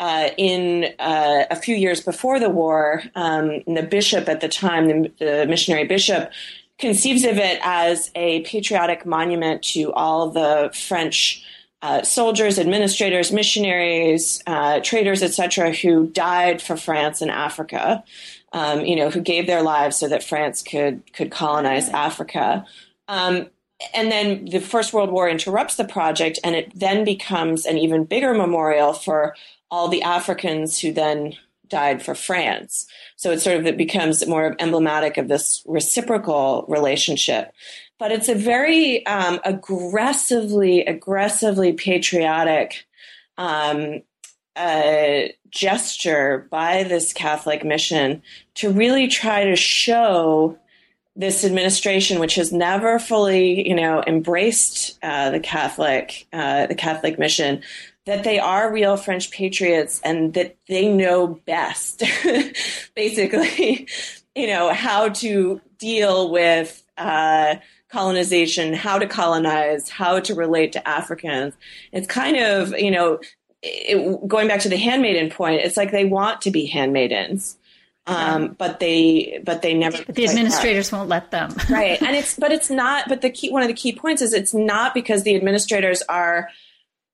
uh, 0.02 0.30
in 0.36 0.92
uh, 0.98 1.44
a 1.48 1.54
few 1.54 1.76
years 1.76 2.00
before 2.00 2.40
the 2.40 2.50
war, 2.50 3.04
um, 3.14 3.62
the 3.68 3.86
bishop 3.88 4.28
at 4.28 4.40
the 4.40 4.48
time, 4.48 4.88
the, 4.88 5.12
the, 5.20 5.46
missionary 5.46 5.84
bishop, 5.84 6.32
conceives 6.76 7.22
of 7.22 7.38
it 7.38 7.60
as 7.62 8.10
a 8.16 8.40
patriotic 8.40 9.06
monument 9.06 9.62
to 9.62 9.92
all 9.92 10.28
the 10.28 10.72
French 10.74 11.44
uh, 11.82 12.02
soldiers, 12.02 12.58
administrators, 12.58 13.30
missionaries, 13.30 14.42
uh, 14.48 14.80
traders, 14.80 15.22
etc., 15.22 15.72
who 15.72 16.08
died 16.08 16.60
for 16.60 16.76
France 16.76 17.22
and 17.22 17.30
Africa. 17.30 18.02
Um, 18.52 18.84
you 18.84 18.96
know, 18.96 19.08
who 19.08 19.20
gave 19.20 19.46
their 19.46 19.62
lives 19.62 19.96
so 19.96 20.08
that 20.08 20.22
France 20.22 20.62
could 20.62 21.10
could 21.14 21.30
colonize 21.30 21.88
Africa. 21.88 22.66
Um, 23.08 23.46
and 23.94 24.12
then 24.12 24.44
the 24.46 24.60
First 24.60 24.92
World 24.92 25.10
War 25.10 25.28
interrupts 25.28 25.76
the 25.76 25.84
project, 25.84 26.38
and 26.44 26.54
it 26.54 26.72
then 26.74 27.04
becomes 27.04 27.66
an 27.66 27.78
even 27.78 28.04
bigger 28.04 28.34
memorial 28.34 28.92
for 28.92 29.34
all 29.72 29.88
the 29.88 30.02
Africans 30.02 30.78
who 30.78 30.92
then 30.92 31.32
died 31.66 32.02
for 32.02 32.14
France. 32.14 32.86
So 33.16 33.30
it 33.30 33.40
sort 33.40 33.56
of 33.56 33.66
it 33.66 33.78
becomes 33.78 34.24
more 34.28 34.54
emblematic 34.58 35.16
of 35.16 35.28
this 35.28 35.62
reciprocal 35.66 36.66
relationship. 36.68 37.52
But 37.98 38.12
it's 38.12 38.28
a 38.28 38.34
very 38.34 39.04
um, 39.06 39.40
aggressively, 39.44 40.82
aggressively 40.84 41.72
patriotic 41.72 42.84
um, 43.38 44.02
uh, 44.54 45.20
gesture 45.48 46.46
by 46.50 46.82
this 46.82 47.14
Catholic 47.14 47.64
mission 47.64 48.22
to 48.56 48.70
really 48.70 49.08
try 49.08 49.44
to 49.44 49.56
show 49.56 50.58
this 51.16 51.44
administration, 51.44 52.18
which 52.18 52.34
has 52.34 52.52
never 52.52 52.98
fully, 52.98 53.66
you 53.66 53.74
know, 53.74 54.02
embraced 54.06 54.98
uh, 55.02 55.30
the 55.30 55.40
Catholic, 55.40 56.26
uh, 56.32 56.66
the 56.66 56.74
Catholic 56.74 57.18
mission, 57.18 57.62
that 58.04 58.24
they 58.24 58.38
are 58.38 58.72
real 58.72 58.96
French 58.96 59.30
patriots 59.30 60.00
and 60.04 60.34
that 60.34 60.56
they 60.68 60.88
know 60.88 61.28
best, 61.46 62.02
basically, 62.94 63.86
you 64.34 64.46
know, 64.46 64.72
how 64.72 65.08
to 65.08 65.60
deal 65.78 66.30
with 66.30 66.82
uh, 66.98 67.56
colonization, 67.90 68.72
how 68.72 68.98
to 68.98 69.06
colonize, 69.06 69.88
how 69.88 70.18
to 70.18 70.34
relate 70.34 70.72
to 70.72 70.88
Africans. 70.88 71.54
It's 71.92 72.06
kind 72.06 72.36
of, 72.36 72.76
you 72.76 72.90
know, 72.90 73.20
it, 73.62 74.26
going 74.26 74.48
back 74.48 74.60
to 74.60 74.68
the 74.68 74.76
handmaiden 74.76 75.30
point, 75.30 75.60
it's 75.60 75.76
like 75.76 75.92
they 75.92 76.04
want 76.04 76.42
to 76.42 76.50
be 76.50 76.66
handmaidens. 76.66 77.56
Um, 78.04 78.56
but 78.58 78.80
they, 78.80 79.40
but 79.44 79.62
they 79.62 79.74
never. 79.74 80.02
But 80.04 80.16
the 80.16 80.24
administrators 80.24 80.90
won't 80.90 81.08
let 81.08 81.30
them. 81.30 81.54
right, 81.70 82.02
and 82.02 82.16
it's, 82.16 82.36
but 82.36 82.50
it's 82.50 82.68
not. 82.68 83.08
But 83.08 83.20
the 83.20 83.30
key, 83.30 83.50
one 83.50 83.62
of 83.62 83.68
the 83.68 83.74
key 83.74 83.94
points 83.94 84.20
is 84.22 84.32
it's 84.32 84.52
not 84.52 84.92
because 84.92 85.22
the 85.22 85.36
administrators 85.36 86.02
are, 86.08 86.48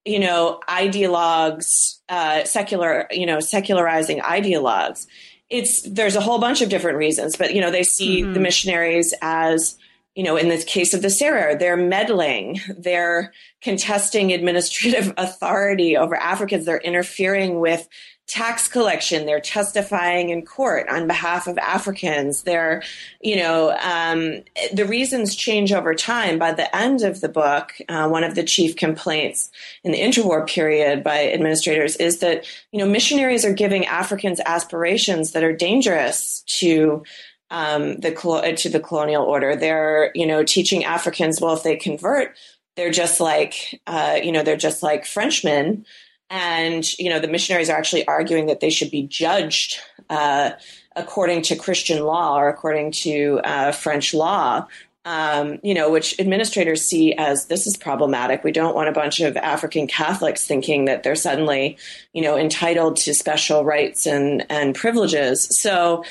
you 0.09 0.19
know, 0.19 0.61
ideologues, 0.69 1.99
uh, 2.09 2.45
secular, 2.45 3.07
you 3.11 3.27
know, 3.27 3.41
secularizing 3.41 4.21
ideologues. 4.21 5.07
It's 5.51 5.83
there's 5.83 6.17
a 6.17 6.21
whole 6.21 6.39
bunch 6.39 6.63
of 6.63 6.69
different 6.69 6.99
reasons, 6.99 7.37
but 7.37 7.55
you 7.55 7.61
know, 7.61 7.71
they 7.71 7.83
see 7.83 8.23
mm-hmm. 8.23 8.33
the 8.33 8.41
missionaries 8.41 9.15
as 9.23 9.79
you 10.15 10.25
know, 10.25 10.37
in 10.37 10.49
the 10.49 10.59
case 10.59 10.95
of 10.95 11.03
the 11.03 11.11
Serer, 11.11 11.57
they're 11.57 11.77
meddling, 11.77 12.61
they're 12.77 13.33
contesting 13.63 14.33
administrative 14.33 15.15
authority 15.17 15.97
over 15.97 16.17
Africans, 16.17 16.67
they're 16.67 16.79
interfering 16.79 17.61
with 17.61 17.89
tax 18.29 18.69
collection, 18.69 19.25
they're 19.25 19.41
testifying 19.41 20.29
in 20.29 20.45
court 20.45 20.89
on 20.89 21.07
behalf 21.07 21.47
of 21.47 21.57
Africans. 21.59 22.43
They're, 22.43 22.83
you 23.21 23.37
know, 23.37 23.77
um, 23.81 24.43
the 24.73 24.85
reasons 24.85 25.35
change 25.35 25.73
over 25.73 25.95
time. 25.95 26.39
By 26.39 26.53
the 26.53 26.75
end 26.77 27.03
of 27.03 27.21
the 27.23 27.29
book, 27.29 27.73
uh, 27.89 28.09
one 28.09 28.25
of 28.25 28.35
the 28.35 28.45
chief 28.45 28.77
complaints 28.77 29.51
in 29.83 29.93
the 29.93 30.01
interwar 30.01 30.47
period 30.47 31.03
by 31.03 31.29
administrators 31.29 31.97
is 31.97 32.19
that, 32.19 32.47
you 32.71 32.79
know, 32.79 32.87
missionaries 32.87 33.47
are 33.47 33.55
giving 33.55 33.87
Africans 33.87 34.41
aspirations 34.45 35.33
that 35.33 35.43
are 35.43 35.57
dangerous 35.57 36.43
to 36.59 37.03
um, 37.51 37.97
the 37.97 38.55
to 38.59 38.69
the 38.69 38.81
colonial 38.81 39.25
order. 39.25 39.57
They're 39.57 40.11
you 40.15 40.27
know 40.27 40.45
teaching 40.45 40.85
Africans 40.85 41.41
well 41.41 41.55
if 41.55 41.63
they 41.63 41.77
convert, 41.77 42.37
they're 42.77 42.91
just 42.91 43.21
like 43.21 43.81
uh, 43.87 44.19
you 44.23 44.33
know 44.33 44.43
they're 44.43 44.57
just 44.57 44.83
like 44.83 45.07
Frenchmen, 45.07 45.87
and 46.31 46.99
you 46.99 47.09
know 47.09 47.19
the 47.19 47.29
missionaries 47.29 47.71
are 47.71 47.77
actually 47.77 48.07
arguing 48.07 48.47
that 48.47 48.61
they 48.61 48.71
should 48.71 48.91
be 48.91 49.03
judged 49.03 49.79
uh, 50.11 50.51
according 50.97 51.43
to 51.43 51.57
Christian 51.57 52.05
law 52.05 52.39
or 52.39 52.49
according 52.49 52.93
to 52.93 53.41
uh, 53.45 53.73
French 53.73 54.15
law. 54.15 54.67
Um, 55.05 55.59
you 55.63 55.73
know, 55.73 55.91
which 55.91 56.19
administrators 56.21 56.83
see 56.83 57.15
as 57.15 57.47
this 57.47 57.67
is 57.67 57.79
problematic. 57.79 58.45
We 58.45 58.53
don't 58.53 58.75
want 58.75 58.91
a 58.91 58.93
bunch 58.93 59.21
of 59.21 59.39
African 59.39 59.87
Catholics 59.87 60.47
thinking 60.47 60.85
that 60.85 61.03
they're 61.03 61.15
suddenly, 61.15 61.79
you 62.13 62.21
know, 62.21 62.37
entitled 62.37 62.97
to 62.99 63.15
special 63.15 63.65
rights 63.65 64.05
and 64.07 64.45
and 64.51 64.75
privileges. 64.75 65.59
So 65.59 66.05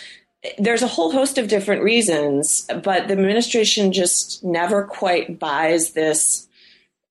there's 0.57 0.81
a 0.81 0.87
whole 0.87 1.11
host 1.11 1.37
of 1.37 1.47
different 1.47 1.83
reasons, 1.83 2.65
but 2.83 3.07
the 3.07 3.13
administration 3.13 3.91
just 3.91 4.43
never 4.43 4.83
quite 4.83 5.37
buys 5.37 5.91
this 5.91 6.47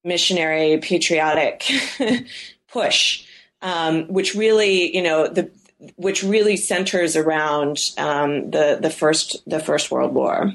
missionary 0.03 0.79
patriotic 0.79 1.71
push, 2.77 3.25
um, 3.63 4.07
which 4.09 4.35
really, 4.35 4.95
you 4.95 5.03
know, 5.03 5.29
the 5.29 5.51
which 5.97 6.23
really 6.23 6.57
centers 6.57 7.17
around 7.17 7.79
um, 7.99 8.51
the 8.51 8.79
the 8.81 8.91
first 8.91 9.37
the 9.47 9.61
First 9.61 9.91
World 9.91 10.15
War. 10.15 10.53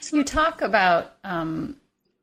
So 0.00 0.16
you 0.16 0.24
talk 0.24 0.62
about 0.62 1.12
um, 1.24 1.76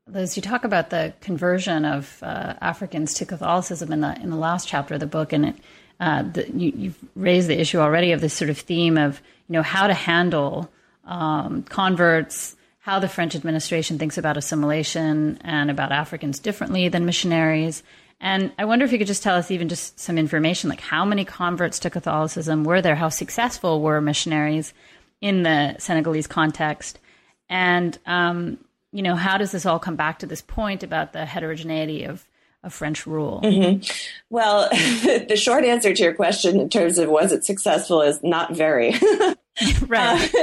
Liz. 0.06 0.36
You 0.36 0.42
talk 0.42 0.64
about 0.64 0.90
the 0.90 1.14
conversion 1.20 1.84
of 1.84 2.18
uh, 2.22 2.54
Africans 2.60 3.14
to 3.14 3.26
Catholicism 3.26 3.92
in 3.92 4.00
the 4.00 4.20
in 4.20 4.30
the 4.30 4.36
last 4.36 4.68
chapter 4.68 4.94
of 4.94 5.00
the 5.00 5.06
book, 5.06 5.32
and 5.32 5.46
it 5.46 5.56
uh, 6.00 6.22
the, 6.22 6.50
you, 6.50 6.72
you've 6.74 6.98
raised 7.14 7.48
the 7.48 7.60
issue 7.60 7.78
already 7.78 8.12
of 8.12 8.20
this 8.20 8.34
sort 8.34 8.50
of 8.50 8.58
theme 8.58 8.98
of 8.98 9.20
you 9.48 9.52
know 9.52 9.62
how 9.62 9.86
to 9.86 9.94
handle 9.94 10.70
um, 11.04 11.62
converts, 11.62 12.56
how 12.80 12.98
the 12.98 13.08
French 13.08 13.34
administration 13.34 13.98
thinks 13.98 14.18
about 14.18 14.36
assimilation 14.36 15.38
and 15.42 15.70
about 15.70 15.92
Africans 15.92 16.38
differently 16.38 16.88
than 16.88 17.04
missionaries. 17.04 17.82
And 18.20 18.52
I 18.58 18.66
wonder 18.66 18.84
if 18.84 18.92
you 18.92 18.98
could 18.98 19.06
just 19.06 19.22
tell 19.22 19.36
us 19.36 19.50
even 19.50 19.68
just 19.68 19.98
some 19.98 20.18
information, 20.18 20.68
like 20.68 20.80
how 20.80 21.04
many 21.04 21.24
converts 21.24 21.78
to 21.80 21.90
Catholicism 21.90 22.64
were 22.64 22.82
there? 22.82 22.94
How 22.94 23.08
successful 23.08 23.80
were 23.80 24.00
missionaries 24.00 24.74
in 25.20 25.42
the 25.42 25.76
Senegalese 25.78 26.26
context? 26.26 26.98
And 27.48 27.98
um, 28.06 28.58
you 28.92 29.02
know, 29.02 29.14
how 29.14 29.38
does 29.38 29.52
this 29.52 29.64
all 29.66 29.78
come 29.78 29.96
back 29.96 30.18
to 30.18 30.26
this 30.26 30.42
point 30.42 30.82
about 30.82 31.12
the 31.12 31.24
heterogeneity 31.24 32.04
of 32.04 32.26
of 32.62 32.74
French 32.74 33.06
rule? 33.06 33.40
Mm-hmm. 33.42 33.82
Well, 34.28 34.68
the 34.72 35.36
short 35.36 35.64
answer 35.64 35.94
to 35.94 36.02
your 36.02 36.14
question 36.14 36.60
in 36.60 36.68
terms 36.68 36.98
of 36.98 37.08
was 37.08 37.32
it 37.32 37.44
successful 37.44 38.02
is 38.02 38.22
not 38.22 38.54
very. 38.54 38.94
right. 39.86 40.34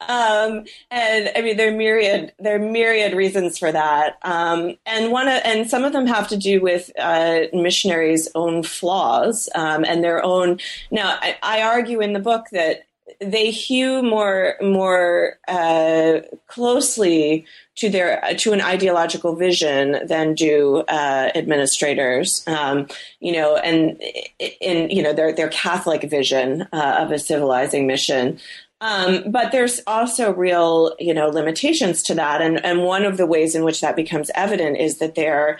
Uh, 0.00 0.08
um, 0.12 0.64
and 0.90 1.30
I 1.36 1.42
mean, 1.42 1.56
there 1.56 1.68
are 1.72 1.76
myriad, 1.76 2.32
there 2.38 2.56
are 2.56 2.58
myriad 2.58 3.14
reasons 3.14 3.58
for 3.58 3.70
that. 3.70 4.18
Um, 4.22 4.76
and 4.86 5.12
one, 5.12 5.28
of, 5.28 5.40
and 5.44 5.68
some 5.68 5.84
of 5.84 5.92
them 5.92 6.06
have 6.06 6.28
to 6.28 6.36
do 6.36 6.60
with 6.60 6.90
uh, 6.98 7.42
missionaries' 7.52 8.28
own 8.34 8.62
flaws 8.62 9.48
um, 9.54 9.84
and 9.84 10.02
their 10.02 10.24
own. 10.24 10.58
Now, 10.90 11.18
I, 11.20 11.36
I 11.42 11.62
argue 11.62 12.00
in 12.00 12.12
the 12.12 12.20
book 12.20 12.46
that 12.52 12.86
they 13.20 13.50
hew 13.50 14.02
more 14.02 14.56
more 14.62 15.38
uh, 15.46 16.20
closely 16.46 17.44
to 17.76 17.90
their 17.90 18.22
to 18.38 18.52
an 18.52 18.60
ideological 18.60 19.36
vision 19.36 20.06
than 20.06 20.34
do 20.34 20.84
uh, 20.88 21.30
administrators. 21.34 22.42
Um, 22.46 22.86
you 23.20 23.32
know, 23.32 23.56
and 23.56 24.00
in 24.60 24.90
you 24.90 25.02
know 25.02 25.12
their 25.12 25.32
their 25.32 25.48
Catholic 25.48 26.08
vision 26.08 26.62
uh, 26.72 26.96
of 27.00 27.10
a 27.10 27.18
civilizing 27.18 27.86
mission. 27.86 28.38
Um, 28.80 29.30
but 29.30 29.50
there's 29.50 29.80
also 29.86 30.34
real, 30.34 30.94
you 30.98 31.14
know, 31.14 31.28
limitations 31.28 32.02
to 32.04 32.14
that, 32.14 32.42
and 32.42 32.64
and 32.64 32.82
one 32.82 33.04
of 33.04 33.16
the 33.16 33.26
ways 33.26 33.54
in 33.54 33.64
which 33.64 33.80
that 33.80 33.96
becomes 33.96 34.30
evident 34.34 34.78
is 34.78 34.98
that 34.98 35.14
they're 35.14 35.58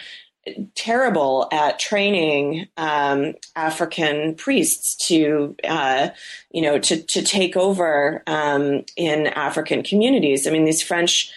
terrible 0.74 1.48
at 1.52 1.78
training 1.78 2.68
um, 2.76 3.34
African 3.56 4.34
priests 4.34 4.94
to, 5.08 5.56
uh, 5.64 6.08
you 6.50 6.62
know, 6.62 6.78
to 6.78 7.02
to 7.02 7.22
take 7.22 7.56
over 7.56 8.22
um, 8.26 8.84
in 8.96 9.26
African 9.28 9.82
communities. 9.82 10.46
I 10.46 10.50
mean, 10.50 10.64
these 10.64 10.82
French 10.82 11.30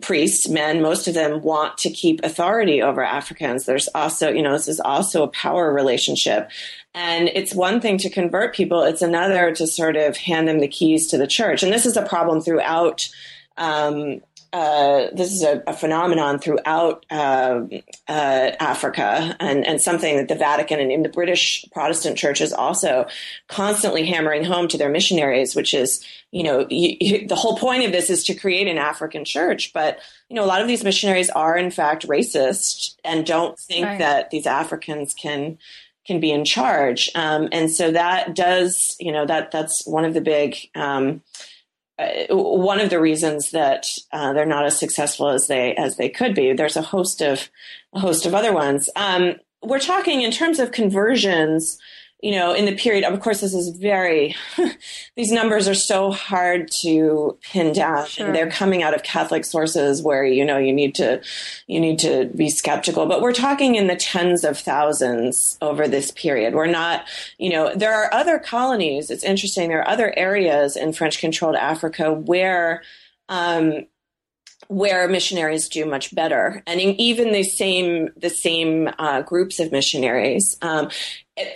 priests, 0.00 0.48
men, 0.48 0.82
most 0.82 1.08
of 1.08 1.14
them 1.14 1.42
want 1.42 1.78
to 1.78 1.90
keep 1.90 2.20
authority 2.22 2.82
over 2.82 3.02
Africans. 3.02 3.64
There's 3.64 3.88
also, 3.94 4.30
you 4.30 4.42
know, 4.42 4.52
this 4.52 4.68
is 4.68 4.80
also 4.80 5.22
a 5.22 5.28
power 5.28 5.72
relationship. 5.72 6.50
And 6.94 7.28
it's 7.34 7.54
one 7.54 7.80
thing 7.80 7.98
to 7.98 8.10
convert 8.10 8.54
people, 8.54 8.82
it's 8.82 9.02
another 9.02 9.52
to 9.54 9.66
sort 9.66 9.96
of 9.96 10.16
hand 10.16 10.48
them 10.48 10.60
the 10.60 10.68
keys 10.68 11.08
to 11.08 11.18
the 11.18 11.26
church. 11.26 11.62
And 11.62 11.72
this 11.72 11.86
is 11.86 11.96
a 11.96 12.06
problem 12.06 12.40
throughout 12.40 13.08
um, 13.56 14.20
uh, 14.52 15.08
this 15.12 15.30
is 15.32 15.42
a, 15.42 15.62
a 15.66 15.72
phenomenon 15.74 16.38
throughout 16.38 17.04
uh, 17.10 17.60
uh, 18.08 18.50
Africa 18.60 19.36
and, 19.40 19.66
and 19.66 19.80
something 19.80 20.16
that 20.16 20.28
the 20.28 20.34
Vatican 20.34 20.80
and 20.80 21.04
the 21.04 21.10
British 21.10 21.64
Protestant 21.72 22.16
Church 22.16 22.40
is 22.40 22.52
also 22.52 23.06
constantly 23.48 24.06
hammering 24.06 24.44
home 24.44 24.66
to 24.68 24.78
their 24.78 24.88
missionaries, 24.88 25.54
which 25.54 25.74
is, 25.74 26.04
you 26.30 26.42
know, 26.42 26.66
you, 26.70 26.96
you, 27.00 27.28
the 27.28 27.34
whole 27.34 27.58
point 27.58 27.84
of 27.84 27.92
this 27.92 28.08
is 28.08 28.24
to 28.24 28.34
create 28.34 28.68
an 28.68 28.78
African 28.78 29.24
church. 29.24 29.72
But, 29.74 29.98
you 30.28 30.36
know, 30.36 30.44
a 30.44 30.46
lot 30.46 30.62
of 30.62 30.68
these 30.68 30.84
missionaries 30.84 31.30
are 31.30 31.56
in 31.56 31.70
fact 31.70 32.08
racist 32.08 32.96
and 33.04 33.26
don't 33.26 33.58
think 33.58 33.84
right. 33.84 33.98
that 33.98 34.30
these 34.30 34.46
Africans 34.46 35.14
can 35.14 35.58
can 36.06 36.20
be 36.20 36.32
in 36.32 36.42
charge. 36.46 37.10
Um, 37.14 37.50
and 37.52 37.70
so 37.70 37.92
that 37.92 38.34
does, 38.34 38.96
you 38.98 39.12
know, 39.12 39.26
that 39.26 39.50
that's 39.50 39.86
one 39.86 40.06
of 40.06 40.14
the 40.14 40.22
big 40.22 40.56
um, 40.74 41.20
one 42.30 42.80
of 42.80 42.90
the 42.90 43.00
reasons 43.00 43.50
that 43.50 43.86
uh, 44.12 44.32
they're 44.32 44.46
not 44.46 44.64
as 44.64 44.78
successful 44.78 45.28
as 45.28 45.48
they 45.48 45.74
as 45.74 45.96
they 45.96 46.08
could 46.08 46.34
be. 46.34 46.52
There's 46.52 46.76
a 46.76 46.82
host 46.82 47.20
of 47.20 47.50
a 47.92 48.00
host 48.00 48.26
of 48.26 48.34
other 48.34 48.52
ones. 48.52 48.88
Um, 48.94 49.36
we're 49.62 49.80
talking 49.80 50.22
in 50.22 50.30
terms 50.30 50.60
of 50.60 50.72
conversions. 50.72 51.78
You 52.20 52.32
know, 52.32 52.52
in 52.52 52.64
the 52.64 52.74
period, 52.74 53.04
of 53.04 53.20
course, 53.20 53.40
this 53.40 53.54
is 53.54 53.68
very, 53.68 54.34
these 55.16 55.30
numbers 55.30 55.68
are 55.68 55.74
so 55.74 56.10
hard 56.10 56.68
to 56.80 57.38
pin 57.42 57.72
down. 57.72 58.06
Sure. 58.06 58.32
They're 58.32 58.50
coming 58.50 58.82
out 58.82 58.92
of 58.92 59.04
Catholic 59.04 59.44
sources 59.44 60.02
where, 60.02 60.24
you 60.24 60.44
know, 60.44 60.58
you 60.58 60.72
need 60.72 60.96
to, 60.96 61.22
you 61.68 61.78
need 61.78 62.00
to 62.00 62.26
be 62.34 62.50
skeptical, 62.50 63.06
but 63.06 63.22
we're 63.22 63.32
talking 63.32 63.76
in 63.76 63.86
the 63.86 63.94
tens 63.94 64.42
of 64.42 64.58
thousands 64.58 65.56
over 65.62 65.86
this 65.86 66.10
period. 66.10 66.54
We're 66.54 66.66
not, 66.66 67.06
you 67.38 67.50
know, 67.50 67.72
there 67.74 67.94
are 67.94 68.12
other 68.12 68.40
colonies. 68.40 69.10
It's 69.10 69.22
interesting. 69.22 69.68
There 69.68 69.80
are 69.80 69.88
other 69.88 70.12
areas 70.18 70.76
in 70.76 70.92
French 70.92 71.20
controlled 71.20 71.54
Africa 71.54 72.12
where, 72.12 72.82
um, 73.28 73.86
where 74.66 75.08
missionaries 75.08 75.68
do 75.68 75.86
much 75.86 76.14
better, 76.14 76.62
and 76.66 76.80
even 76.80 77.32
the 77.32 77.42
same 77.42 78.10
the 78.16 78.28
same 78.28 78.90
uh, 78.98 79.22
groups 79.22 79.60
of 79.60 79.72
missionaries. 79.72 80.56
Um, 80.60 80.90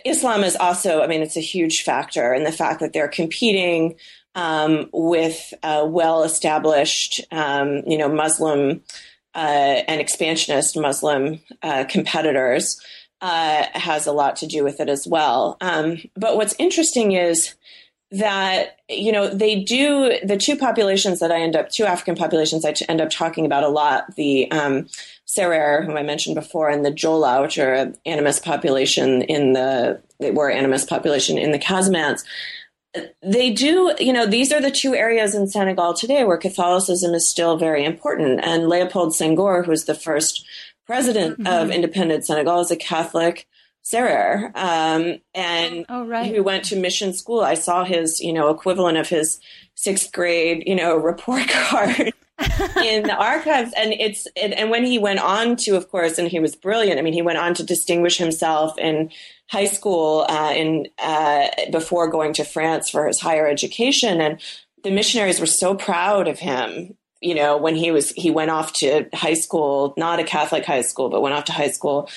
Islam 0.04 0.44
is 0.44 0.56
also, 0.56 1.02
I 1.02 1.06
mean, 1.06 1.22
it's 1.22 1.36
a 1.36 1.40
huge 1.40 1.82
factor 1.82 2.32
in 2.34 2.44
the 2.44 2.52
fact 2.52 2.80
that 2.80 2.92
they're 2.92 3.08
competing 3.08 3.96
um, 4.34 4.88
with 4.92 5.52
uh, 5.62 5.84
well 5.86 6.22
established, 6.22 7.20
um, 7.30 7.82
you 7.86 7.98
know, 7.98 8.08
Muslim 8.08 8.82
uh, 9.34 9.82
and 9.88 10.00
expansionist 10.00 10.76
Muslim 10.76 11.40
uh, 11.62 11.84
competitors. 11.88 12.80
Uh, 13.20 13.66
has 13.74 14.08
a 14.08 14.12
lot 14.12 14.34
to 14.34 14.48
do 14.48 14.64
with 14.64 14.80
it 14.80 14.88
as 14.88 15.06
well. 15.06 15.56
Um, 15.60 15.98
but 16.16 16.34
what's 16.34 16.56
interesting 16.58 17.12
is 17.12 17.54
that 18.12 18.80
you 18.90 19.10
know 19.10 19.28
they 19.28 19.62
do 19.62 20.18
the 20.22 20.36
two 20.36 20.56
populations 20.56 21.20
that 21.20 21.32
I 21.32 21.40
end 21.40 21.56
up 21.56 21.70
two 21.70 21.84
African 21.84 22.14
populations 22.14 22.64
I 22.64 22.74
end 22.88 23.00
up 23.00 23.10
talking 23.10 23.46
about 23.46 23.64
a 23.64 23.68
lot 23.68 24.14
the 24.16 24.50
um, 24.50 24.86
Serer, 25.26 25.84
whom 25.84 25.96
I 25.96 26.02
mentioned 26.02 26.34
before, 26.34 26.68
and 26.68 26.84
the 26.84 26.90
Jola, 26.90 27.40
which 27.40 27.58
are 27.58 27.72
an 27.72 27.96
animist 28.06 28.44
population 28.44 29.22
in 29.22 29.54
the 29.54 30.00
they 30.20 30.30
were 30.30 30.52
animist 30.52 30.88
population 30.88 31.38
in 31.38 31.52
the 31.52 31.58
Casamance. 31.58 32.22
They 33.22 33.50
do, 33.50 33.94
you 33.98 34.12
know, 34.12 34.26
these 34.26 34.52
are 34.52 34.60
the 34.60 34.70
two 34.70 34.94
areas 34.94 35.34
in 35.34 35.46
Senegal 35.46 35.94
today 35.94 36.24
where 36.24 36.36
Catholicism 36.36 37.14
is 37.14 37.26
still 37.26 37.56
very 37.56 37.86
important. 37.86 38.40
And 38.44 38.68
Leopold 38.68 39.14
Senghor, 39.14 39.64
who 39.64 39.70
was 39.70 39.86
the 39.86 39.94
first 39.94 40.44
president 40.84 41.38
mm-hmm. 41.38 41.46
of 41.46 41.70
independent 41.70 42.26
Senegal, 42.26 42.60
is 42.60 42.70
a 42.70 42.76
Catholic 42.76 43.48
Serer, 43.84 44.52
um, 44.54 45.18
and 45.34 45.84
oh, 45.88 46.06
right. 46.06 46.32
who 46.32 46.42
went 46.42 46.64
to 46.66 46.76
mission 46.76 47.12
school. 47.12 47.40
I 47.40 47.54
saw 47.54 47.84
his, 47.84 48.20
you 48.20 48.32
know, 48.32 48.48
equivalent 48.50 48.96
of 48.96 49.08
his 49.08 49.40
sixth 49.74 50.12
grade, 50.12 50.62
you 50.66 50.76
know, 50.76 50.96
report 51.02 51.48
card 51.48 52.12
in 52.38 53.02
the 53.02 53.16
archives. 53.16 53.72
And 53.76 53.92
it's, 53.92 54.26
it, 54.36 54.52
and 54.52 54.70
when 54.70 54.84
he 54.84 54.98
went 54.98 55.18
on 55.18 55.56
to, 55.56 55.76
of 55.76 55.90
course, 55.90 56.18
and 56.18 56.28
he 56.28 56.38
was 56.38 56.54
brilliant. 56.54 56.98
I 56.98 57.02
mean, 57.02 57.12
he 57.12 57.22
went 57.22 57.38
on 57.38 57.54
to 57.54 57.64
distinguish 57.64 58.18
himself 58.18 58.78
in 58.78 59.10
high 59.50 59.66
school, 59.66 60.26
uh, 60.28 60.52
in, 60.54 60.86
uh, 60.98 61.48
before 61.72 62.08
going 62.08 62.34
to 62.34 62.44
France 62.44 62.88
for 62.88 63.08
his 63.08 63.20
higher 63.20 63.48
education. 63.48 64.20
And 64.20 64.40
the 64.84 64.92
missionaries 64.92 65.40
were 65.40 65.46
so 65.46 65.74
proud 65.74 66.28
of 66.28 66.38
him 66.38 66.96
you 67.24 67.36
know, 67.36 67.56
when 67.56 67.76
he 67.76 67.92
was, 67.92 68.10
he 68.10 68.32
went 68.32 68.50
off 68.50 68.72
to 68.72 69.08
high 69.14 69.34
school, 69.34 69.94
not 69.96 70.18
a 70.18 70.24
Catholic 70.24 70.64
high 70.64 70.82
school, 70.82 71.08
but 71.08 71.22
went 71.22 71.36
off 71.36 71.44
to 71.44 71.52
high 71.52 71.70
school 71.70 72.08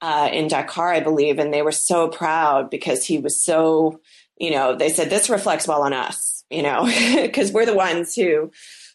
uh, 0.00 0.28
in 0.32 0.48
Dakar, 0.48 0.92
I 0.92 1.00
believe, 1.00 1.38
and 1.38 1.52
they 1.52 1.62
were 1.62 1.72
so 1.72 2.08
proud 2.08 2.70
because 2.70 3.04
he 3.04 3.18
was 3.18 3.44
so, 3.44 4.00
you 4.38 4.50
know, 4.50 4.76
they 4.76 4.88
said 4.88 5.10
this 5.10 5.30
reflects 5.30 5.68
well 5.68 5.82
on 5.82 5.92
us, 5.92 6.44
you 6.50 6.62
know, 6.62 6.84
because 7.22 7.52
we're 7.52 7.66
the 7.66 7.74
ones 7.74 8.14
who, 8.14 8.50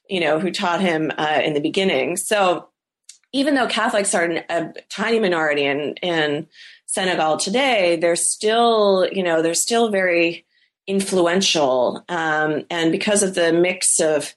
you 0.10 0.20
know, 0.20 0.40
who 0.40 0.52
taught 0.52 0.82
him 0.82 1.12
uh, 1.18 1.42
in 1.44 1.54
the 1.54 1.62
beginning. 1.62 2.18
So 2.18 2.70
even 3.32 3.56
though 3.56 3.68
Catholics 3.68 4.14
are 4.16 4.44
a 4.50 4.74
tiny 4.90 5.20
minority 5.20 5.66
in 5.66 5.96
in 6.02 6.48
Senegal 6.86 7.38
today, 7.38 7.98
they're 7.98 8.16
still, 8.16 9.08
you 9.12 9.24
know, 9.24 9.42
they're 9.42 9.54
still 9.54 9.90
very 9.90 10.46
influential, 10.88 12.04
um, 12.10 12.64
and 12.72 12.92
because 12.92 13.22
of 13.22 13.36
the 13.36 13.54
mix 13.54 14.00
of 14.00 14.34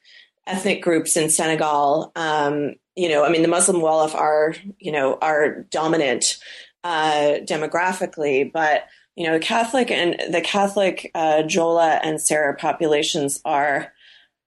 ethnic 0.46 0.82
groups 0.82 1.16
in 1.16 1.30
Senegal, 1.30 2.12
um, 2.16 2.74
you 2.96 3.08
know, 3.08 3.24
I 3.24 3.30
mean, 3.30 3.42
the 3.42 3.48
Muslim 3.48 3.78
Wolof 3.78 4.14
are, 4.14 4.54
you 4.78 4.92
know, 4.92 5.18
are 5.20 5.62
dominant 5.70 6.38
uh, 6.84 7.38
demographically, 7.44 8.50
but 8.52 8.86
you 9.16 9.26
know, 9.26 9.38
Catholic 9.38 9.90
and 9.90 10.16
the 10.32 10.40
Catholic 10.40 11.10
uh, 11.14 11.42
Jola 11.44 12.00
and 12.02 12.18
Serer 12.18 12.56
populations 12.58 13.40
are 13.44 13.92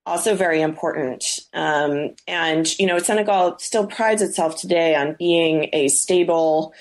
also 0.05 0.35
very 0.35 0.61
important. 0.61 1.39
Um, 1.53 2.15
and 2.27 2.77
you 2.79 2.87
know, 2.87 2.99
Senegal 2.99 3.57
still 3.59 3.87
prides 3.87 4.21
itself 4.21 4.59
today 4.59 4.95
on 4.95 5.15
being 5.17 5.69
a 5.73 5.87
stable, 5.87 6.73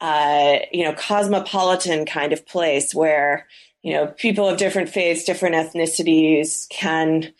uh, 0.00 0.58
you 0.72 0.84
know, 0.84 0.92
cosmopolitan 0.92 2.06
kind 2.06 2.32
of 2.32 2.46
place 2.46 2.94
where 2.94 3.46
you 3.82 3.92
know 3.92 4.06
people 4.06 4.48
of 4.48 4.58
different 4.58 4.88
faiths, 4.88 5.24
different 5.24 5.54
ethnicities 5.54 6.68
can 6.68 7.32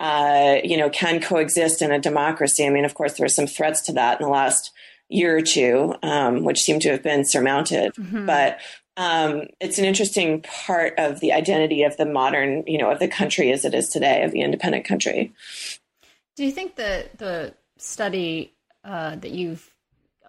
uh, 0.00 0.56
you 0.62 0.76
know, 0.76 0.90
can 0.90 1.20
coexist 1.20 1.82
in 1.82 1.90
a 1.90 1.98
democracy. 1.98 2.66
I 2.66 2.70
mean, 2.70 2.84
of 2.84 2.94
course, 2.94 3.14
there 3.14 3.26
are 3.26 3.30
some 3.30 3.46
threats 3.46 3.80
to 3.82 3.92
that 3.94 4.20
in 4.20 4.26
the 4.26 4.32
last 4.32 4.70
year 5.08 5.36
or 5.36 5.42
two, 5.42 5.94
um, 6.02 6.44
which 6.44 6.60
seem 6.60 6.80
to 6.80 6.90
have 6.90 7.02
been 7.02 7.24
surmounted. 7.24 7.94
Mm-hmm. 7.94 8.26
But 8.26 8.60
um, 8.96 9.44
it's 9.60 9.78
an 9.78 9.84
interesting 9.84 10.42
part 10.42 10.94
of 10.98 11.20
the 11.20 11.32
identity 11.32 11.82
of 11.84 11.96
the 11.96 12.04
modern, 12.04 12.64
you 12.66 12.78
know, 12.78 12.90
of 12.90 12.98
the 12.98 13.08
country 13.08 13.50
as 13.52 13.64
it 13.64 13.74
is 13.74 13.88
today, 13.88 14.22
of 14.22 14.32
the 14.32 14.42
independent 14.42 14.84
country. 14.84 15.32
Do 16.36 16.44
you 16.44 16.52
think 16.52 16.76
that 16.76 17.18
the 17.18 17.54
study 17.76 18.52
uh, 18.84 19.16
that 19.16 19.30
you've 19.30 19.72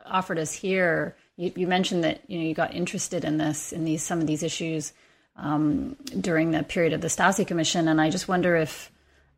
offered 0.05 0.39
us 0.39 0.53
here, 0.53 1.15
you, 1.35 1.51
you, 1.55 1.67
mentioned 1.67 2.03
that 2.03 2.21
you 2.27 2.39
know 2.39 2.45
you 2.45 2.53
got 2.53 2.73
interested 2.73 3.25
in 3.25 3.37
this, 3.37 3.71
in 3.71 3.85
these 3.85 4.03
some 4.03 4.19
of 4.19 4.27
these 4.27 4.43
issues 4.43 4.93
um, 5.35 5.95
during 6.19 6.51
the 6.51 6.63
period 6.63 6.93
of 6.93 7.01
the 7.01 7.07
Stasi 7.07 7.45
Commission, 7.45 7.87
and 7.87 8.01
I 8.01 8.09
just 8.09 8.27
wonder 8.27 8.55
if 8.55 8.91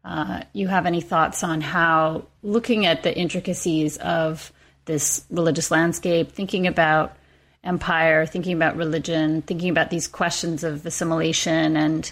uh, 0.04 0.42
you 0.54 0.68
have 0.68 0.86
any 0.86 1.02
thoughts 1.02 1.44
on 1.44 1.62
how 1.62 2.26
looking 2.42 2.86
at 2.86 3.04
the 3.04 3.16
intricacies 3.16 3.98
of 3.98 4.52
this 4.86 5.26
religious 5.30 5.70
landscape, 5.70 6.32
thinking 6.32 6.66
about 6.66 7.16
empire, 7.64 8.26
thinking 8.26 8.54
about 8.54 8.76
religion, 8.76 9.44
thinking 9.44 9.70
about 9.70 9.90
these 9.92 10.08
questions 10.08 10.64
of 10.64 10.86
assimilation 10.86 11.78
and 11.78 12.12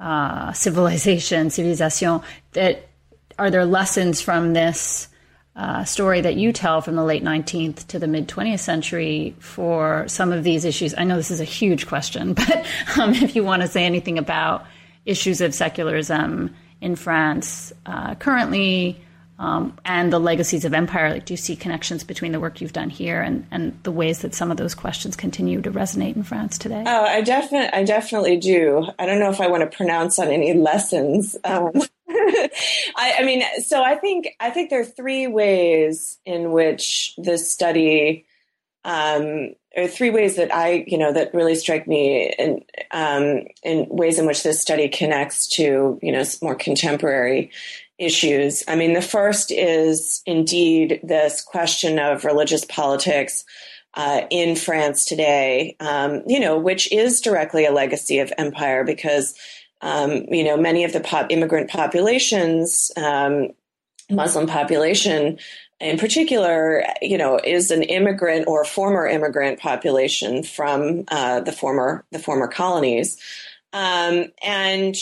uh, 0.00 0.52
civilization, 0.52 1.50
civilization, 1.50 2.20
that 2.52 2.88
are 3.38 3.50
there 3.50 3.64
lessons 3.64 4.20
from 4.20 4.52
this 4.52 5.08
uh, 5.54 5.84
story 5.84 6.20
that 6.20 6.36
you 6.36 6.52
tell 6.52 6.80
from 6.80 6.96
the 6.96 7.04
late 7.04 7.22
19th 7.22 7.86
to 7.86 7.98
the 7.98 8.08
mid 8.08 8.28
20th 8.28 8.60
century 8.60 9.34
for 9.38 10.06
some 10.08 10.32
of 10.32 10.42
these 10.42 10.64
issues? 10.64 10.94
I 10.98 11.04
know 11.04 11.16
this 11.16 11.30
is 11.30 11.40
a 11.40 11.44
huge 11.44 11.86
question, 11.86 12.34
but 12.34 12.66
um, 12.96 13.14
if 13.14 13.36
you 13.36 13.44
want 13.44 13.62
to 13.62 13.68
say 13.68 13.84
anything 13.84 14.18
about 14.18 14.66
issues 15.04 15.40
of 15.40 15.54
secularism 15.54 16.54
in 16.80 16.96
France 16.96 17.72
uh, 17.86 18.14
currently 18.16 19.00
um, 19.38 19.78
and 19.84 20.12
the 20.12 20.18
legacies 20.18 20.64
of 20.64 20.74
empire? 20.74 21.10
Like, 21.10 21.24
do 21.24 21.32
you 21.32 21.38
see 21.38 21.56
connections 21.56 22.04
between 22.04 22.32
the 22.32 22.40
work 22.40 22.60
you've 22.60 22.72
done 22.72 22.90
here 22.90 23.20
and, 23.20 23.46
and 23.50 23.78
the 23.84 23.92
ways 23.92 24.20
that 24.20 24.34
some 24.34 24.50
of 24.50 24.56
those 24.56 24.74
questions 24.74 25.16
continue 25.16 25.62
to 25.62 25.70
resonate 25.70 26.16
in 26.16 26.24
France 26.24 26.58
today? 26.58 26.82
Oh, 26.86 27.04
I 27.04 27.20
definitely, 27.20 27.78
I 27.78 27.84
definitely 27.84 28.38
do. 28.38 28.86
I 28.98 29.06
don't 29.06 29.20
know 29.20 29.30
if 29.30 29.40
I 29.40 29.48
want 29.48 29.70
to 29.70 29.76
pronounce 29.76 30.18
on 30.18 30.28
any 30.28 30.54
lessons. 30.54 31.36
Um, 31.44 31.70
I, 32.08 33.16
I, 33.18 33.22
mean, 33.24 33.42
so 33.62 33.82
I 33.82 33.94
think 33.94 34.28
I 34.40 34.50
think 34.50 34.70
there 34.70 34.80
are 34.80 34.84
three 34.84 35.26
ways 35.26 36.18
in 36.24 36.50
which 36.52 37.14
this 37.16 37.50
study 37.50 38.26
um, 38.84 39.54
are 39.82 39.88
three 39.88 40.10
ways 40.10 40.36
that 40.36 40.54
I, 40.54 40.84
you 40.86 40.98
know, 40.98 41.12
that 41.12 41.34
really 41.34 41.54
strike 41.54 41.86
me 41.86 42.34
in, 42.38 42.64
um, 42.90 43.44
in 43.62 43.86
ways 43.88 44.18
in 44.18 44.26
which 44.26 44.42
this 44.42 44.60
study 44.60 44.88
connects 44.88 45.48
to, 45.56 45.98
you 46.02 46.12
know, 46.12 46.24
more 46.42 46.54
contemporary 46.54 47.50
issues. 47.98 48.62
I 48.68 48.76
mean, 48.76 48.92
the 48.92 49.02
first 49.02 49.50
is 49.50 50.22
indeed 50.24 51.00
this 51.02 51.42
question 51.42 51.98
of 51.98 52.24
religious 52.24 52.64
politics 52.64 53.44
uh, 53.94 54.22
in 54.30 54.54
France 54.54 55.04
today, 55.04 55.76
um, 55.80 56.22
you 56.26 56.38
know, 56.38 56.56
which 56.58 56.90
is 56.92 57.20
directly 57.20 57.64
a 57.66 57.72
legacy 57.72 58.20
of 58.20 58.32
empire 58.38 58.84
because, 58.84 59.34
um, 59.80 60.24
you 60.28 60.44
know, 60.44 60.56
many 60.56 60.84
of 60.84 60.92
the 60.92 61.00
pop- 61.00 61.30
immigrant 61.30 61.68
populations, 61.68 62.92
um, 62.96 63.48
Muslim 64.10 64.46
population, 64.46 65.38
in 65.80 65.98
particular, 65.98 66.84
you 67.00 67.18
know, 67.18 67.38
is 67.42 67.70
an 67.70 67.82
immigrant 67.82 68.48
or 68.48 68.64
former 68.64 69.06
immigrant 69.06 69.60
population 69.60 70.42
from 70.42 71.04
uh, 71.08 71.40
the 71.40 71.52
former 71.52 72.04
the 72.10 72.18
former 72.18 72.48
colonies, 72.48 73.16
um, 73.72 74.26
and 74.42 74.96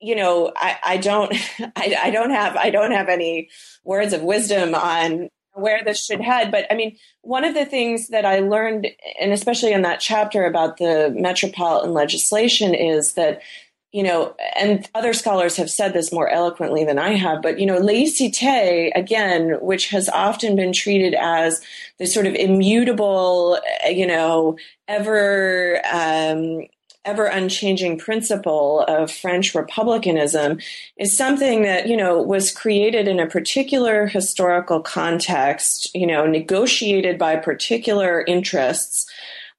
you 0.00 0.16
know, 0.16 0.52
I, 0.56 0.78
I 0.82 0.96
don't, 0.96 1.32
I, 1.76 1.96
I, 2.04 2.10
don't 2.10 2.30
have, 2.30 2.56
I 2.56 2.70
don't 2.70 2.92
have 2.92 3.08
any 3.08 3.50
words 3.84 4.12
of 4.12 4.22
wisdom 4.22 4.74
on 4.74 5.28
where 5.52 5.82
this 5.84 6.04
should 6.04 6.20
head. 6.20 6.50
But 6.50 6.66
I 6.70 6.74
mean, 6.74 6.96
one 7.22 7.44
of 7.44 7.54
the 7.54 7.64
things 7.64 8.08
that 8.08 8.24
I 8.24 8.40
learned, 8.40 8.86
and 9.20 9.32
especially 9.32 9.72
in 9.72 9.82
that 9.82 10.00
chapter 10.00 10.44
about 10.44 10.76
the 10.76 11.12
metropolitan 11.16 11.92
legislation, 11.92 12.74
is 12.74 13.14
that 13.14 13.42
you 13.92 14.02
know, 14.02 14.34
and 14.58 14.88
other 14.94 15.12
scholars 15.12 15.56
have 15.56 15.70
said 15.70 15.94
this 15.94 16.12
more 16.12 16.28
eloquently 16.28 16.84
than 16.84 16.98
I 16.98 17.12
have, 17.12 17.40
but, 17.40 17.58
you 17.58 17.66
know, 17.66 17.80
laicite, 17.80 18.90
again, 18.94 19.58
which 19.62 19.88
has 19.88 20.08
often 20.08 20.56
been 20.56 20.72
treated 20.72 21.14
as 21.14 21.60
the 21.98 22.06
sort 22.06 22.26
of 22.26 22.34
immutable, 22.34 23.58
you 23.88 24.06
know, 24.06 24.58
ever, 24.88 25.80
um, 25.90 26.66
ever 27.06 27.26
unchanging 27.26 27.96
principle 27.96 28.80
of 28.88 29.10
French 29.10 29.54
republicanism 29.54 30.58
is 30.98 31.16
something 31.16 31.62
that, 31.62 31.86
you 31.86 31.96
know, 31.96 32.20
was 32.20 32.50
created 32.50 33.06
in 33.06 33.20
a 33.20 33.26
particular 33.26 34.08
historical 34.08 34.80
context, 34.80 35.88
you 35.94 36.06
know, 36.06 36.26
negotiated 36.26 37.16
by 37.16 37.36
particular 37.36 38.24
interests. 38.26 39.06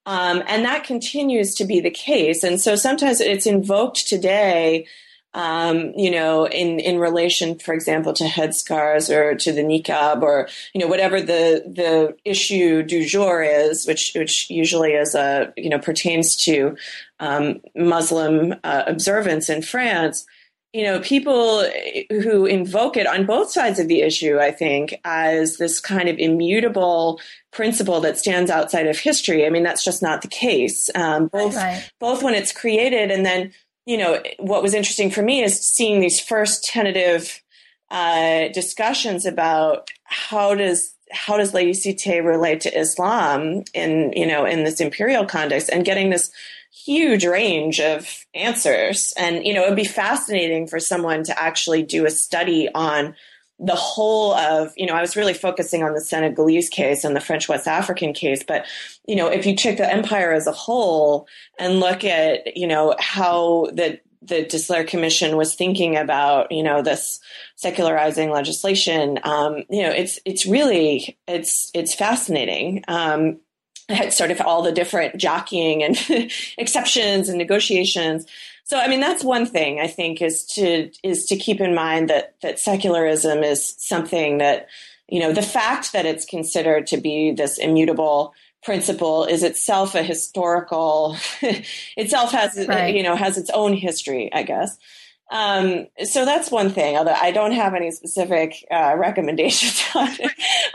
Um, 0.08 0.42
and 0.48 0.66
that 0.66 0.86
continues 0.86 1.54
to 1.56 1.66
be 1.66 1.82
the 1.82 1.92
case. 1.92 2.42
And 2.42 2.60
so 2.60 2.76
sometimes 2.76 3.22
it's 3.22 3.46
invoked 3.46 4.08
today 4.08 4.88
um, 5.34 5.94
you 5.96 6.10
know, 6.10 6.48
in, 6.48 6.80
in 6.80 6.98
relation, 6.98 7.60
for 7.60 7.74
example, 7.74 8.12
to 8.14 8.24
headscarves 8.24 9.14
or 9.14 9.36
to 9.36 9.52
the 9.52 9.62
niqab 9.62 10.24
or, 10.24 10.48
you 10.74 10.82
know, 10.82 10.88
whatever 10.88 11.22
the, 11.22 11.64
the 11.68 12.18
issue 12.26 12.82
du 12.82 13.06
jour 13.06 13.44
is, 13.44 13.86
which, 13.86 14.14
which 14.16 14.50
usually 14.50 14.94
is 14.94 15.14
a, 15.14 15.54
you 15.56 15.70
know, 15.70 15.78
pertains 15.78 16.36
to 16.38 16.76
um, 17.20 17.62
Muslim 17.76 18.56
uh, 18.64 18.84
observance 18.88 19.48
in 19.48 19.62
France. 19.62 20.26
You 20.74 20.84
know, 20.84 21.00
people 21.00 21.68
who 22.10 22.46
invoke 22.46 22.98
it 22.98 23.08
on 23.08 23.26
both 23.26 23.50
sides 23.52 23.80
of 23.80 23.88
the 23.88 24.02
issue, 24.02 24.38
I 24.38 24.52
think, 24.52 25.00
as 25.06 25.58
this 25.58 25.80
kind 25.80 26.10
of 26.10 26.18
immutable 26.18 27.20
principle 27.52 28.00
that 28.02 28.18
stands 28.18 28.52
outside 28.52 28.86
of 28.86 29.00
history. 29.00 29.46
I 29.46 29.50
mean, 29.50 29.64
that's 29.64 29.84
just 29.84 30.04
not 30.04 30.22
the 30.22 30.28
case. 30.28 30.90
Um, 30.94 31.28
both, 31.28 31.56
right. 31.56 31.90
both 32.00 32.22
when 32.22 32.36
it's 32.36 32.52
created 32.52 33.10
and 33.12 33.26
then 33.26 33.54
you 33.88 33.98
know, 33.98 34.22
what 34.38 34.62
was 34.62 34.74
interesting 34.74 35.10
for 35.10 35.22
me 35.22 35.42
is 35.42 35.62
seeing 35.62 36.02
these 36.02 36.20
first 36.20 36.66
tentative 36.66 37.42
uh, 37.90 38.50
discussions 38.50 39.26
about 39.26 39.90
how 40.04 40.54
does 40.54 40.94
how 41.10 41.38
does 41.38 41.54
laicite 41.54 42.26
relate 42.26 42.60
to 42.60 42.78
Islam 42.78 43.64
in 43.74 44.12
you 44.14 44.28
know 44.28 44.46
in 44.46 44.66
this 44.66 44.82
imperial 44.82 45.26
context, 45.26 45.70
and 45.70 45.86
getting 45.86 46.10
this 46.10 46.30
huge 46.86 47.26
range 47.26 47.80
of 47.80 48.26
answers. 48.34 49.14
And 49.18 49.46
you 49.46 49.54
know, 49.54 49.64
it'd 49.64 49.76
be 49.76 49.84
fascinating 49.84 50.68
for 50.68 50.80
someone 50.80 51.24
to 51.24 51.42
actually 51.42 51.84
do 51.84 52.06
a 52.06 52.12
study 52.12 52.70
on 52.74 53.16
the 53.60 53.76
whole 53.76 54.34
of, 54.34 54.72
you 54.78 54.86
know, 54.86 54.94
I 54.94 55.02
was 55.02 55.16
really 55.16 55.34
focusing 55.34 55.84
on 55.84 55.94
the 55.94 56.02
Senegalese 56.02 56.70
case 56.70 57.04
and 57.04 57.16
the 57.16 57.22
French 57.22 57.50
West 57.50 57.68
African 57.68 58.14
case, 58.14 58.44
but, 58.44 58.66
you 59.08 59.16
know, 59.16 59.28
if 59.28 59.46
you 59.48 59.56
take 59.56 59.78
the 59.78 59.92
empire 59.92 60.32
as 60.32 60.46
a 60.46 60.52
whole 60.52 61.28
and 61.58 61.80
look 61.80 62.04
at, 62.04 62.56
you 62.56 62.68
know, 62.68 62.96
how 63.00 63.68
the, 63.74 64.00
the 64.22 64.46
Distler 64.46 64.88
Commission 64.88 65.38
was 65.38 65.56
thinking 65.56 65.98
about, 65.98 66.52
you 66.52 66.62
know, 66.62 66.84
this 66.84 67.20
secularizing 67.56 68.30
legislation, 68.30 69.20
um, 69.24 69.64
you 69.72 69.82
know, 69.82 69.92
it's, 69.92 70.20
it's 70.24 70.46
really, 70.46 71.18
it's, 71.28 71.72
it's 71.74 71.96
fascinating. 71.96 72.84
Um, 72.88 73.40
sort 74.10 74.32
of 74.32 74.42
all 74.42 74.62
the 74.62 74.72
different 74.72 75.18
jockeying 75.18 75.84
and 75.84 75.98
exceptions 76.58 77.30
and 77.30 77.38
negotiations. 77.38 78.26
So, 78.64 78.78
I 78.78 78.88
mean, 78.90 79.00
that's 79.00 79.24
one 79.24 79.46
thing 79.46 79.80
I 79.80 79.88
think 79.88 80.22
is 80.22 80.44
to 80.56 80.92
is 81.04 81.26
to 81.28 81.38
keep 81.38 81.62
in 81.62 81.74
mind 81.74 82.10
that 82.10 82.36
that 82.42 82.60
secularism 82.60 83.44
is 83.44 83.76
something 83.78 84.40
that 84.40 84.68
you 85.08 85.22
know 85.22 85.32
the 85.32 85.42
fact 85.42 85.94
that 85.94 86.06
it's 86.06 86.26
considered 86.26 86.88
to 86.88 86.98
be 86.98 87.32
this 87.32 87.58
immutable 87.58 88.34
principle 88.64 89.24
is 89.24 89.44
itself 89.44 89.96
a 89.96 90.04
historical 90.04 91.16
itself 91.96 92.32
has 92.32 92.66
right. 92.68 92.94
you 92.94 93.04
know 93.04 93.16
has 93.16 93.38
its 93.38 93.50
own 93.52 93.74
history, 93.74 94.30
I 94.34 94.44
guess. 94.44 94.78
Um, 95.30 95.88
so 96.06 96.24
that's 96.24 96.50
one 96.50 96.70
thing. 96.70 96.96
Although 96.96 97.16
I 97.20 97.32
don't 97.32 97.52
have 97.52 97.74
any 97.74 97.92
specific 97.92 98.66
uh, 98.72 98.96
recommendations 98.98 99.84
on, 99.96 100.10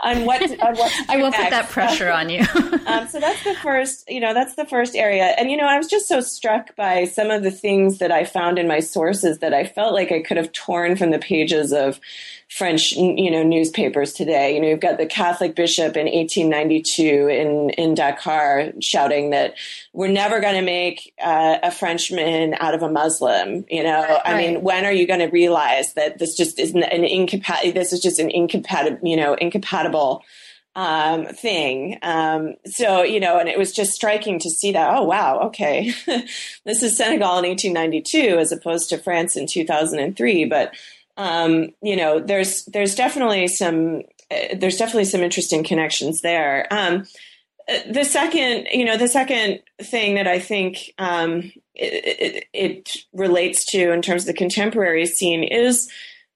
on 0.01 0.25
what 0.25 0.41
on 0.43 0.75
what 0.75 0.91
I 1.09 1.17
will 1.17 1.31
put 1.31 1.49
that 1.49 1.69
pressure 1.69 2.11
on 2.11 2.29
you. 2.29 2.41
um, 2.85 3.07
so 3.07 3.19
that's 3.19 3.43
the 3.43 3.55
first. 3.55 4.09
You 4.09 4.19
know, 4.19 4.33
that's 4.33 4.55
the 4.55 4.65
first 4.65 4.95
area. 4.95 5.33
And 5.37 5.49
you 5.49 5.57
know, 5.57 5.65
I 5.65 5.77
was 5.77 5.87
just 5.87 6.07
so 6.07 6.21
struck 6.21 6.75
by 6.75 7.05
some 7.05 7.31
of 7.31 7.41
the 7.41 7.51
things 7.51 7.97
that 7.97 8.11
I 8.11 8.25
found 8.25 8.59
in 8.59 8.67
my 8.67 8.79
sources 8.79 9.39
that 9.39 9.53
I 9.53 9.63
felt 9.65 9.93
like 9.93 10.11
I 10.11 10.21
could 10.21 10.37
have 10.37 10.51
torn 10.51 10.95
from 10.97 11.09
the 11.11 11.19
pages 11.19 11.73
of 11.73 11.99
French, 12.57 12.91
you 12.91 13.31
know, 13.31 13.41
newspapers 13.41 14.13
today. 14.13 14.53
You 14.53 14.61
know, 14.61 14.67
you've 14.67 14.79
got 14.79 14.99
the 14.99 15.07
Catholic 15.07 15.55
bishop 15.55 15.97
in 15.97 16.05
1892 16.05 17.27
in 17.27 17.69
in 17.71 17.95
Dakar 17.95 18.73
shouting 18.79 19.31
that 19.31 19.55
we're 19.91 20.07
never 20.07 20.39
going 20.39 20.53
to 20.53 20.61
make 20.61 21.13
uh, 21.19 21.57
a 21.63 21.71
Frenchman 21.71 22.53
out 22.59 22.75
of 22.75 22.83
a 22.83 22.89
Muslim. 22.91 23.65
You 23.69 23.83
know, 23.83 24.01
right. 24.01 24.21
I 24.23 24.37
mean, 24.37 24.61
when 24.61 24.85
are 24.85 24.91
you 24.91 25.07
going 25.07 25.21
to 25.21 25.27
realize 25.27 25.95
that 25.95 26.19
this 26.19 26.37
just 26.37 26.59
isn't 26.59 26.83
an 26.83 27.03
incompatible? 27.03 27.73
This 27.73 27.91
is 27.91 27.99
just 28.01 28.19
an 28.19 28.29
incompatible, 28.29 28.99
you 29.07 29.17
know, 29.17 29.33
incompatible 29.33 30.23
um, 30.75 31.25
thing. 31.25 31.97
Um, 32.01 32.55
so, 32.65 33.03
you 33.03 33.19
know, 33.19 33.39
and 33.39 33.47
it 33.47 33.57
was 33.57 33.71
just 33.71 33.93
striking 33.93 34.39
to 34.39 34.49
see 34.49 34.71
that, 34.71 34.95
oh, 34.95 35.03
wow, 35.03 35.39
okay. 35.45 35.93
this 36.65 36.83
is 36.83 36.97
Senegal 36.97 37.39
in 37.39 37.49
1892 37.49 38.37
as 38.37 38.51
opposed 38.51 38.89
to 38.89 38.97
France 38.97 39.35
in 39.35 39.47
2003. 39.47 40.45
But 40.45 40.73
um, 41.17 41.69
you 41.81 41.95
know, 41.95 42.19
there's 42.19 42.65
there's 42.65 42.95
definitely 42.95 43.47
some 43.47 44.03
uh, 44.31 44.55
there's 44.55 44.77
definitely 44.77 45.05
some 45.05 45.21
interesting 45.21 45.63
connections 45.63 46.21
there. 46.21 46.67
Um, 46.71 47.05
uh, 47.69 47.77
the 47.91 48.03
second, 48.03 48.67
you 48.71 48.83
know, 48.83 48.97
the 48.97 49.07
second 49.07 49.61
thing 49.81 50.15
that 50.15 50.27
I 50.27 50.39
think 50.39 50.93
um, 50.97 51.51
it, 51.75 52.43
it, 52.43 52.45
it, 52.53 52.97
relates 53.13 53.63
to 53.67 53.91
in 53.91 54.01
terms 54.01 54.23
of 54.23 54.27
the 54.27 54.33
contemporary 54.33 55.05
scene 55.05 55.43
is 55.43 55.89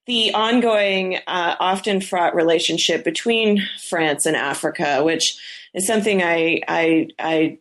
the 0.05 0.33
ongoing, 0.33 1.17
uh, 1.27 1.55
often 1.59 1.99
fraught 1.99 2.33
relationship 2.33 3.03
between 3.03 3.67
France 3.89 4.25
and 4.25 4.37
Africa, 4.37 5.03
which 5.03 5.37
is 5.73 5.85
something 5.85 6.23
I 6.23 6.61
I, 6.67 7.09
I 7.19 7.57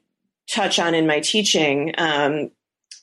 touch 0.49 0.79
on 0.79 0.95
in 0.95 1.07
my 1.07 1.21
teaching 1.21 1.93
um, 1.99 2.51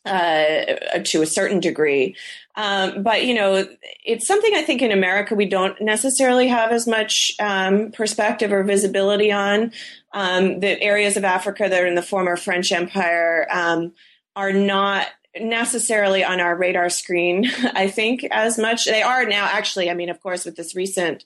uh, 0.05 0.99
to 1.03 1.21
a 1.21 1.25
certain 1.25 1.59
degree. 1.59 2.15
Um, 2.55 3.01
but 3.01 3.25
you 3.25 3.33
know, 3.33 3.67
it's 4.05 4.27
something 4.27 4.53
I 4.55 4.61
think 4.61 4.81
in 4.81 4.91
America 4.91 5.35
we 5.35 5.45
don't 5.45 5.79
necessarily 5.81 6.47
have 6.47 6.71
as 6.71 6.87
much 6.87 7.33
um, 7.39 7.91
perspective 7.91 8.51
or 8.51 8.63
visibility 8.63 9.31
on. 9.31 9.71
Um, 10.13 10.59
the 10.59 10.79
areas 10.81 11.17
of 11.17 11.23
Africa 11.23 11.67
that 11.67 11.81
are 11.81 11.87
in 11.87 11.95
the 11.95 12.03
former 12.03 12.35
French 12.35 12.71
Empire 12.71 13.47
um, 13.51 13.93
are 14.35 14.53
not 14.53 15.07
necessarily 15.39 16.23
on 16.23 16.39
our 16.39 16.55
radar 16.55 16.89
screen. 16.89 17.49
I 17.73 17.87
think 17.87 18.23
as 18.31 18.59
much 18.59 18.85
they 18.85 19.01
are 19.01 19.25
now. 19.25 19.45
Actually, 19.45 19.89
I 19.89 19.95
mean, 19.95 20.09
of 20.09 20.21
course, 20.21 20.45
with 20.45 20.55
this 20.55 20.75
recent 20.75 21.25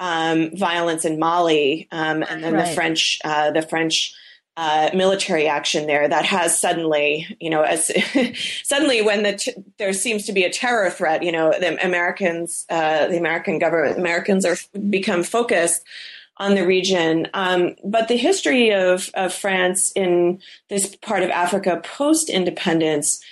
um, 0.00 0.56
violence 0.56 1.04
in 1.04 1.18
Mali 1.18 1.88
um, 1.92 2.24
and 2.28 2.42
then 2.42 2.54
right. 2.54 2.66
the 2.66 2.74
French, 2.74 3.18
uh, 3.24 3.52
the 3.52 3.62
French 3.62 4.14
uh, 4.56 4.90
military 4.94 5.48
action 5.48 5.86
there 5.86 6.06
that 6.06 6.24
has 6.24 6.58
suddenly, 6.58 7.26
you 7.40 7.50
know, 7.50 7.62
as 7.62 7.90
suddenly 8.62 9.02
when 9.02 9.24
the 9.24 9.34
t- 9.34 9.54
there 9.78 9.92
seems 9.92 10.26
to 10.26 10.32
be 10.32 10.44
a 10.44 10.50
terror 10.50 10.90
threat, 10.90 11.22
you 11.22 11.32
know, 11.32 11.52
the 11.58 11.84
Americans, 11.84 12.64
uh, 12.70 13.08
the 13.08 13.18
American 13.18 13.58
government, 13.58 13.98
Americans 13.98 14.44
are 14.44 14.56
become 14.88 15.24
focused 15.24 15.82
on 16.36 16.54
the 16.54 16.66
region. 16.66 17.28
Um, 17.34 17.76
but 17.84 18.08
the 18.08 18.16
history 18.16 18.72
of, 18.72 19.10
of 19.14 19.32
France 19.32 19.92
in 19.92 20.40
this 20.68 20.96
part 20.96 21.22
of 21.22 21.30
Africa 21.30 21.80
post 21.84 22.28
independence, 22.28 23.22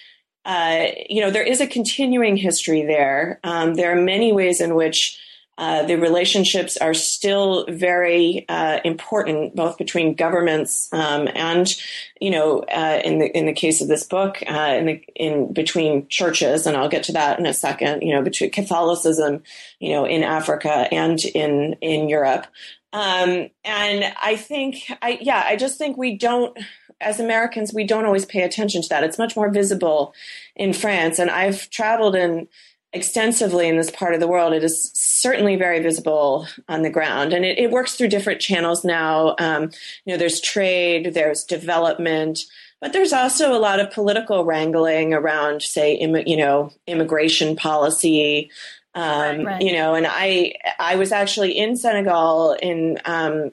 uh, 0.44 0.86
you 1.09 1.20
know, 1.20 1.31
there 1.31 1.43
is 1.43 1.61
a 1.61 1.66
continuing 1.66 2.36
history 2.36 2.85
there. 2.85 3.40
Um, 3.44 3.74
there 3.74 3.97
are 3.97 4.01
many 4.01 4.32
ways 4.32 4.61
in 4.61 4.74
which 4.74 5.19
uh, 5.59 5.85
the 5.85 5.97
relationships 5.97 6.77
are 6.77 6.95
still 6.95 7.66
very 7.69 8.47
uh, 8.49 8.81
important, 8.85 9.55
both 9.55 9.77
between 9.77 10.15
governments 10.15 10.89
um, 10.93 11.29
and, 11.35 11.74
you 12.20 12.31
know, 12.31 12.61
uh, 12.61 13.01
in 13.05 13.19
the 13.19 13.37
in 13.37 13.47
the 13.47 13.53
case 13.53 13.83
of 13.83 13.89
this 13.89 14.05
book, 14.05 14.43
uh, 14.49 14.74
in 14.79 14.87
the 14.87 15.05
in 15.15 15.53
between 15.53 16.09
churches, 16.09 16.66
and 16.66 16.77
I'll 16.77 16.89
get 16.89 17.05
to 17.05 17.12
that 17.12 17.39
in 17.39 17.47
a 17.47 17.55
second. 17.55 18.03
You 18.03 18.15
know, 18.15 18.23
between 18.23 18.51
Catholicism, 18.51 19.43
you 19.79 19.91
know, 19.91 20.07
in 20.07 20.23
Africa 20.23 20.89
and 20.91 21.23
in 21.23 21.74
in 21.83 22.09
Europe, 22.09 22.47
um, 22.95 23.51
and 23.65 24.12
I 24.23 24.37
think, 24.37 24.91
I 25.03 25.19
yeah, 25.20 25.45
I 25.47 25.57
just 25.57 25.79
think 25.79 25.97
we 25.97 26.16
don't 26.16 26.57
as 27.03 27.20
Americans, 27.20 27.74
we 27.74 27.85
don't 27.85 28.05
always 28.05 28.24
pay 28.24 28.43
attention 28.43 28.81
to 28.83 28.89
that. 28.89 29.05
It's 29.05 29.19
much 29.19 29.37
more 29.37 29.51
visible 29.51 30.15
in 30.57 30.73
France. 30.73 31.19
And 31.19 31.31
I've 31.31 31.69
traveled 31.70 32.15
in 32.15 32.49
extensively 32.93 33.69
in 33.69 33.77
this 33.77 33.90
part 33.90 34.14
of 34.14 34.20
the 34.20 34.28
world. 34.28 34.52
It 34.52 34.64
is 34.64 34.93
certainly 34.94 35.56
very 35.56 35.81
visible 35.81 36.47
on 36.69 36.82
the 36.82 36.90
ground, 36.90 37.32
and 37.32 37.44
it, 37.44 37.59
it 37.59 37.70
works 37.70 37.94
through 37.94 38.09
different 38.09 38.40
channels 38.40 38.85
now. 38.85 39.35
Um, 39.39 39.70
you 40.05 40.12
know, 40.12 40.16
there's 40.16 40.40
trade, 40.40 41.14
there's 41.14 41.44
development, 41.44 42.40
but 42.81 42.93
there's 42.93 43.12
also 43.12 43.56
a 43.56 43.59
lot 43.59 43.81
of 43.81 43.90
political 43.93 44.44
wrangling 44.44 45.14
around, 45.14 45.62
say, 45.62 45.94
Im- 45.94 46.27
you 46.27 46.36
know, 46.36 46.73
immigration 46.86 47.56
policy. 47.56 48.51
Um, 48.94 49.47
right. 49.47 49.62
You 49.62 49.73
know, 49.73 49.94
and 49.94 50.06
I 50.06 50.55
I 50.78 50.97
was 50.97 51.12
actually 51.12 51.56
in 51.56 51.77
Senegal 51.77 52.52
in 52.60 52.98
um, 53.06 53.52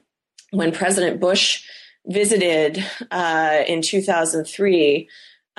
when 0.52 0.74
President 0.74 1.22
Bush 1.22 1.64
visited 2.06 2.84
uh, 3.11 3.64
in 3.68 3.82
2003 3.82 5.07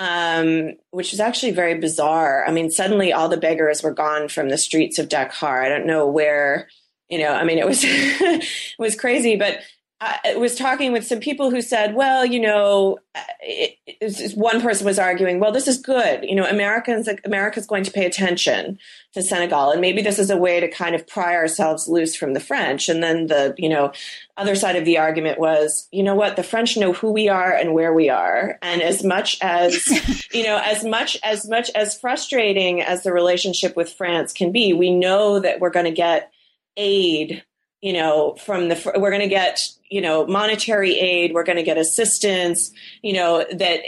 um, 0.01 0.73
which 0.93 1.11
was 1.11 1.21
actually 1.21 1.53
very 1.53 1.79
bizarre. 1.79 2.43
I 2.49 2.53
mean, 2.53 2.71
suddenly 2.71 3.13
all 3.13 3.29
the 3.29 3.37
beggars 3.37 3.83
were 3.83 3.93
gone 3.93 4.29
from 4.29 4.49
the 4.49 4.57
streets 4.57 4.99
of 4.99 5.11
Dakar. 5.11 5.63
I 5.63 5.69
don't 5.69 5.87
know 5.87 6.07
where, 6.07 6.71
you 7.11 7.19
know, 7.19 7.29
I 7.29 7.45
mean, 7.45 7.59
it 7.59 7.67
was, 7.67 7.81
it 7.85 8.47
was 8.79 8.97
crazy, 8.97 9.37
but 9.37 9.59
I 10.03 10.37
was 10.37 10.55
talking 10.55 10.93
with 10.93 11.07
some 11.07 11.21
people 11.21 11.51
who 11.51 11.61
said, 11.61 11.95
well, 11.95 12.25
you 12.25 12.41
know, 12.41 12.99
it, 13.43 13.77
it, 13.87 14.33
one 14.33 14.63
person 14.63 14.87
was 14.87 14.99
arguing, 14.99 15.41
well, 15.41 15.53
this 15.53 15.69
is 15.69 15.77
good. 15.77 16.25
You 16.25 16.37
know, 16.37 16.47
Americans, 16.47 17.07
America's 17.27 17.67
going 17.67 17.85
to 17.85 17.91
pay 17.91 18.07
attention 18.07 18.79
to 19.13 19.23
Senegal. 19.23 19.73
And 19.73 19.81
maybe 19.83 20.01
this 20.01 20.19
is 20.19 20.31
a 20.31 20.39
way 20.39 20.59
to 20.59 20.71
kind 20.71 20.95
of 20.95 21.07
pry 21.07 21.35
ourselves 21.35 21.87
loose 21.87 22.17
from 22.17 22.33
the 22.33 22.41
French. 22.41 22.89
And 22.89 23.03
then 23.03 23.27
the, 23.27 23.55
you 23.59 23.69
know, 23.69 23.93
other 24.39 24.55
side 24.55 24.77
of 24.77 24.87
the 24.87 24.97
argument 24.97 25.39
was, 25.39 25.87
you 25.93 26.03
know 26.03 26.15
what, 26.15 26.37
the 26.37 26.43
French 26.43 26.79
know 26.79 26.95
who 26.95 27.13
we 27.13 27.29
are 27.29 27.53
and 27.53 27.75
where 27.75 27.93
we 27.93 28.09
are. 28.09 28.59
And 28.63 28.81
as 28.81 29.05
much 29.05 29.37
as, 29.43 29.87
you 30.33 30.45
know, 30.45 30.59
as 30.65 30.83
much, 30.83 31.19
as 31.23 31.47
much 31.47 31.71
as 31.75 31.99
frustrating 31.99 32.81
as 32.81 33.03
the 33.03 33.13
relationship 33.13 33.77
with 33.77 33.93
France 33.93 34.33
can 34.33 34.51
be, 34.51 34.73
we 34.73 34.91
know 34.91 35.41
that 35.41 35.61
we're 35.61 35.69
going 35.69 35.85
to 35.85 35.93
get 35.93 36.33
aid 36.79 37.45
you 37.81 37.93
know, 37.93 38.35
from 38.35 38.69
the, 38.69 38.93
we're 38.97 39.11
going 39.11 39.23
to 39.23 39.29
get, 39.29 39.61
you 39.89 40.01
know, 40.01 40.27
monetary 40.27 40.99
aid, 40.99 41.33
we're 41.33 41.45
going 41.45 41.57
to 41.57 41.63
get 41.63 41.79
assistance, 41.79 42.71
you 43.03 43.13
know, 43.13 43.45
that 43.53 43.81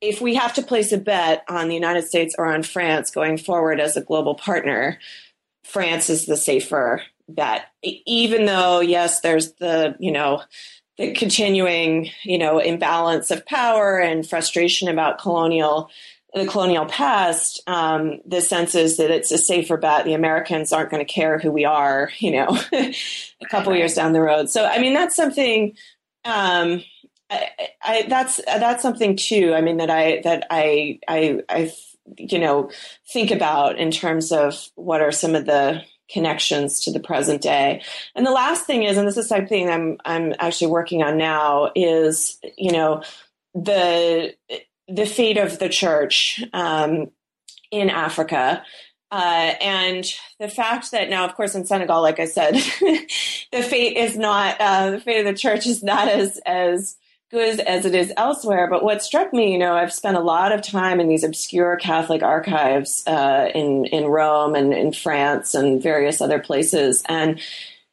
if 0.00 0.20
we 0.20 0.34
have 0.34 0.54
to 0.54 0.62
place 0.62 0.92
a 0.92 0.98
bet 0.98 1.44
on 1.48 1.68
the 1.68 1.74
United 1.74 2.04
States 2.04 2.34
or 2.38 2.46
on 2.46 2.62
France 2.62 3.10
going 3.10 3.36
forward 3.36 3.80
as 3.80 3.96
a 3.96 4.00
global 4.00 4.34
partner, 4.34 4.98
France 5.64 6.08
is 6.08 6.26
the 6.26 6.36
safer 6.36 7.02
bet. 7.28 7.66
Even 7.82 8.46
though, 8.46 8.80
yes, 8.80 9.20
there's 9.20 9.52
the, 9.54 9.96
you 9.98 10.12
know, 10.12 10.42
the 10.96 11.12
continuing, 11.12 12.08
you 12.22 12.38
know, 12.38 12.58
imbalance 12.58 13.30
of 13.30 13.44
power 13.44 13.98
and 13.98 14.26
frustration 14.26 14.88
about 14.88 15.18
colonial 15.18 15.90
the 16.34 16.46
colonial 16.46 16.86
past, 16.86 17.62
um, 17.66 18.20
the 18.26 18.40
sense 18.40 18.74
is 18.74 18.98
that 18.98 19.10
it's 19.10 19.30
a 19.30 19.38
safer 19.38 19.76
bet. 19.76 20.04
The 20.04 20.14
Americans 20.14 20.72
aren't 20.72 20.90
going 20.90 21.04
to 21.04 21.10
care 21.12 21.38
who 21.38 21.50
we 21.50 21.64
are, 21.64 22.10
you 22.18 22.32
know, 22.32 22.58
a 22.72 22.94
couple 23.50 23.74
years 23.74 23.94
down 23.94 24.12
the 24.12 24.20
road. 24.20 24.50
So, 24.50 24.64
I 24.64 24.78
mean, 24.78 24.94
that's 24.94 25.16
something. 25.16 25.74
Um, 26.24 26.82
I, 27.30 27.48
I, 27.82 28.06
that's 28.08 28.40
that's 28.44 28.82
something 28.82 29.16
too. 29.16 29.54
I 29.54 29.60
mean, 29.60 29.78
that 29.78 29.90
I 29.90 30.20
that 30.24 30.46
I 30.50 31.00
I 31.08 31.42
I 31.48 31.72
you 32.18 32.38
know 32.38 32.70
think 33.12 33.30
about 33.30 33.78
in 33.78 33.90
terms 33.90 34.30
of 34.30 34.68
what 34.74 35.00
are 35.00 35.12
some 35.12 35.34
of 35.34 35.46
the 35.46 35.82
connections 36.08 36.84
to 36.84 36.92
the 36.92 37.00
present 37.00 37.42
day. 37.42 37.82
And 38.14 38.24
the 38.24 38.30
last 38.30 38.64
thing 38.64 38.84
is, 38.84 38.96
and 38.96 39.08
this 39.08 39.16
is 39.16 39.28
something 39.28 39.68
I'm 39.68 39.96
I'm 40.04 40.34
actually 40.38 40.70
working 40.70 41.02
on 41.02 41.18
now, 41.18 41.72
is 41.74 42.38
you 42.56 42.72
know 42.72 43.02
the 43.54 44.34
the 44.88 45.06
fate 45.06 45.38
of 45.38 45.58
the 45.58 45.68
church 45.68 46.42
um, 46.52 47.10
in 47.70 47.90
Africa. 47.90 48.62
Uh, 49.10 49.54
and 49.60 50.04
the 50.40 50.48
fact 50.48 50.90
that 50.90 51.08
now, 51.08 51.24
of 51.24 51.34
course, 51.34 51.54
in 51.54 51.64
Senegal, 51.64 52.02
like 52.02 52.18
I 52.18 52.26
said, 52.26 52.54
the 53.52 53.62
fate 53.62 53.96
is 53.96 54.16
not 54.16 54.56
uh, 54.60 54.90
the 54.90 55.00
fate 55.00 55.20
of 55.20 55.26
the 55.26 55.38
church 55.38 55.66
is 55.66 55.82
not 55.82 56.08
as 56.08 56.40
as 56.44 56.96
good 57.30 57.60
as 57.60 57.84
it 57.84 57.94
is 57.94 58.12
elsewhere. 58.16 58.68
But 58.68 58.82
what 58.82 59.02
struck 59.02 59.32
me, 59.32 59.52
you 59.52 59.58
know, 59.58 59.74
I've 59.74 59.92
spent 59.92 60.16
a 60.16 60.20
lot 60.20 60.52
of 60.52 60.62
time 60.62 60.98
in 61.00 61.08
these 61.08 61.24
obscure 61.24 61.76
Catholic 61.76 62.22
archives 62.22 63.04
uh, 63.06 63.48
in 63.54 63.84
in 63.86 64.06
Rome 64.06 64.56
and 64.56 64.74
in 64.74 64.92
France 64.92 65.54
and 65.54 65.80
various 65.80 66.20
other 66.20 66.40
places, 66.40 67.04
and 67.08 67.40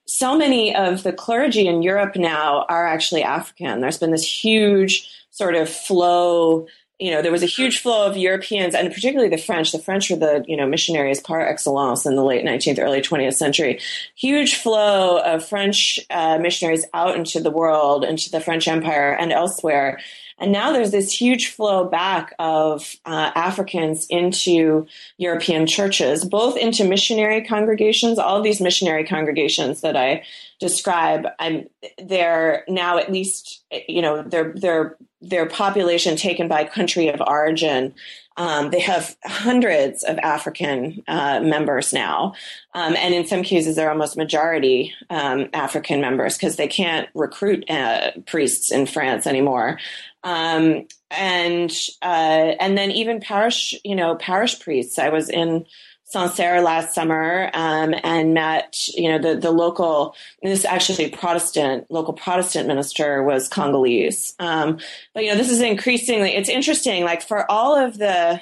so 0.05 0.35
many 0.35 0.75
of 0.75 1.03
the 1.03 1.13
clergy 1.13 1.67
in 1.67 1.81
Europe 1.83 2.15
now 2.15 2.65
are 2.69 2.87
actually 2.87 3.23
African. 3.23 3.81
There's 3.81 3.99
been 3.99 4.11
this 4.11 4.43
huge 4.43 5.09
sort 5.29 5.55
of 5.55 5.69
flow 5.69 6.67
you 6.99 7.11
know, 7.11 7.21
there 7.21 7.31
was 7.31 7.43
a 7.43 7.47
huge 7.47 7.81
flow 7.81 8.05
of 8.05 8.15
Europeans 8.15 8.75
and 8.75 8.93
particularly 8.93 9.29
the 9.29 9.41
French. 9.41 9.71
The 9.71 9.79
French 9.79 10.09
were 10.09 10.15
the, 10.15 10.45
you 10.47 10.55
know, 10.55 10.67
missionaries 10.67 11.19
par 11.19 11.41
excellence 11.41 12.05
in 12.05 12.15
the 12.15 12.23
late 12.23 12.45
19th, 12.45 12.79
early 12.79 13.01
20th 13.01 13.33
century. 13.33 13.79
Huge 14.15 14.55
flow 14.55 15.19
of 15.19 15.45
French 15.45 15.99
uh, 16.09 16.37
missionaries 16.37 16.85
out 16.93 17.15
into 17.15 17.39
the 17.39 17.51
world, 17.51 18.05
into 18.05 18.29
the 18.29 18.39
French 18.39 18.67
Empire 18.67 19.11
and 19.11 19.31
elsewhere. 19.31 19.99
And 20.39 20.51
now 20.51 20.71
there's 20.71 20.91
this 20.91 21.11
huge 21.11 21.49
flow 21.49 21.85
back 21.85 22.33
of 22.39 22.95
uh, 23.05 23.31
Africans 23.35 24.05
into 24.09 24.87
European 25.17 25.67
churches, 25.67 26.25
both 26.25 26.57
into 26.57 26.83
missionary 26.83 27.43
congregations. 27.43 28.19
All 28.19 28.37
of 28.37 28.43
these 28.43 28.61
missionary 28.61 29.05
congregations 29.05 29.81
that 29.81 29.95
I 29.95 30.23
describe, 30.59 31.27
I'm, 31.39 31.67
they're 31.97 32.63
now 32.67 32.97
at 32.97 33.11
least, 33.11 33.63
you 33.87 34.01
know, 34.01 34.21
their 34.23 34.53
their 34.53 34.97
their 35.21 35.45
population 35.45 36.17
taken 36.17 36.47
by 36.47 36.65
country 36.65 37.07
of 37.07 37.21
origin. 37.21 37.93
Um, 38.35 38.71
they 38.71 38.79
have 38.79 39.15
hundreds 39.23 40.03
of 40.03 40.17
African 40.17 41.03
uh, 41.07 41.39
members 41.39 41.93
now, 41.93 42.33
um, 42.73 42.95
and 42.95 43.13
in 43.13 43.27
some 43.27 43.43
cases, 43.43 43.75
they're 43.75 43.91
almost 43.91 44.17
majority 44.17 44.93
um, 45.11 45.49
African 45.53 46.01
members 46.01 46.35
because 46.35 46.55
they 46.55 46.67
can't 46.67 47.07
recruit 47.13 47.69
uh, 47.69 48.11
priests 48.25 48.71
in 48.71 48.87
France 48.87 49.27
anymore. 49.27 49.77
Um, 50.23 50.87
and 51.11 51.71
uh, 52.01 52.55
and 52.59 52.77
then 52.77 52.91
even 52.91 53.19
parish, 53.19 53.75
you 53.83 53.95
know, 53.95 54.15
parish 54.15 54.59
priests. 54.59 54.97
I 54.97 55.09
was 55.09 55.29
in 55.29 55.65
Sancerre 56.05 56.61
last 56.61 56.93
summer 56.93 57.49
um, 57.53 57.93
and 58.03 58.33
met, 58.33 58.87
you 58.93 59.09
know, 59.09 59.17
the 59.17 59.39
the 59.39 59.51
local. 59.51 60.15
This 60.41 60.65
actually 60.65 61.09
Protestant 61.09 61.89
local 61.89 62.13
Protestant 62.13 62.67
minister 62.67 63.23
was 63.23 63.47
Congolese. 63.47 64.35
Um, 64.39 64.79
but 65.13 65.23
you 65.23 65.31
know, 65.31 65.37
this 65.37 65.51
is 65.51 65.61
increasingly. 65.61 66.35
It's 66.35 66.49
interesting. 66.49 67.03
Like 67.03 67.21
for 67.21 67.49
all 67.51 67.75
of 67.75 67.97
the 67.97 68.41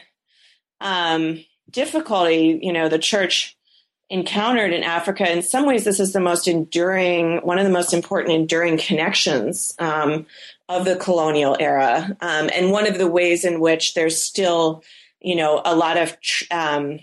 um, 0.80 1.44
difficulty, 1.70 2.60
you 2.62 2.74
know, 2.74 2.90
the 2.90 3.00
church 3.00 3.58
encountered 4.12 4.74
in 4.74 4.84
Africa. 4.84 5.32
In 5.32 5.42
some 5.42 5.66
ways, 5.66 5.86
this 5.86 6.00
is 6.00 6.12
the 6.12 6.20
most 6.20 6.48
enduring, 6.48 7.38
one 7.38 7.58
of 7.58 7.64
the 7.64 7.72
most 7.72 7.94
important 7.94 8.36
enduring 8.36 8.78
connections 8.78 9.74
um, 9.80 10.26
of 10.72 10.86
the 10.86 10.96
colonial 10.96 11.58
era, 11.60 12.16
um, 12.22 12.50
and 12.54 12.72
one 12.72 12.88
of 12.88 12.98
the 12.98 13.08
ways 13.08 13.44
in 13.44 13.60
which 13.60 13.94
there's 13.94 14.22
still, 14.22 14.84
you 15.20 15.36
know, 15.36 15.62
a 15.66 15.76
lot 15.76 15.98
of 15.98 16.16
um, 16.50 17.00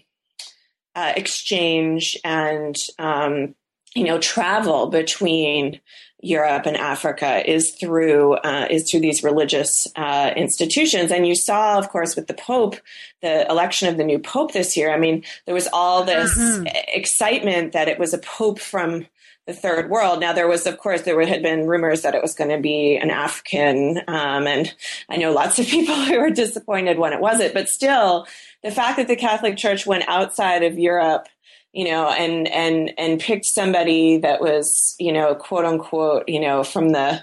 uh, 0.94 1.12
exchange 1.16 2.16
and 2.24 2.76
um, 2.98 3.54
you 3.94 4.04
know 4.04 4.18
travel 4.18 4.86
between 4.86 5.80
Europe 6.20 6.66
and 6.66 6.76
Africa 6.76 7.48
is 7.48 7.72
through 7.72 8.34
uh, 8.34 8.66
is 8.70 8.90
through 8.90 9.00
these 9.00 9.22
religious 9.22 9.86
uh, 9.96 10.32
institutions. 10.34 11.12
And 11.12 11.26
you 11.26 11.34
saw, 11.34 11.78
of 11.78 11.90
course, 11.90 12.16
with 12.16 12.26
the 12.26 12.34
Pope, 12.34 12.76
the 13.22 13.48
election 13.48 13.88
of 13.88 13.98
the 13.98 14.04
new 14.04 14.18
Pope 14.18 14.52
this 14.52 14.76
year. 14.76 14.90
I 14.92 14.98
mean, 14.98 15.24
there 15.44 15.54
was 15.54 15.68
all 15.72 16.04
this 16.04 16.36
mm-hmm. 16.36 16.66
excitement 16.88 17.72
that 17.74 17.88
it 17.88 17.98
was 17.98 18.14
a 18.14 18.18
Pope 18.18 18.58
from 18.58 19.06
the 19.48 19.54
third 19.54 19.88
world. 19.88 20.20
Now, 20.20 20.34
there 20.34 20.46
was, 20.46 20.66
of 20.66 20.76
course, 20.76 21.02
there 21.02 21.18
had 21.26 21.42
been 21.42 21.66
rumors 21.66 22.02
that 22.02 22.14
it 22.14 22.20
was 22.20 22.34
going 22.34 22.50
to 22.50 22.60
be 22.60 22.98
an 22.98 23.08
African, 23.08 24.02
um, 24.06 24.46
and 24.46 24.72
I 25.08 25.16
know 25.16 25.32
lots 25.32 25.58
of 25.58 25.66
people 25.68 25.94
who 25.94 26.20
were 26.20 26.30
disappointed 26.30 26.98
when 26.98 27.14
it 27.14 27.20
wasn't. 27.20 27.54
But 27.54 27.70
still, 27.70 28.26
the 28.62 28.70
fact 28.70 28.98
that 28.98 29.08
the 29.08 29.16
Catholic 29.16 29.56
Church 29.56 29.86
went 29.86 30.04
outside 30.06 30.62
of 30.64 30.78
Europe, 30.78 31.28
you 31.72 31.86
know, 31.86 32.10
and 32.10 32.46
and 32.48 32.92
and 32.98 33.20
picked 33.20 33.46
somebody 33.46 34.18
that 34.18 34.42
was, 34.42 34.94
you 34.98 35.14
know, 35.14 35.34
quote 35.34 35.64
unquote, 35.64 36.28
you 36.28 36.40
know, 36.40 36.62
from 36.62 36.90
the 36.90 37.22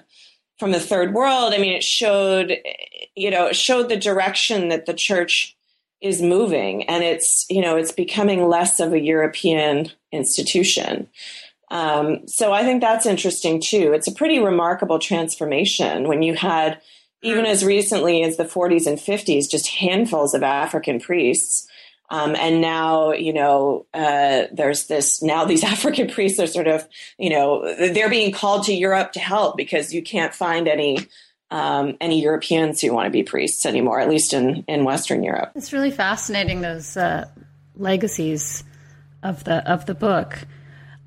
from 0.57 0.71
the 0.71 0.79
third 0.79 1.13
world. 1.13 1.53
I 1.53 1.59
mean, 1.59 1.73
it 1.73 1.83
showed, 1.83 2.57
you 3.15 3.29
know, 3.29 3.45
it 3.45 3.55
showed 3.55 3.87
the 3.87 3.97
direction 3.97 4.69
that 4.69 4.87
the 4.87 4.95
church 4.95 5.55
is 6.01 6.23
moving, 6.23 6.89
and 6.89 7.03
it's, 7.03 7.45
you 7.51 7.61
know, 7.61 7.75
it's 7.77 7.91
becoming 7.91 8.47
less 8.47 8.79
of 8.79 8.93
a 8.93 8.99
European 8.99 9.91
institution. 10.11 11.07
Um, 11.71 12.27
so 12.27 12.53
I 12.53 12.63
think 12.63 12.81
that's 12.81 13.05
interesting 13.05 13.59
too. 13.59 13.93
It's 13.93 14.07
a 14.07 14.13
pretty 14.13 14.39
remarkable 14.39 14.99
transformation 14.99 16.07
when 16.07 16.21
you 16.21 16.35
had, 16.35 16.79
even 17.21 17.45
as 17.45 17.65
recently 17.65 18.23
as 18.23 18.37
the 18.37 18.45
40s 18.45 18.87
and 18.87 18.97
50s, 18.97 19.49
just 19.49 19.67
handfuls 19.67 20.33
of 20.33 20.43
African 20.43 20.99
priests. 20.99 21.67
Um, 22.11 22.35
and 22.35 22.61
now, 22.61 23.13
you 23.13 23.33
know, 23.33 23.87
uh, 23.93 24.43
there's 24.51 24.85
this, 24.85 25.23
now 25.23 25.45
these 25.45 25.63
African 25.75 26.07
priests 26.07 26.39
are 26.39 26.47
sort 26.47 26.67
of, 26.67 26.87
you 27.17 27.29
know, 27.29 27.73
they're 27.75 28.09
being 28.09 28.31
called 28.31 28.65
to 28.65 28.73
Europe 28.73 29.13
to 29.13 29.19
help 29.19 29.57
because 29.57 29.93
you 29.93 30.03
can't 30.03 30.33
find 30.33 30.67
any 30.67 30.99
um, 31.51 31.95
any 32.01 32.21
Europeans 32.21 32.81
who 32.81 32.91
want 32.91 33.05
to 33.05 33.11
be 33.11 33.23
priests 33.23 33.65
anymore, 33.65 33.99
at 33.99 34.09
least 34.09 34.33
in, 34.33 34.65
in 34.67 34.83
Western 34.83 35.23
Europe. 35.23 35.51
It's 35.55 35.71
really 35.71 35.91
fascinating 35.91 36.61
those 36.61 36.97
uh, 36.97 37.29
legacies 37.75 38.63
of 39.23 39.43
the 39.43 39.69
of 39.71 39.85
the 39.85 39.95
book. 39.95 40.39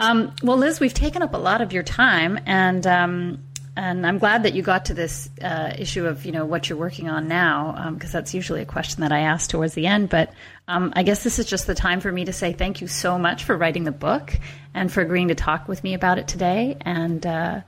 Um, 0.01 0.35
well, 0.43 0.57
Liz, 0.57 0.81
we've 0.81 0.95
taken 0.95 1.23
up 1.23 1.35
a 1.35 1.39
lot 1.39 1.61
of 1.61 1.73
your 1.73 1.83
time, 1.83 2.39
and 2.47 2.87
um, 2.87 3.43
and 3.77 4.07
I'm 4.07 4.19
glad 4.19 4.43
that 4.45 4.55
you 4.55 4.63
got 4.63 4.87
to 4.87 4.95
this 4.95 5.29
uh, 5.43 5.73
issue 5.77 6.07
of 6.07 6.25
you 6.25 6.33
know 6.33 6.45
what 6.45 6.69
you're 6.69 6.79
working 6.79 7.09
on 7.09 7.29
now, 7.29 7.91
because 7.95 8.15
um, 8.15 8.19
that's 8.21 8.35
usually 8.35 8.61
a 8.61 8.67
question 8.67 9.03
that 9.03 9.13
I 9.13 9.21
ask 9.21 9.51
towards 9.51 9.75
the 9.75 9.87
end. 9.87 10.09
But 10.09 10.33
um, 10.69 10.93
I 10.97 11.03
guess 11.03 11.25
this 11.25 11.39
is 11.39 11.47
just 11.47 11.67
the 11.67 11.75
time 11.75 12.01
for 12.01 12.13
me 12.13 12.25
to 12.27 12.33
say 12.33 12.53
thank 12.53 12.81
you 12.81 12.87
so 12.87 13.19
much 13.19 13.45
for 13.45 13.57
writing 13.57 13.85
the 13.85 13.93
book 13.93 14.39
and 14.75 14.93
for 14.93 15.01
agreeing 15.01 15.29
to 15.29 15.35
talk 15.35 15.69
with 15.69 15.83
me 15.83 15.95
about 15.95 16.19
it 16.19 16.29
today. 16.29 16.77
And 16.81 17.27
uh, 17.27 17.61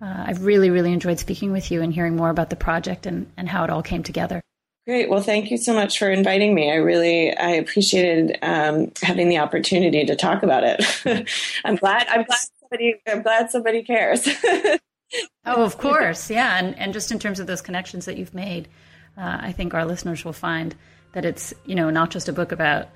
uh, 0.00 0.24
I've 0.26 0.44
really, 0.44 0.70
really 0.70 0.92
enjoyed 0.92 1.18
speaking 1.18 1.52
with 1.52 1.70
you 1.70 1.82
and 1.82 1.92
hearing 1.92 2.16
more 2.16 2.30
about 2.30 2.50
the 2.50 2.56
project 2.56 3.06
and, 3.06 3.30
and 3.36 3.48
how 3.48 3.64
it 3.64 3.70
all 3.70 3.82
came 3.82 4.02
together. 4.02 4.40
Great. 4.86 5.08
Well, 5.08 5.22
thank 5.22 5.50
you 5.50 5.56
so 5.56 5.72
much 5.72 5.98
for 5.98 6.10
inviting 6.10 6.54
me. 6.54 6.70
I 6.70 6.76
really 6.76 7.34
I 7.34 7.50
appreciated 7.50 8.38
um, 8.42 8.92
having 9.00 9.30
the 9.30 9.38
opportunity 9.38 10.04
to 10.04 10.14
talk 10.14 10.42
about 10.42 10.62
it. 10.62 11.28
I'm 11.64 11.76
glad. 11.76 12.06
I'm 12.08 12.24
glad 12.24 12.38
somebody. 12.60 12.94
I'm 13.06 13.22
glad 13.22 13.50
somebody 13.50 13.82
cares. 13.82 14.28
oh, 15.46 15.64
of 15.64 15.78
course, 15.78 16.30
yeah, 16.30 16.58
and 16.58 16.78
and 16.78 16.92
just 16.92 17.10
in 17.10 17.18
terms 17.18 17.40
of 17.40 17.46
those 17.46 17.62
connections 17.62 18.04
that 18.04 18.18
you've 18.18 18.34
made, 18.34 18.68
uh, 19.16 19.38
I 19.40 19.52
think 19.52 19.72
our 19.72 19.86
listeners 19.86 20.22
will 20.22 20.34
find 20.34 20.74
that 21.12 21.24
it's 21.24 21.54
you 21.64 21.74
know 21.74 21.88
not 21.88 22.10
just 22.10 22.28
a 22.28 22.32
book 22.34 22.52
about 22.52 22.88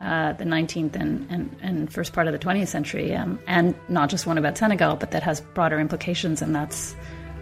uh, 0.00 0.32
the 0.34 0.44
19th 0.44 0.96
and, 0.96 1.30
and, 1.30 1.56
and, 1.62 1.92
first 1.92 2.12
part 2.12 2.26
of 2.26 2.32
the 2.32 2.38
20th 2.38 2.66
century, 2.66 3.14
um, 3.14 3.38
and 3.46 3.72
not 3.88 4.10
just 4.10 4.26
one 4.26 4.36
about 4.36 4.58
Senegal, 4.58 4.96
but 4.96 5.12
that 5.12 5.22
has 5.22 5.40
broader 5.40 5.78
implications, 5.78 6.42
and 6.42 6.54
that's 6.54 6.94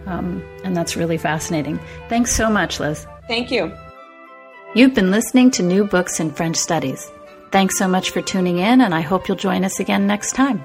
um, 0.07 0.43
and 0.63 0.75
that's 0.75 0.95
really 0.95 1.19
fascinating. 1.19 1.79
Thanks 2.09 2.31
so 2.31 2.49
much, 2.49 2.79
Liz. 2.79 3.05
Thank 3.27 3.51
you. 3.51 3.71
You've 4.73 4.95
been 4.95 5.11
listening 5.11 5.51
to 5.51 5.63
New 5.63 5.83
Books 5.83 6.21
in 6.21 6.31
French 6.31 6.55
Studies. 6.55 7.11
Thanks 7.51 7.77
so 7.77 7.89
much 7.89 8.11
for 8.11 8.21
tuning 8.21 8.59
in, 8.59 8.79
and 8.79 8.95
I 8.95 9.01
hope 9.01 9.27
you'll 9.27 9.35
join 9.35 9.65
us 9.65 9.81
again 9.81 10.07
next 10.07 10.31
time. 10.31 10.63